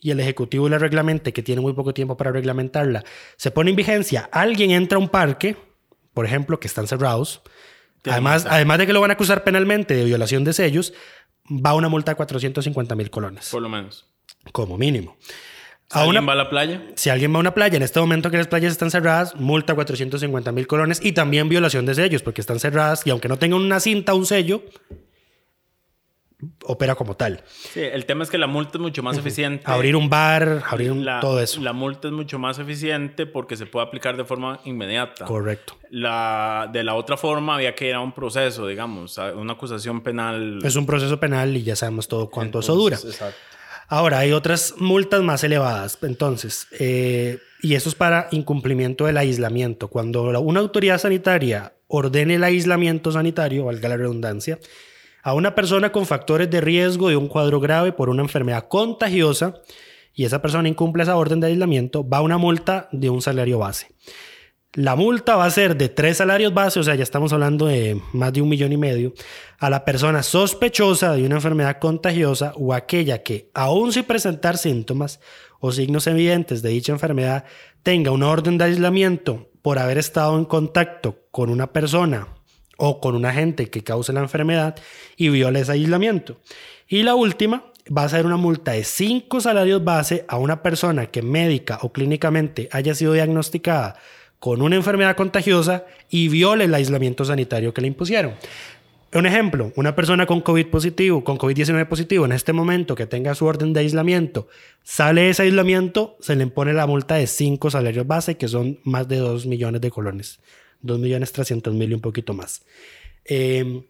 y 0.00 0.10
el 0.10 0.20
Ejecutivo 0.20 0.68
la 0.68 0.78
reglamente, 0.78 1.32
que 1.32 1.42
tiene 1.42 1.60
muy 1.60 1.72
poco 1.72 1.94
tiempo 1.94 2.16
para 2.16 2.32
reglamentarla, 2.32 3.04
se 3.36 3.50
pone 3.50 3.70
en 3.70 3.76
vigencia, 3.76 4.28
alguien 4.32 4.70
entra 4.70 4.96
a 4.96 5.00
un 5.00 5.08
parque, 5.08 5.56
por 6.12 6.26
ejemplo, 6.26 6.60
que 6.60 6.66
están 6.66 6.86
cerrados, 6.86 7.42
además, 8.10 8.46
además 8.48 8.78
de 8.78 8.86
que 8.86 8.92
lo 8.92 9.00
van 9.00 9.10
a 9.10 9.14
acusar 9.14 9.44
penalmente 9.44 9.94
de 9.94 10.04
violación 10.04 10.44
de 10.44 10.52
sellos, 10.52 10.92
va 11.48 11.74
una 11.74 11.88
multa 11.88 12.12
de 12.12 12.16
450 12.16 12.94
mil 12.94 13.10
colones, 13.10 13.50
Por 13.50 13.62
lo 13.62 13.68
menos. 13.68 14.06
como 14.52 14.76
mínimo. 14.78 15.16
A 15.90 16.00
¿Alguien 16.00 16.22
una- 16.22 16.26
va 16.26 16.32
a 16.32 16.36
la 16.44 16.50
playa? 16.50 16.82
si 16.96 17.10
alguien 17.10 17.32
va 17.32 17.36
a 17.36 17.40
una 17.40 17.54
playa 17.54 17.76
en 17.76 17.82
este 17.82 18.00
momento 18.00 18.30
que 18.30 18.38
las 18.38 18.48
playas 18.48 18.72
están 18.72 18.90
cerradas, 18.90 19.36
multa 19.36 19.74
450 19.74 20.50
mil 20.52 20.66
colones 20.66 20.98
y 21.02 21.12
también 21.12 21.48
violación 21.48 21.84
de 21.86 21.94
sellos 21.94 22.22
porque 22.22 22.40
están 22.40 22.58
cerradas 22.58 23.06
y 23.06 23.10
aunque 23.10 23.28
no 23.28 23.36
tengan 23.38 23.60
una 23.60 23.78
cinta 23.80 24.14
o 24.14 24.16
un 24.16 24.24
sello, 24.26 24.62
opera 26.64 26.94
como 26.94 27.14
tal. 27.16 27.42
Sí, 27.46 27.80
el 27.80 28.04
tema 28.06 28.22
es 28.24 28.30
que 28.30 28.38
la 28.38 28.46
multa 28.46 28.72
es 28.78 28.80
mucho 28.80 29.02
más 29.02 29.16
eficiente. 29.18 29.62
Abrir 29.66 29.96
un 29.96 30.08
bar, 30.08 30.62
abrir 30.68 30.92
un- 30.92 31.04
La- 31.04 31.20
todo 31.20 31.40
eso. 31.40 31.60
La 31.60 31.72
multa 31.72 32.08
es 32.08 32.14
mucho 32.14 32.38
más 32.38 32.58
eficiente 32.58 33.26
porque 33.26 33.56
se 33.56 33.66
puede 33.66 33.86
aplicar 33.86 34.16
de 34.16 34.24
forma 34.24 34.60
inmediata. 34.64 35.24
Correcto. 35.24 35.76
La, 35.90 36.68
de 36.72 36.82
la 36.84 36.94
otra 36.94 37.16
forma 37.16 37.54
había 37.56 37.74
que 37.74 37.88
ir 37.88 37.94
a 37.94 38.00
un 38.00 38.12
proceso, 38.12 38.66
digamos, 38.66 39.18
a 39.18 39.32
una 39.34 39.52
acusación 39.54 40.02
penal. 40.02 40.58
Es 40.64 40.76
un 40.76 40.86
proceso 40.86 41.18
penal 41.20 41.56
y 41.56 41.62
ya 41.62 41.76
sabemos 41.76 42.08
todo 42.08 42.28
cuánto 42.30 42.60
eso 42.60 42.74
dura. 42.74 42.96
Exacto. 42.96 43.36
Ahora, 43.88 44.18
hay 44.20 44.32
otras 44.32 44.74
multas 44.78 45.22
más 45.22 45.44
elevadas. 45.44 45.98
Entonces, 46.02 46.66
eh, 46.78 47.38
y 47.60 47.74
eso 47.74 47.88
es 47.90 47.94
para 47.94 48.28
incumplimiento 48.30 49.04
del 49.06 49.18
aislamiento. 49.18 49.88
Cuando 49.88 50.22
una 50.40 50.60
autoridad 50.60 50.98
sanitaria 50.98 51.74
ordene 51.86 52.36
el 52.36 52.44
aislamiento 52.44 53.12
sanitario, 53.12 53.66
valga 53.66 53.88
la 53.90 53.96
redundancia, 53.98 54.58
a 55.24 55.32
una 55.32 55.54
persona 55.54 55.90
con 55.90 56.04
factores 56.04 56.50
de 56.50 56.60
riesgo 56.60 57.08
de 57.08 57.16
un 57.16 57.28
cuadro 57.28 57.58
grave 57.58 57.92
por 57.92 58.10
una 58.10 58.22
enfermedad 58.22 58.68
contagiosa 58.68 59.54
y 60.12 60.26
esa 60.26 60.42
persona 60.42 60.68
incumple 60.68 61.02
esa 61.02 61.16
orden 61.16 61.40
de 61.40 61.46
aislamiento, 61.48 62.06
va 62.06 62.20
una 62.20 62.36
multa 62.36 62.88
de 62.92 63.08
un 63.08 63.22
salario 63.22 63.58
base. 63.58 63.88
La 64.74 64.96
multa 64.96 65.36
va 65.36 65.46
a 65.46 65.50
ser 65.50 65.76
de 65.76 65.88
tres 65.88 66.18
salarios 66.18 66.52
base, 66.52 66.78
o 66.78 66.82
sea, 66.82 66.94
ya 66.94 67.02
estamos 67.02 67.32
hablando 67.32 67.66
de 67.66 67.98
más 68.12 68.32
de 68.34 68.42
un 68.42 68.50
millón 68.50 68.72
y 68.72 68.76
medio, 68.76 69.14
a 69.58 69.70
la 69.70 69.84
persona 69.84 70.22
sospechosa 70.22 71.14
de 71.14 71.24
una 71.24 71.36
enfermedad 71.36 71.78
contagiosa 71.78 72.52
o 72.56 72.74
aquella 72.74 73.22
que, 73.22 73.50
aun 73.54 73.92
sin 73.92 74.04
presentar 74.04 74.58
síntomas 74.58 75.20
o 75.58 75.72
signos 75.72 76.06
evidentes 76.06 76.60
de 76.60 76.68
dicha 76.68 76.92
enfermedad, 76.92 77.44
tenga 77.82 78.10
una 78.10 78.28
orden 78.28 78.58
de 78.58 78.64
aislamiento 78.64 79.48
por 79.62 79.78
haber 79.78 79.96
estado 79.96 80.36
en 80.36 80.44
contacto 80.44 81.20
con 81.30 81.48
una 81.48 81.72
persona 81.72 82.28
o 82.76 83.00
con 83.00 83.14
un 83.14 83.26
agente 83.26 83.70
que 83.70 83.82
cause 83.82 84.12
la 84.12 84.20
enfermedad 84.20 84.76
y 85.16 85.28
viole 85.28 85.60
ese 85.60 85.72
aislamiento. 85.72 86.36
Y 86.88 87.02
la 87.02 87.14
última 87.14 87.64
va 87.96 88.04
a 88.04 88.08
ser 88.08 88.26
una 88.26 88.36
multa 88.36 88.72
de 88.72 88.84
cinco 88.84 89.40
salarios 89.40 89.84
base 89.84 90.24
a 90.28 90.38
una 90.38 90.62
persona 90.62 91.06
que 91.06 91.22
médica 91.22 91.78
o 91.82 91.92
clínicamente 91.92 92.68
haya 92.72 92.94
sido 92.94 93.12
diagnosticada 93.12 93.96
con 94.38 94.62
una 94.62 94.76
enfermedad 94.76 95.16
contagiosa 95.16 95.84
y 96.10 96.28
viole 96.28 96.64
el 96.64 96.74
aislamiento 96.74 97.24
sanitario 97.24 97.72
que 97.72 97.80
le 97.80 97.88
impusieron. 97.88 98.34
Un 99.14 99.26
ejemplo, 99.26 99.72
una 99.76 99.94
persona 99.94 100.26
con 100.26 100.40
COVID 100.40 100.66
positivo, 100.66 101.22
con 101.22 101.38
COVID-19 101.38 101.86
positivo, 101.86 102.24
en 102.24 102.32
este 102.32 102.52
momento 102.52 102.96
que 102.96 103.06
tenga 103.06 103.36
su 103.36 103.46
orden 103.46 103.72
de 103.72 103.80
aislamiento, 103.80 104.48
sale 104.82 105.22
de 105.22 105.30
ese 105.30 105.44
aislamiento, 105.44 106.16
se 106.18 106.34
le 106.34 106.42
impone 106.42 106.72
la 106.72 106.88
multa 106.88 107.14
de 107.14 107.28
5 107.28 107.70
salarios 107.70 108.08
base, 108.08 108.36
que 108.36 108.48
son 108.48 108.80
más 108.82 109.06
de 109.06 109.18
2 109.18 109.46
millones 109.46 109.80
de 109.80 109.90
colones. 109.92 110.40
2 110.84 110.98
millones 110.98 111.32
300 111.32 111.74
mil 111.74 111.90
y 111.90 111.94
un 111.94 112.00
poquito 112.00 112.34
más. 112.34 112.62
Eh, 113.24 113.82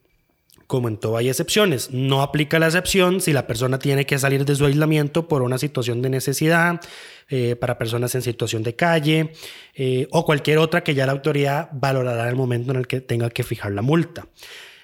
como 0.66 0.88
en 0.88 0.96
todo 0.96 1.16
hay 1.16 1.28
excepciones, 1.28 1.90
no 1.90 2.22
aplica 2.22 2.58
la 2.58 2.66
excepción 2.66 3.20
si 3.20 3.32
la 3.32 3.46
persona 3.46 3.78
tiene 3.78 4.06
que 4.06 4.18
salir 4.18 4.44
de 4.44 4.54
su 4.54 4.64
aislamiento 4.64 5.28
por 5.28 5.42
una 5.42 5.58
situación 5.58 6.00
de 6.02 6.08
necesidad, 6.08 6.80
eh, 7.28 7.56
para 7.56 7.78
personas 7.78 8.14
en 8.14 8.22
situación 8.22 8.62
de 8.62 8.74
calle 8.74 9.32
eh, 9.74 10.08
o 10.10 10.24
cualquier 10.24 10.58
otra 10.58 10.82
que 10.82 10.94
ya 10.94 11.06
la 11.06 11.12
autoridad 11.12 11.68
valorará 11.72 12.24
en 12.24 12.28
el 12.30 12.36
momento 12.36 12.70
en 12.70 12.78
el 12.78 12.86
que 12.86 13.00
tenga 13.00 13.30
que 13.30 13.42
fijar 13.42 13.72
la 13.72 13.82
multa. 13.82 14.26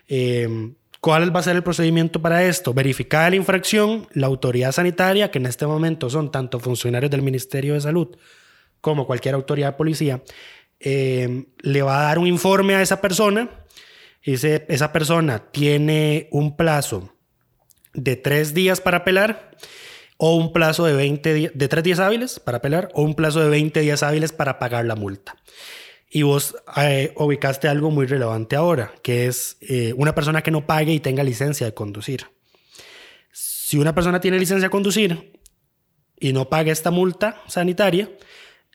Eh, 0.08 0.72
¿Cuál 1.00 1.34
va 1.34 1.40
a 1.40 1.42
ser 1.42 1.56
el 1.56 1.62
procedimiento 1.62 2.20
para 2.20 2.44
esto? 2.44 2.74
Verificada 2.74 3.30
la 3.30 3.36
infracción, 3.36 4.06
la 4.12 4.26
autoridad 4.26 4.72
sanitaria, 4.72 5.30
que 5.30 5.38
en 5.38 5.46
este 5.46 5.66
momento 5.66 6.10
son 6.10 6.30
tanto 6.30 6.60
funcionarios 6.60 7.10
del 7.10 7.22
Ministerio 7.22 7.74
de 7.74 7.80
Salud 7.80 8.08
como 8.80 9.06
cualquier 9.06 9.34
autoridad 9.34 9.72
de 9.72 9.76
policía, 9.76 10.22
eh, 10.80 11.46
le 11.60 11.82
va 11.82 12.00
a 12.00 12.04
dar 12.04 12.18
un 12.18 12.26
informe 12.26 12.74
a 12.74 12.82
esa 12.82 13.00
persona. 13.00 13.48
Ese, 14.22 14.66
esa 14.68 14.92
persona 14.92 15.50
tiene 15.50 16.28
un 16.30 16.56
plazo 16.56 17.14
de 17.94 18.16
tres 18.16 18.52
días 18.54 18.80
para 18.80 18.98
apelar 18.98 19.56
o 20.18 20.36
un 20.36 20.52
plazo 20.52 20.84
de, 20.84 20.92
20 20.92 21.34
di- 21.34 21.50
de 21.54 21.68
tres 21.68 21.82
días 21.84 21.98
hábiles 22.00 22.38
para 22.40 22.58
apelar 22.58 22.88
o 22.94 23.02
un 23.02 23.14
plazo 23.14 23.40
de 23.40 23.48
20 23.48 23.80
días 23.80 24.02
hábiles 24.02 24.32
para 24.32 24.58
pagar 24.58 24.84
la 24.84 24.94
multa. 24.96 25.36
Y 26.10 26.22
vos 26.22 26.56
eh, 26.76 27.14
ubicaste 27.16 27.68
algo 27.68 27.90
muy 27.90 28.04
relevante 28.06 28.56
ahora, 28.56 28.92
que 29.02 29.26
es 29.26 29.56
eh, 29.60 29.94
una 29.96 30.14
persona 30.14 30.42
que 30.42 30.50
no 30.50 30.66
pague 30.66 30.92
y 30.92 31.00
tenga 31.00 31.22
licencia 31.22 31.64
de 31.66 31.72
conducir. 31.72 32.26
Si 33.32 33.78
una 33.78 33.94
persona 33.94 34.20
tiene 34.20 34.38
licencia 34.38 34.66
de 34.66 34.70
conducir 34.70 35.40
y 36.18 36.32
no 36.32 36.48
paga 36.50 36.72
esta 36.72 36.90
multa 36.90 37.40
sanitaria, 37.46 38.10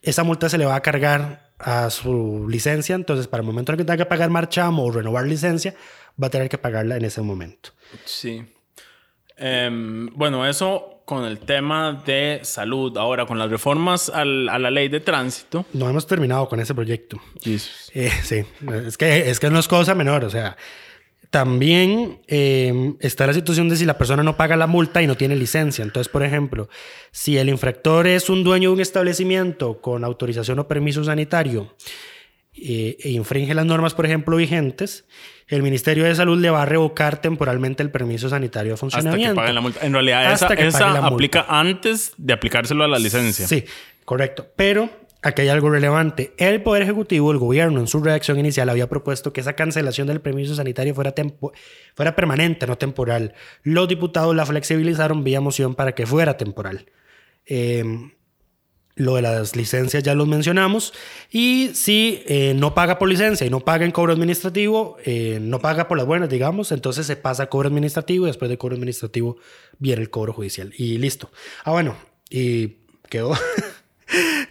esa 0.01 0.23
multa 0.23 0.49
se 0.49 0.57
le 0.57 0.65
va 0.65 0.75
a 0.75 0.81
cargar 0.81 1.44
a 1.59 1.89
su 1.89 2.47
licencia. 2.49 2.95
Entonces, 2.95 3.27
para 3.27 3.41
el 3.41 3.47
momento 3.47 3.71
en 3.71 3.77
que 3.77 3.83
tenga 3.85 3.97
que 3.97 4.05
pagar 4.05 4.29
marchamo 4.29 4.83
o 4.85 4.91
renovar 4.91 5.25
licencia, 5.25 5.73
va 6.21 6.27
a 6.27 6.29
tener 6.29 6.49
que 6.49 6.57
pagarla 6.57 6.97
en 6.97 7.05
ese 7.05 7.21
momento. 7.21 7.71
Sí. 8.05 8.43
Em, 9.37 10.07
bueno, 10.15 10.45
eso 10.47 11.01
con 11.05 11.25
el 11.25 11.39
tema 11.39 12.01
de 12.05 12.39
salud. 12.43 12.97
Ahora, 12.97 13.25
con 13.25 13.37
las 13.37 13.49
reformas 13.49 14.09
al- 14.09 14.49
a 14.49 14.57
la 14.57 14.71
ley 14.71 14.87
de 14.87 15.01
tránsito. 15.01 15.65
No 15.73 15.89
hemos 15.89 16.07
terminado 16.07 16.47
con 16.49 16.59
ese 16.59 16.73
proyecto. 16.73 17.19
Eh, 17.43 17.59
sí, 18.23 18.43
es 18.85 18.97
que, 18.97 19.29
es 19.29 19.39
que 19.39 19.49
no 19.49 19.59
es 19.59 19.67
cosa 19.67 19.93
menor, 19.93 20.23
o 20.23 20.29
sea, 20.29 20.55
también 21.36 22.21
eh, 22.29 22.93
está 23.01 23.27
la 23.27 23.33
situación 23.33 23.67
de 23.67 23.75
si 23.75 23.83
la 23.83 23.97
persona 23.97 24.23
no 24.23 24.38
paga 24.38 24.55
la 24.55 24.67
multa 24.67 25.01
y 25.01 25.07
no 25.07 25.17
tiene 25.17 25.36
licencia. 25.36 25.83
Entonces, 25.83 26.07
por 26.07 26.23
ejemplo, 26.23 26.69
si 27.11 27.38
el 27.38 27.49
infractor 27.49 28.07
es 28.07 28.29
un 28.29 28.45
dueño 28.45 28.69
de 28.69 28.75
un 28.75 28.79
establecimiento 28.79 29.81
con 29.81 30.05
autorización 30.05 30.59
o 30.59 30.67
permiso 30.69 31.03
sanitario 31.03 31.75
eh, 32.53 32.95
e 33.01 33.09
infringe 33.09 33.53
las 33.53 33.65
normas, 33.65 33.93
por 33.93 34.05
ejemplo, 34.05 34.38
vigentes, 34.38 35.03
el 35.49 35.61
Ministerio 35.61 36.05
de 36.05 36.15
Salud 36.15 36.39
le 36.39 36.49
va 36.51 36.61
a 36.61 36.65
revocar 36.65 37.19
temporalmente 37.19 37.83
el 37.83 37.91
permiso 37.91 38.29
sanitario 38.29 38.69
de 38.69 38.73
Hasta 38.75 38.88
que 38.88 38.91
funcionamiento. 38.91 39.36
paguen 39.36 39.55
la 39.55 39.61
multa. 39.61 39.86
En 39.86 39.91
realidad, 39.91 40.31
Hasta 40.31 40.45
esa, 40.45 40.55
que 40.55 40.67
esa 40.67 40.79
paguen 40.79 40.93
la 40.93 41.01
multa. 41.01 41.15
aplica 41.15 41.45
antes 41.49 42.13
de 42.15 42.31
aplicárselo 42.31 42.86
a 42.86 42.88
la 42.88 42.97
licencia. 42.97 43.45
Sí, 43.45 43.65
correcto. 44.05 44.47
Pero 44.55 44.89
aquí 45.26 45.41
hay 45.41 45.49
algo 45.49 45.69
relevante. 45.69 46.34
El 46.38 46.61
Poder 46.63 46.84
Ejecutivo, 46.84 47.32
el 47.32 47.38
gobierno, 47.38 47.80
en 47.80 47.88
su 47.88 48.01
reacción 48.01 48.39
inicial 48.39 48.69
había 48.69 48.88
propuesto 48.88 49.34
que 49.34 49.41
esa 49.41 49.53
cancelación 49.53 50.07
del 50.07 50.21
permiso 50.21 50.55
sanitario 50.55 50.93
fuera, 50.95 51.11
tempo- 51.13 51.51
fuera 51.95 52.15
permanente, 52.15 52.65
no 52.67 52.78
temporal. 52.78 53.34
Los 53.63 53.88
diputados 53.88 54.36
la 54.36 54.45
flexibilizaron 54.45 55.23
vía 55.23 55.41
moción 55.41 55.76
para 55.76 55.93
que 55.93 56.05
fuera 56.05 56.38
temporal. 56.38 56.86
Eh, 57.45 57.84
lo 58.97 59.15
de 59.15 59.21
las 59.23 59.57
licencias 59.57 60.03
ya 60.03 60.15
los 60.15 60.26
mencionamos. 60.28 60.93
Y 61.30 61.71
si 61.73 62.23
eh, 62.28 62.53
no 62.55 62.73
paga 62.73 62.97
por 62.97 63.09
licencia 63.09 63.45
y 63.45 63.49
no 63.49 63.59
paga 63.59 63.84
en 63.84 63.91
cobro 63.91 64.13
administrativo, 64.13 64.95
eh, 65.03 65.39
no 65.41 65.59
paga 65.59 65.88
por 65.89 65.97
las 65.97 66.07
buenas, 66.07 66.30
digamos, 66.30 66.71
entonces 66.71 67.05
se 67.05 67.17
pasa 67.17 67.43
a 67.43 67.47
cobro 67.49 67.67
administrativo 67.67 68.26
y 68.26 68.30
después 68.30 68.47
de 68.49 68.57
cobro 68.57 68.76
administrativo 68.76 69.36
viene 69.80 70.01
el 70.01 70.09
cobro 70.09 70.32
judicial. 70.32 70.71
Y 70.78 70.97
listo. 70.97 71.30
Ah, 71.65 71.71
bueno, 71.71 71.97
y 72.30 72.78
quedó. 73.09 73.34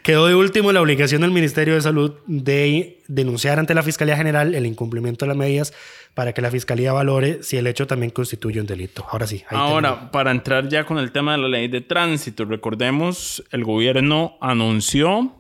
Quedó 0.02 0.26
de 0.26 0.34
último 0.34 0.72
la 0.72 0.82
obligación 0.82 1.22
del 1.22 1.30
Ministerio 1.30 1.74
de 1.74 1.80
Salud 1.80 2.14
de 2.26 3.02
denunciar 3.08 3.58
ante 3.58 3.72
la 3.74 3.82
Fiscalía 3.82 4.16
General 4.16 4.54
el 4.54 4.66
incumplimiento 4.66 5.24
de 5.24 5.28
las 5.28 5.36
medidas 5.36 5.72
para 6.14 6.32
que 6.32 6.42
la 6.42 6.50
Fiscalía 6.50 6.92
valore 6.92 7.42
si 7.42 7.56
el 7.56 7.66
hecho 7.66 7.86
también 7.86 8.10
constituye 8.10 8.60
un 8.60 8.66
delito. 8.66 9.06
Ahora 9.10 9.26
sí. 9.26 9.44
ahí 9.48 9.56
Ahora, 9.58 9.90
termino. 9.90 10.10
para 10.10 10.30
entrar 10.32 10.68
ya 10.68 10.84
con 10.84 10.98
el 10.98 11.12
tema 11.12 11.32
de 11.32 11.38
la 11.38 11.48
ley 11.48 11.68
de 11.68 11.80
tránsito, 11.80 12.44
recordemos, 12.44 13.44
el 13.52 13.64
gobierno 13.64 14.36
anunció 14.40 15.32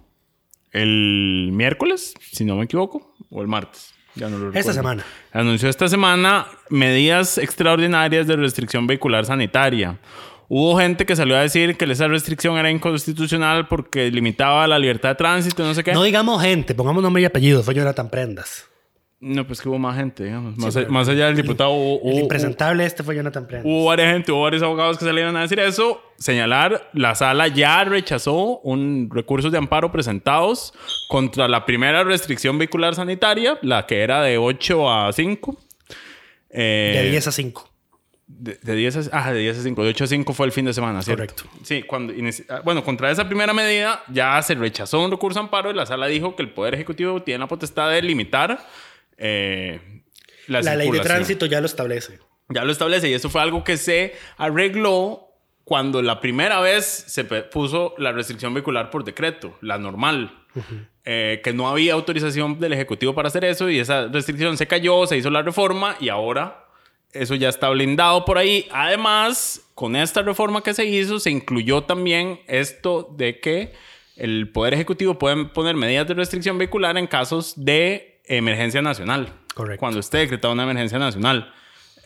el 0.72 1.50
miércoles, 1.52 2.14
si 2.32 2.44
no 2.44 2.56
me 2.56 2.64
equivoco, 2.64 3.14
o 3.30 3.42
el 3.42 3.48
martes. 3.48 3.92
Ya 4.16 4.28
no 4.28 4.38
lo 4.38 4.46
Esta 4.48 4.58
recuerdo. 4.58 4.72
semana. 4.74 5.04
Anunció 5.32 5.68
esta 5.68 5.88
semana 5.88 6.46
medidas 6.70 7.36
extraordinarias 7.36 8.26
de 8.28 8.36
restricción 8.36 8.86
vehicular 8.86 9.24
sanitaria. 9.26 9.98
Hubo 10.48 10.76
gente 10.78 11.06
que 11.06 11.16
salió 11.16 11.36
a 11.36 11.40
decir 11.40 11.76
que 11.76 11.84
esa 11.86 12.06
restricción 12.08 12.56
era 12.58 12.70
inconstitucional 12.70 13.66
porque 13.68 14.10
limitaba 14.10 14.66
la 14.66 14.78
libertad 14.78 15.10
de 15.10 15.14
tránsito, 15.16 15.64
no 15.64 15.74
sé 15.74 15.82
qué. 15.82 15.92
No 15.92 16.02
digamos 16.02 16.42
gente, 16.42 16.74
pongamos 16.74 17.02
nombre 17.02 17.22
y 17.22 17.24
apellido. 17.24 17.62
Fue 17.62 17.74
Jonathan 17.74 18.10
Prendas. 18.10 18.68
No, 19.20 19.46
pues 19.46 19.62
que 19.62 19.70
hubo 19.70 19.78
más 19.78 19.96
gente, 19.96 20.22
digamos. 20.24 20.54
Más, 20.58 20.74
pero- 20.74 20.90
más 20.90 21.08
allá 21.08 21.26
del 21.26 21.36
diputado, 21.36 21.70
hubo, 21.70 21.98
El 22.06 22.12
hubo- 22.16 22.20
impresentable 22.20 22.84
este 22.84 23.02
fue 23.02 23.16
Jonathan 23.16 23.46
Prendas. 23.46 23.64
Hubo 23.66 23.86
varias 23.86 24.12
gente, 24.12 24.30
hubo 24.32 24.42
varios 24.42 24.62
abogados 24.62 24.98
que 24.98 25.06
salieron 25.06 25.34
a 25.38 25.40
decir 25.40 25.58
eso. 25.60 26.02
Señalar, 26.18 26.90
la 26.92 27.14
sala 27.14 27.48
ya 27.48 27.82
rechazó 27.84 28.58
un 28.58 29.08
recurso 29.10 29.48
de 29.50 29.56
amparo 29.56 29.90
presentados 29.90 30.74
contra 31.08 31.48
la 31.48 31.64
primera 31.64 32.04
restricción 32.04 32.58
vehicular 32.58 32.94
sanitaria, 32.94 33.58
la 33.62 33.86
que 33.86 34.02
era 34.02 34.20
de 34.20 34.36
8 34.36 34.92
a 34.92 35.10
5. 35.10 35.56
Eh, 36.50 37.00
de 37.04 37.10
10 37.10 37.26
a 37.28 37.32
5. 37.32 37.70
De, 38.26 38.58
de 38.62 38.74
10 38.74 39.08
a, 39.12 39.26
ah, 39.26 39.32
de 39.32 39.40
10 39.40 39.58
a 39.58 39.62
5. 39.62 39.82
De 39.82 39.90
8 39.90 40.04
a 40.04 40.06
5 40.06 40.32
fue 40.32 40.46
el 40.46 40.52
fin 40.52 40.64
de 40.64 40.72
semana, 40.72 41.02
¿cierto? 41.02 41.22
Correcto. 41.22 41.44
Sí, 41.62 41.82
cuando 41.82 42.12
ah, 42.48 42.60
bueno, 42.64 42.84
contra 42.84 43.10
esa 43.10 43.26
primera 43.26 43.52
medida 43.52 44.02
ya 44.08 44.40
se 44.42 44.54
rechazó 44.54 45.02
un 45.02 45.10
recurso 45.10 45.38
de 45.38 45.44
amparo 45.44 45.70
y 45.70 45.74
la 45.74 45.86
sala 45.86 46.06
dijo 46.06 46.34
que 46.36 46.42
el 46.42 46.50
Poder 46.50 46.74
Ejecutivo 46.74 47.22
tiene 47.22 47.40
la 47.40 47.48
potestad 47.48 47.90
de 47.90 48.02
limitar 48.02 48.66
eh, 49.18 50.02
la, 50.46 50.62
La 50.62 50.76
ley 50.76 50.90
de 50.90 51.00
tránsito 51.00 51.46
ya 51.46 51.60
lo 51.60 51.66
establece. 51.66 52.18
Ya 52.48 52.64
lo 52.64 52.72
establece 52.72 53.08
y 53.08 53.14
eso 53.14 53.30
fue 53.30 53.40
algo 53.40 53.64
que 53.64 53.76
se 53.76 54.14
arregló 54.36 55.28
cuando 55.64 56.02
la 56.02 56.20
primera 56.20 56.60
vez 56.60 56.84
se 56.84 57.24
puso 57.24 57.94
la 57.96 58.12
restricción 58.12 58.52
vehicular 58.52 58.90
por 58.90 59.04
decreto, 59.04 59.56
la 59.60 59.78
normal. 59.78 60.40
Eh, 61.04 61.40
que 61.42 61.52
no 61.52 61.68
había 61.68 61.94
autorización 61.94 62.60
del 62.60 62.72
Ejecutivo 62.72 63.12
para 63.12 63.26
hacer 63.26 63.44
eso 63.44 63.68
y 63.68 63.80
esa 63.80 64.06
restricción 64.06 64.56
se 64.56 64.68
cayó, 64.68 65.04
se 65.06 65.16
hizo 65.16 65.28
la 65.28 65.42
reforma 65.42 65.96
y 66.00 66.10
ahora 66.10 66.63
eso 67.14 67.34
ya 67.34 67.48
está 67.48 67.70
blindado 67.70 68.24
por 68.24 68.38
ahí. 68.38 68.68
Además, 68.70 69.62
con 69.74 69.96
esta 69.96 70.22
reforma 70.22 70.62
que 70.62 70.74
se 70.74 70.84
hizo, 70.84 71.18
se 71.18 71.30
incluyó 71.30 71.84
también 71.84 72.40
esto 72.46 73.08
de 73.16 73.40
que 73.40 73.72
el 74.16 74.50
Poder 74.50 74.74
Ejecutivo 74.74 75.18
puede 75.18 75.46
poner 75.46 75.76
medidas 75.76 76.06
de 76.06 76.14
restricción 76.14 76.58
vehicular 76.58 76.96
en 76.98 77.06
casos 77.06 77.54
de 77.56 78.20
emergencia 78.26 78.82
nacional. 78.82 79.32
Correcto. 79.54 79.80
Cuando 79.80 80.00
esté 80.00 80.18
decretada 80.18 80.52
una 80.52 80.64
emergencia 80.64 80.98
nacional. 80.98 81.52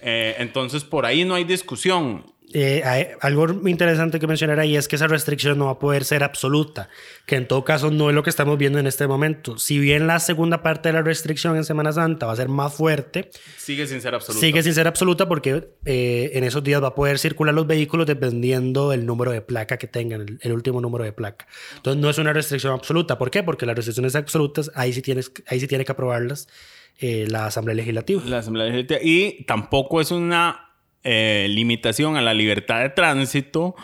Eh, 0.01 0.37
entonces, 0.39 0.85
por 0.85 1.07
ahí 1.07 1.25
no 1.25 1.35
hay 1.35 1.45
discusión. 1.45 2.33
Eh, 2.55 2.81
hay- 2.83 3.09
algo 3.21 3.47
interesante 3.69 4.19
que 4.19 4.27
mencionar 4.27 4.59
ahí 4.59 4.75
es 4.75 4.89
que 4.89 4.97
esa 4.97 5.07
restricción 5.07 5.59
no 5.59 5.67
va 5.67 5.73
a 5.73 5.79
poder 5.79 6.05
ser 6.07 6.25
absoluta, 6.25 6.89
que 7.27 7.37
en 7.37 7.47
todo 7.47 7.63
caso 7.63 7.91
no 7.91 8.09
es 8.09 8.15
lo 8.15 8.23
que 8.23 8.31
estamos 8.31 8.57
viendo 8.57 8.79
en 8.79 8.87
este 8.87 9.07
momento. 9.07 9.59
Si 9.59 9.79
bien 9.79 10.07
la 10.07 10.19
segunda 10.19 10.63
parte 10.63 10.89
de 10.89 10.95
la 10.95 11.03
restricción 11.03 11.57
en 11.57 11.65
Semana 11.65 11.93
Santa 11.93 12.25
va 12.25 12.33
a 12.33 12.37
ser 12.37 12.49
más 12.49 12.73
fuerte, 12.73 13.31
Sigue 13.59 13.87
sin 13.87 14.01
ser 14.01 14.15
absoluto. 14.15 14.41
sigue 14.41 14.63
sin 14.63 14.73
ser 14.73 14.87
absoluta 14.87 15.29
porque 15.29 15.69
eh, 15.85 16.31
en 16.35 16.45
esos 16.45 16.65
días 16.65 16.83
va 16.83 16.89
a 16.89 16.95
poder 16.95 17.19
circular 17.19 17.55
los 17.55 17.67
vehículos 17.67 18.07
dependiendo 18.07 18.89
del 18.91 19.05
número 19.05 19.31
de 19.31 19.43
placa 19.43 19.77
que 19.77 19.87
tengan, 19.87 20.23
el, 20.23 20.39
el 20.41 20.53
último 20.53 20.81
número 20.81 21.05
de 21.05 21.13
placa. 21.13 21.47
Entonces 21.77 22.01
no 22.01 22.09
es 22.09 22.17
una 22.17 22.33
restricción 22.33 22.73
absoluta. 22.73 23.19
¿Por 23.19 23.31
qué? 23.31 23.43
Porque 23.43 23.67
las 23.67 23.77
restricciones 23.77 24.15
absolutas 24.17 24.71
ahí 24.75 24.95
sí, 24.95 25.03
tienes, 25.03 25.31
ahí 25.49 25.61
sí 25.61 25.67
tiene 25.69 25.85
que 25.85 25.93
aprobarlas 25.93 26.49
eh, 26.99 27.27
la 27.29 27.45
Asamblea 27.47 27.75
Legislativa. 27.77 28.23
La 28.25 28.39
Asamblea 28.39 28.67
Legislativa. 28.69 29.01
Y 29.03 29.45
tampoco 29.45 30.01
es 30.01 30.11
una 30.11 30.65
eh, 31.11 31.47
limitación 31.49 32.17
a 32.17 32.23
la 32.23 32.35
libertad 32.35 32.81
de 32.81 32.91
tránsito, 32.91 33.75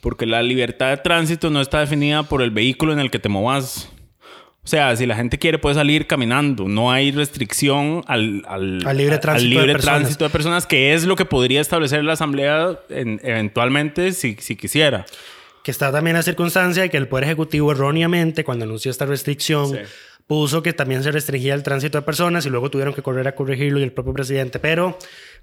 porque 0.00 0.26
la 0.26 0.42
libertad 0.42 0.90
de 0.90 0.96
tránsito 0.98 1.48
no 1.50 1.60
está 1.60 1.80
definida 1.80 2.24
por 2.24 2.42
el 2.42 2.50
vehículo 2.50 2.92
en 2.92 2.98
el 3.00 3.10
que 3.10 3.18
te 3.18 3.28
movas. 3.28 3.90
O 4.62 4.66
sea, 4.66 4.94
si 4.96 5.04
la 5.06 5.14
gente 5.14 5.38
quiere, 5.38 5.58
puede 5.58 5.74
salir 5.74 6.06
caminando. 6.06 6.68
No 6.68 6.90
hay 6.90 7.10
restricción 7.12 8.02
al, 8.06 8.42
al, 8.48 8.80
Al 8.86 8.96
libre 8.96 9.18
tránsito 9.18 9.44
al 9.44 9.50
libre 9.50 9.66
de 9.66 9.72
personas. 9.74 9.98
tránsito 10.00 10.24
de 10.24 10.30
personas, 10.30 10.66
que 10.66 10.94
es 10.94 11.04
lo 11.04 11.16
que 11.16 11.24
podría 11.26 11.60
establecer 11.60 12.02
la 12.04 12.14
Asamblea 12.14 12.78
en- 12.88 13.20
eventualmente 13.22 14.12
si, 14.12 14.36
si 14.40 14.56
quisiera. 14.56 15.04
Que 15.62 15.70
está 15.70 15.90
también 15.92 16.16
la 16.16 16.22
circunstancia 16.22 16.82
de 16.82 16.90
que 16.90 16.96
el 16.98 17.08
Poder 17.08 17.24
Ejecutivo 17.24 17.72
erróneamente, 17.72 18.42
cuando 18.44 18.64
anunció 18.64 18.90
esta 18.90 19.06
restricción, 19.06 19.70
Sí. 19.70 19.78
Puso 20.26 20.62
que 20.62 20.72
también 20.72 21.02
se 21.02 21.12
restringía 21.12 21.54
el 21.54 21.62
tránsito 21.62 21.98
de 21.98 22.02
personas 22.02 22.46
y 22.46 22.50
luego 22.50 22.70
tuvieron 22.70 22.94
que 22.94 23.02
correr 23.02 23.28
a 23.28 23.34
corregirlo 23.34 23.78
y 23.78 23.82
el 23.82 23.92
propio 23.92 24.12
presidente. 24.14 24.58
Pero, 24.58 24.96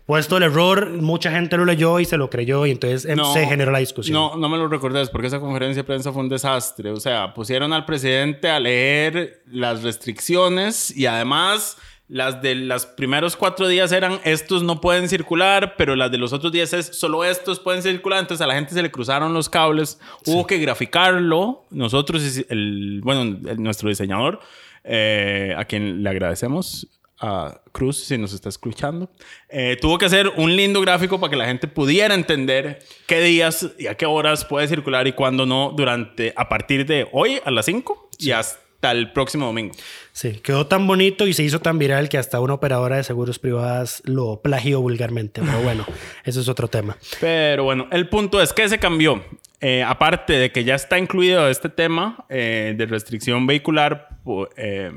puesto 0.05 0.37
el 0.37 0.43
error, 0.43 0.89
mucha 0.89 1.31
gente 1.31 1.55
lo 1.57 1.65
leyó 1.65 1.99
y 1.99 2.05
se 2.05 2.17
lo 2.17 2.29
creyó 2.29 2.65
y 2.65 2.71
entonces 2.71 3.05
em, 3.05 3.19
se 3.33 3.45
generó 3.45 3.71
la 3.71 3.79
discusión. 3.79 4.13
No, 4.15 4.35
no 4.35 4.49
me 4.49 4.57
lo 4.57 4.67
recordes 4.67 5.09
porque 5.09 5.27
esa 5.27 5.39
conferencia 5.39 5.83
de 5.83 5.87
prensa 5.87 6.11
fue 6.11 6.23
un 6.23 6.29
desastre. 6.29 6.89
O 6.91 6.99
sea, 6.99 7.33
pusieron 7.33 7.73
al 7.73 7.85
presidente 7.85 8.49
a 8.49 8.59
leer 8.59 9.43
las 9.45 9.83
restricciones 9.83 10.95
y 10.95 11.05
además 11.05 11.77
las 12.07 12.41
de 12.41 12.55
los 12.55 12.85
primeros 12.85 13.37
cuatro 13.37 13.69
días 13.69 13.93
eran 13.93 14.19
estos 14.25 14.63
no 14.63 14.81
pueden 14.81 15.07
circular, 15.07 15.75
pero 15.77 15.95
las 15.95 16.11
de 16.11 16.17
los 16.17 16.33
otros 16.33 16.51
días 16.51 16.73
es 16.73 16.87
solo 16.87 17.23
estos 17.23 17.59
pueden 17.61 17.81
circular. 17.81 18.19
Entonces 18.19 18.43
a 18.43 18.47
la 18.47 18.55
gente 18.55 18.73
se 18.73 18.81
le 18.81 18.91
cruzaron 18.91 19.33
los 19.33 19.47
cables. 19.47 19.97
Hubo 20.25 20.45
que 20.45 20.57
graficarlo. 20.57 21.65
Nosotros, 21.69 22.21
el, 22.49 22.99
bueno, 23.01 23.21
el- 23.49 23.63
nuestro 23.63 23.87
diseñador, 23.87 24.41
eh, 24.83 25.53
a 25.57 25.65
quien 25.65 26.03
le 26.03 26.09
agradecemos 26.09 26.87
a 27.21 27.61
Cruz, 27.71 28.03
si 28.03 28.17
nos 28.17 28.33
está 28.33 28.49
escuchando, 28.49 29.09
eh, 29.47 29.77
tuvo 29.79 29.97
que 29.97 30.05
hacer 30.05 30.27
un 30.37 30.55
lindo 30.55 30.81
gráfico 30.81 31.19
para 31.19 31.29
que 31.29 31.37
la 31.37 31.45
gente 31.45 31.67
pudiera 31.67 32.15
entender 32.15 32.79
qué 33.05 33.21
días 33.21 33.69
y 33.77 33.87
a 33.87 33.95
qué 33.95 34.07
horas 34.07 34.43
puede 34.43 34.67
circular 34.67 35.07
y 35.07 35.13
cuándo 35.13 35.45
no 35.45 35.71
durante, 35.75 36.33
a 36.35 36.49
partir 36.49 36.85
de 36.85 37.07
hoy 37.11 37.39
a 37.45 37.51
las 37.51 37.65
5 37.65 38.09
y 38.17 38.31
hasta 38.31 38.91
el 38.91 39.11
próximo 39.13 39.45
domingo. 39.45 39.75
Sí, 40.11 40.39
quedó 40.43 40.65
tan 40.65 40.87
bonito 40.87 41.27
y 41.27 41.33
se 41.33 41.43
hizo 41.43 41.59
tan 41.59 41.77
viral 41.77 42.09
que 42.09 42.17
hasta 42.17 42.39
una 42.39 42.55
operadora 42.55 42.97
de 42.97 43.03
seguros 43.03 43.37
privadas 43.37 44.01
lo 44.05 44.41
plagió 44.41 44.81
vulgarmente. 44.81 45.41
Pero 45.41 45.61
bueno, 45.61 45.85
eso 46.25 46.41
es 46.41 46.49
otro 46.49 46.67
tema. 46.67 46.97
Pero 47.19 47.63
bueno, 47.63 47.87
el 47.91 48.09
punto 48.09 48.41
es 48.41 48.51
que 48.51 48.67
se 48.67 48.79
cambió. 48.79 49.23
Eh, 49.61 49.83
aparte 49.83 50.33
de 50.33 50.51
que 50.51 50.63
ya 50.63 50.73
está 50.73 50.97
incluido 50.97 51.47
este 51.47 51.69
tema 51.69 52.25
eh, 52.29 52.73
de 52.75 52.85
restricción 52.87 53.45
vehicular 53.45 54.19
por, 54.23 54.49
eh, 54.57 54.91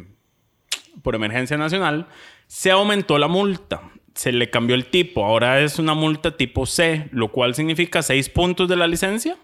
por 1.03 1.15
emergencia 1.15 1.59
nacional, 1.59 2.09
se 2.47 2.71
aumentó 2.71 3.19
la 3.19 3.29
multa. 3.29 3.83
Se 4.15 4.33
le 4.33 4.49
cambió 4.49 4.75
el 4.75 4.87
tipo. 4.87 5.25
Ahora 5.25 5.61
es 5.61 5.79
una 5.79 5.93
multa 5.93 6.37
tipo 6.37 6.65
C, 6.65 7.09
lo 7.13 7.31
cual 7.31 7.55
significa 7.55 8.03
seis 8.03 8.31
puntos 8.31 8.69
de 8.69 8.77
la 8.77 8.87
licencia. 8.87 9.37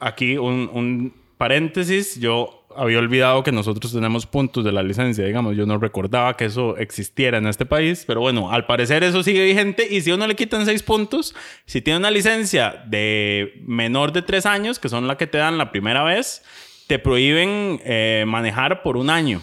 Aquí 0.00 0.36
un, 0.36 0.70
un 0.72 1.14
paréntesis, 1.36 2.20
yo 2.20 2.63
había 2.76 2.98
olvidado 2.98 3.42
que 3.42 3.52
nosotros 3.52 3.92
tenemos 3.92 4.26
puntos 4.26 4.64
de 4.64 4.72
la 4.72 4.82
licencia, 4.82 5.24
digamos, 5.24 5.56
yo 5.56 5.66
no 5.66 5.78
recordaba 5.78 6.36
que 6.36 6.46
eso 6.46 6.76
existiera 6.76 7.38
en 7.38 7.46
este 7.46 7.66
país, 7.66 8.04
pero 8.06 8.20
bueno, 8.20 8.50
al 8.50 8.66
parecer 8.66 9.04
eso 9.04 9.22
sigue 9.22 9.44
vigente 9.44 9.86
y 9.90 10.00
si 10.00 10.12
uno 10.12 10.26
le 10.26 10.34
quitan 10.34 10.64
seis 10.66 10.82
puntos, 10.82 11.34
si 11.66 11.80
tiene 11.80 11.98
una 11.98 12.10
licencia 12.10 12.84
de 12.86 13.54
menor 13.66 14.12
de 14.12 14.22
tres 14.22 14.46
años, 14.46 14.78
que 14.78 14.88
son 14.88 15.06
la 15.06 15.16
que 15.16 15.26
te 15.26 15.38
dan 15.38 15.58
la 15.58 15.70
primera 15.70 16.02
vez, 16.02 16.42
te 16.86 16.98
prohíben 16.98 17.80
eh, 17.84 18.24
manejar 18.26 18.82
por 18.82 18.96
un 18.96 19.10
año. 19.10 19.40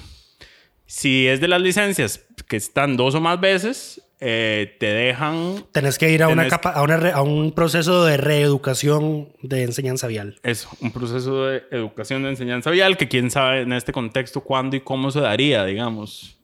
Si 0.94 1.26
es 1.26 1.40
de 1.40 1.48
las 1.48 1.62
licencias 1.62 2.26
que 2.50 2.58
están 2.58 2.98
dos 2.98 3.16
o 3.16 3.22
más 3.22 3.40
veces, 3.40 4.02
eh, 4.20 4.76
te 4.78 4.88
dejan... 4.88 5.64
Tenés 5.72 5.98
que 5.98 6.12
ir 6.12 6.22
a, 6.22 6.28
una 6.28 6.50
capa, 6.50 6.72
a, 6.72 6.82
una 6.84 6.98
re- 6.98 7.14
a 7.14 7.22
un 7.22 7.54
proceso 7.54 8.04
de 8.04 8.18
reeducación 8.18 9.30
de 9.42 9.64
enseñanza 9.64 10.08
vial. 10.08 10.38
Eso, 10.44 10.68
un 10.82 10.92
proceso 10.92 11.46
de 11.46 11.64
educación 11.72 12.24
de 12.24 12.30
enseñanza 12.32 12.72
vial 12.72 12.98
que 12.98 13.08
quién 13.08 13.32
sabe 13.32 13.62
en 13.62 13.72
este 13.72 13.94
contexto 13.94 14.42
cuándo 14.42 14.76
y 14.76 14.82
cómo 14.82 15.12
se 15.12 15.22
daría, 15.22 15.64
digamos, 15.64 16.38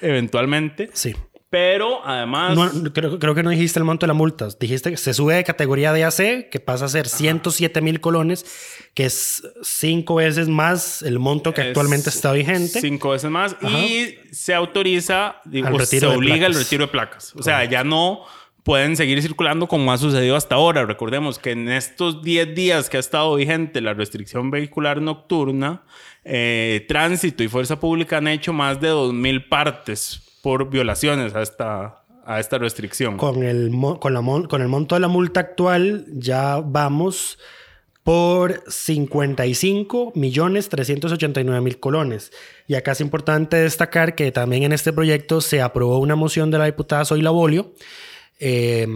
eventualmente. 0.00 0.88
Sí. 0.92 1.16
Pero 1.56 2.06
además... 2.06 2.54
No, 2.54 2.92
creo, 2.92 3.18
creo 3.18 3.34
que 3.34 3.42
no 3.42 3.48
dijiste 3.48 3.78
el 3.78 3.86
monto 3.86 4.04
de 4.04 4.08
la 4.08 4.12
multa. 4.12 4.48
Dijiste 4.60 4.90
que 4.90 4.98
se 4.98 5.14
sube 5.14 5.36
de 5.36 5.42
categoría 5.42 5.94
de 5.94 6.04
AC, 6.04 6.50
que 6.50 6.60
pasa 6.62 6.84
a 6.84 6.88
ser 6.88 7.08
107 7.08 7.80
mil 7.80 7.98
colones, 7.98 8.44
que 8.92 9.06
es 9.06 9.42
cinco 9.62 10.16
veces 10.16 10.48
más 10.48 11.00
el 11.00 11.18
monto 11.18 11.54
que 11.54 11.62
es 11.62 11.66
actualmente 11.68 12.10
está 12.10 12.32
vigente. 12.32 12.78
Cinco 12.82 13.08
veces 13.08 13.30
más. 13.30 13.56
Ajá. 13.58 13.70
Y 13.70 14.18
se 14.32 14.52
autoriza, 14.52 15.36
digo, 15.46 15.82
se 15.82 16.06
obliga 16.06 16.44
al 16.44 16.52
retiro 16.52 16.84
de 16.84 16.92
placas. 16.92 17.34
O 17.34 17.42
sea, 17.42 17.64
ya 17.64 17.82
no 17.84 18.26
pueden 18.62 18.94
seguir 18.94 19.22
circulando 19.22 19.66
como 19.66 19.90
ha 19.94 19.96
sucedido 19.96 20.36
hasta 20.36 20.56
ahora. 20.56 20.84
Recordemos 20.84 21.38
que 21.38 21.52
en 21.52 21.70
estos 21.70 22.22
10 22.22 22.54
días 22.54 22.90
que 22.90 22.98
ha 22.98 23.00
estado 23.00 23.34
vigente 23.34 23.80
la 23.80 23.94
restricción 23.94 24.50
vehicular 24.50 25.00
nocturna, 25.00 25.84
eh, 26.22 26.84
Tránsito 26.86 27.42
y 27.42 27.48
Fuerza 27.48 27.80
Pública 27.80 28.18
han 28.18 28.28
hecho 28.28 28.52
más 28.52 28.78
de 28.78 28.92
2.000 28.92 29.48
partes 29.48 30.25
por 30.46 30.70
violaciones 30.70 31.34
a 31.34 31.42
esta, 31.42 32.04
a 32.24 32.38
esta 32.38 32.56
restricción. 32.58 33.16
Con 33.16 33.42
el, 33.42 33.72
con, 33.98 34.14
la 34.14 34.22
con 34.48 34.62
el 34.62 34.68
monto 34.68 34.94
de 34.94 35.00
la 35.00 35.08
multa 35.08 35.40
actual 35.40 36.06
ya 36.12 36.60
vamos 36.64 37.40
por 38.04 38.62
55 38.70 40.12
millones 40.14 40.68
389 40.68 41.60
mil 41.62 41.80
colones. 41.80 42.30
Y 42.68 42.76
acá 42.76 42.92
es 42.92 43.00
importante 43.00 43.56
destacar 43.56 44.14
que 44.14 44.30
también 44.30 44.62
en 44.62 44.70
este 44.70 44.92
proyecto 44.92 45.40
se 45.40 45.62
aprobó 45.62 45.98
una 45.98 46.14
moción 46.14 46.52
de 46.52 46.58
la 46.58 46.66
diputada 46.66 47.04
Zoila 47.04 47.30
Bolio 47.30 47.74
eh, 48.38 48.86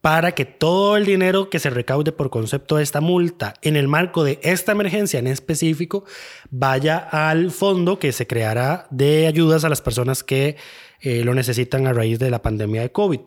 para 0.00 0.32
que 0.32 0.46
todo 0.46 0.96
el 0.96 1.04
dinero 1.04 1.50
que 1.50 1.58
se 1.58 1.70
recaude 1.70 2.12
por 2.12 2.30
concepto 2.30 2.76
de 2.76 2.82
esta 2.82 3.00
multa 3.00 3.54
en 3.62 3.76
el 3.76 3.86
marco 3.86 4.24
de 4.24 4.38
esta 4.42 4.72
emergencia 4.72 5.18
en 5.18 5.26
específico 5.26 6.04
vaya 6.50 6.96
al 6.98 7.50
fondo 7.50 7.98
que 7.98 8.12
se 8.12 8.26
creará 8.26 8.86
de 8.90 9.26
ayudas 9.26 9.64
a 9.64 9.68
las 9.68 9.82
personas 9.82 10.24
que 10.24 10.56
eh, 11.02 11.24
lo 11.24 11.34
necesitan 11.34 11.86
a 11.86 11.92
raíz 11.92 12.18
de 12.18 12.30
la 12.30 12.42
pandemia 12.42 12.82
de 12.82 12.92
COVID. 12.92 13.20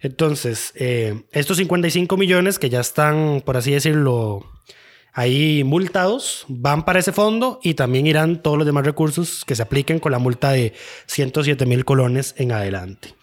Entonces, 0.00 0.72
eh, 0.74 1.22
estos 1.32 1.58
55 1.58 2.16
millones 2.16 2.58
que 2.58 2.70
ya 2.70 2.80
están, 2.80 3.42
por 3.44 3.56
así 3.56 3.72
decirlo, 3.72 4.44
ahí 5.12 5.62
multados, 5.64 6.44
van 6.48 6.84
para 6.84 6.98
ese 6.98 7.12
fondo 7.12 7.60
y 7.62 7.74
también 7.74 8.06
irán 8.06 8.42
todos 8.42 8.58
los 8.58 8.66
demás 8.66 8.84
recursos 8.84 9.44
que 9.44 9.54
se 9.54 9.62
apliquen 9.62 9.98
con 9.98 10.12
la 10.12 10.18
multa 10.18 10.50
de 10.50 10.74
107 11.06 11.66
mil 11.66 11.84
colones 11.84 12.34
en 12.36 12.52
adelante. 12.52 13.14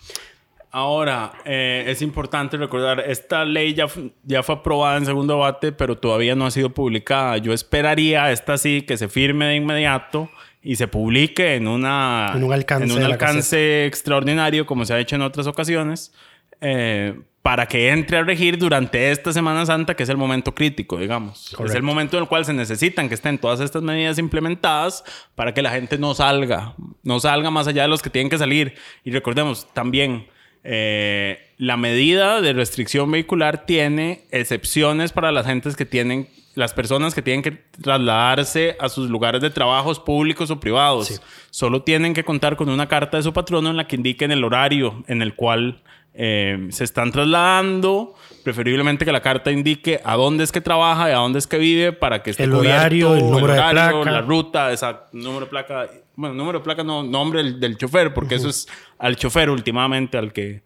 Ahora, 0.71 1.31
eh, 1.45 1.85
es 1.87 2.01
importante 2.01 2.57
recordar, 2.57 2.99
esta 2.99 3.45
ley 3.45 3.73
ya, 3.73 3.87
ya 4.23 4.43
fue 4.43 4.55
aprobada 4.55 4.97
en 4.97 5.05
segundo 5.05 5.35
debate, 5.35 5.71
pero 5.71 5.97
todavía 5.97 6.35
no 6.35 6.45
ha 6.45 6.51
sido 6.51 6.69
publicada. 6.69 7.37
Yo 7.37 7.53
esperaría, 7.53 8.31
esta 8.31 8.57
sí, 8.57 8.81
que 8.81 8.97
se 8.97 9.07
firme 9.07 9.45
de 9.45 9.55
inmediato 9.55 10.29
y 10.61 10.75
se 10.75 10.87
publique 10.87 11.55
en, 11.55 11.67
una, 11.67 12.33
En 12.35 12.43
un 12.43 12.51
alcance 12.51 12.85
en 12.85 12.91
un 12.91 13.03
alcance 13.03 13.85
extraordinario, 13.85 14.65
como 14.65 14.83
se 14.85 14.93
ha 14.93 14.99
hecho 14.99 15.15
en 15.15 15.21
otras 15.21 15.47
ocasiones, 15.47 16.13
eh, 16.59 17.17
para 17.41 17.65
que 17.65 17.91
entre 17.91 18.17
a 18.17 18.23
regir 18.23 18.57
durante 18.57 19.09
esta 19.09 19.31
Semana 19.31 19.65
Santa, 19.65 19.95
que 19.95 20.03
es 20.03 20.09
el 20.09 20.17
momento 20.17 20.53
crítico, 20.53 20.97
digamos. 20.97 21.45
Es 21.45 21.55
Correcto. 21.55 21.77
el 21.77 21.83
momento 21.83 22.17
en 22.17 22.23
el 22.23 22.27
cual 22.27 22.43
se 22.43 22.51
necesitan 22.51 23.07
que 23.07 23.15
estén 23.15 23.37
todas 23.37 23.61
estas 23.61 23.81
medidas 23.81 24.19
implementadas 24.19 25.05
para 25.33 25.53
que 25.53 25.61
la 25.61 25.69
gente 25.69 25.97
no 25.97 26.13
salga, 26.13 26.73
no 27.03 27.21
salga 27.21 27.49
más 27.49 27.67
allá 27.67 27.83
de 27.83 27.87
los 27.87 28.01
que 28.01 28.09
tienen 28.09 28.29
que 28.29 28.37
salir. 28.37 28.75
Y 29.05 29.11
recordemos 29.11 29.65
también, 29.73 30.27
eh, 30.69 31.39
la 31.57 31.77
medida 31.77 32.41
de 32.41 32.51
restricción 32.51 33.09
vehicular 33.09 33.65
tiene 33.65 34.25
excepciones 34.31 35.13
para 35.13 35.31
las 35.31 35.45
gentes 35.45 35.77
que 35.77 35.85
tienen, 35.85 36.27
las 36.55 36.73
personas 36.73 37.15
que 37.15 37.21
tienen 37.21 37.41
que 37.41 37.51
trasladarse 37.81 38.75
a 38.77 38.89
sus 38.89 39.09
lugares 39.09 39.41
de 39.41 39.49
trabajos 39.49 40.01
públicos 40.01 40.51
o 40.51 40.59
privados. 40.59 41.07
Sí. 41.07 41.15
Solo 41.51 41.83
tienen 41.83 42.13
que 42.13 42.25
contar 42.25 42.57
con 42.57 42.67
una 42.67 42.89
carta 42.89 43.15
de 43.15 43.23
su 43.23 43.31
patrono 43.31 43.69
en 43.69 43.77
la 43.77 43.87
que 43.87 43.95
indiquen 43.95 44.29
el 44.31 44.43
horario 44.43 45.05
en 45.07 45.21
el 45.21 45.35
cual 45.35 45.81
eh, 46.13 46.67
se 46.71 46.83
están 46.83 47.13
trasladando. 47.13 48.13
Preferiblemente 48.43 49.05
que 49.05 49.13
la 49.13 49.21
carta 49.21 49.53
indique 49.53 50.01
a 50.03 50.17
dónde 50.17 50.43
es 50.43 50.51
que 50.51 50.59
trabaja 50.59 51.09
y 51.09 51.13
a 51.13 51.17
dónde 51.17 51.39
es 51.39 51.47
que 51.47 51.57
vive 51.57 51.93
para 51.93 52.23
que 52.23 52.31
esté 52.31 52.43
El 52.43 52.51
cubierto 52.51 52.77
horario, 52.77 53.15
el 53.15 53.21
número 53.21 53.53
de 53.53 53.59
placa. 53.59 54.11
la 54.11 54.21
ruta, 54.21 54.73
esa 54.73 55.05
número 55.13 55.45
de 55.45 55.49
placa. 55.49 55.87
Bueno, 56.17 56.33
número 56.33 56.57
de 56.57 56.63
placa 56.63 56.83
no, 56.83 57.03
nombre 57.03 57.43
del, 57.43 57.59
del 57.59 57.77
chofer, 57.77 58.11
porque 58.11 58.35
eso 58.35 58.49
es 58.49 58.67
al 58.97 59.15
chofer 59.17 59.51
últimamente 59.51 60.17
al 60.17 60.33
que, 60.33 60.63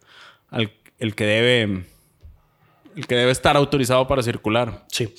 al, 0.48 0.72
el 0.98 1.14
que 1.14 1.24
debe, 1.26 1.84
el 2.96 3.06
que 3.06 3.14
debe 3.14 3.30
estar 3.30 3.54
autorizado 3.54 4.08
para 4.08 4.22
circular. 4.22 4.86
Sí. 4.88 5.14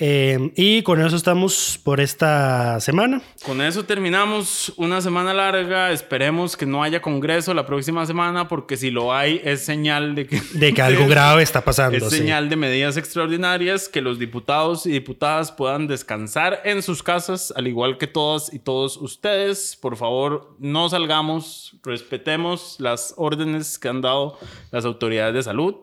Eh, 0.00 0.52
y 0.54 0.82
con 0.82 1.00
eso 1.04 1.16
estamos 1.16 1.80
por 1.82 2.00
esta 2.00 2.78
semana. 2.80 3.20
Con 3.44 3.60
eso 3.60 3.84
terminamos 3.84 4.72
una 4.76 5.00
semana 5.00 5.34
larga. 5.34 5.90
Esperemos 5.90 6.56
que 6.56 6.66
no 6.66 6.84
haya 6.84 7.02
congreso 7.02 7.52
la 7.52 7.66
próxima 7.66 8.06
semana, 8.06 8.46
porque 8.46 8.76
si 8.76 8.90
lo 8.90 9.12
hay 9.12 9.40
es 9.44 9.64
señal 9.64 10.14
de 10.14 10.26
que, 10.28 10.40
De 10.54 10.72
que 10.72 10.82
algo 10.82 11.06
grave 11.08 11.42
está 11.42 11.64
pasando. 11.64 11.98
Es 11.98 12.10
sí. 12.10 12.18
señal 12.18 12.48
de 12.48 12.54
medidas 12.54 12.96
extraordinarias 12.96 13.88
que 13.88 14.00
los 14.00 14.20
diputados 14.20 14.86
y 14.86 14.90
diputadas 14.90 15.50
puedan 15.50 15.88
descansar 15.88 16.60
en 16.64 16.82
sus 16.82 17.02
casas, 17.02 17.52
al 17.56 17.66
igual 17.66 17.98
que 17.98 18.06
todas 18.06 18.54
y 18.54 18.60
todos 18.60 18.96
ustedes. 18.98 19.76
Por 19.80 19.96
favor, 19.96 20.54
no 20.60 20.88
salgamos, 20.88 21.76
respetemos 21.82 22.76
las 22.78 23.14
órdenes 23.16 23.78
que 23.80 23.88
han 23.88 24.00
dado 24.00 24.38
las 24.70 24.84
autoridades 24.84 25.34
de 25.34 25.42
salud 25.42 25.74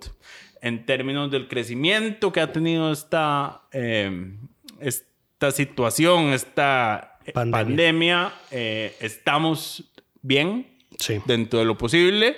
en 0.65 0.85
términos 0.85 1.29
del 1.29 1.47
crecimiento 1.47 2.31
que 2.33 2.41
ha 2.41 2.51
tenido 2.51 2.91
esta, 2.91 3.61
eh, 3.71 4.33
esta 4.79 5.51
situación, 5.51 6.33
esta 6.33 7.19
Pandemia. 7.33 7.51
pandemia. 7.65 8.33
eh, 8.51 8.95
estamos 8.99 9.83
bien 10.21 10.67
Sí. 10.99 11.19
dentro 11.25 11.59
de 11.59 11.65
lo 11.65 11.77
posible. 11.77 12.35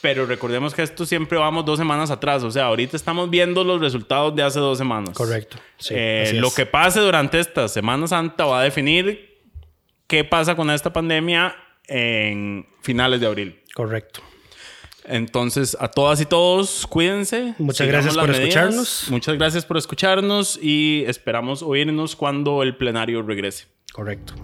Pero 0.00 0.26
recordemos 0.26 0.74
que 0.74 0.82
esto 0.82 1.06
siempre 1.06 1.38
vamos 1.38 1.64
dos 1.64 1.78
semanas 1.78 2.10
atrás. 2.10 2.42
O 2.42 2.50
sea, 2.50 2.64
ahorita 2.66 2.96
estamos 2.96 3.30
viendo 3.30 3.62
los 3.64 3.80
resultados 3.80 4.34
de 4.36 4.42
hace 4.42 4.58
dos 4.58 4.76
semanas. 4.76 5.10
Correcto. 5.16 5.56
Sí, 5.78 5.94
Eh, 5.96 6.32
lo 6.34 6.50
que 6.52 6.66
pase 6.66 7.00
durante 7.00 7.38
esta 7.40 7.68
Semana 7.68 8.06
Santa 8.06 8.44
va 8.44 8.60
a 8.60 8.64
definir 8.64 9.38
qué 10.06 10.24
pasa 10.24 10.56
con 10.56 10.70
esta 10.70 10.92
pandemia 10.92 11.56
en 11.86 12.66
finales 12.82 13.20
de 13.20 13.26
abril. 13.26 13.60
Correcto. 13.74 14.20
Entonces, 15.04 15.76
a 15.80 15.88
todas 15.88 16.20
y 16.20 16.26
todos, 16.26 16.86
cuídense. 16.86 17.54
Muchas 17.58 17.86
gracias 17.86 18.14
por 18.14 18.28
medidas. 18.28 18.40
escucharnos. 18.40 19.06
Muchas 19.10 19.36
gracias 19.36 19.64
por 19.66 19.76
escucharnos 19.76 20.58
y 20.60 21.04
esperamos 21.06 21.62
oírnos 21.62 22.16
cuando 22.16 22.62
el 22.62 22.76
plenario 22.76 23.22
regrese. 23.22 23.66
Correcto. 23.92 24.34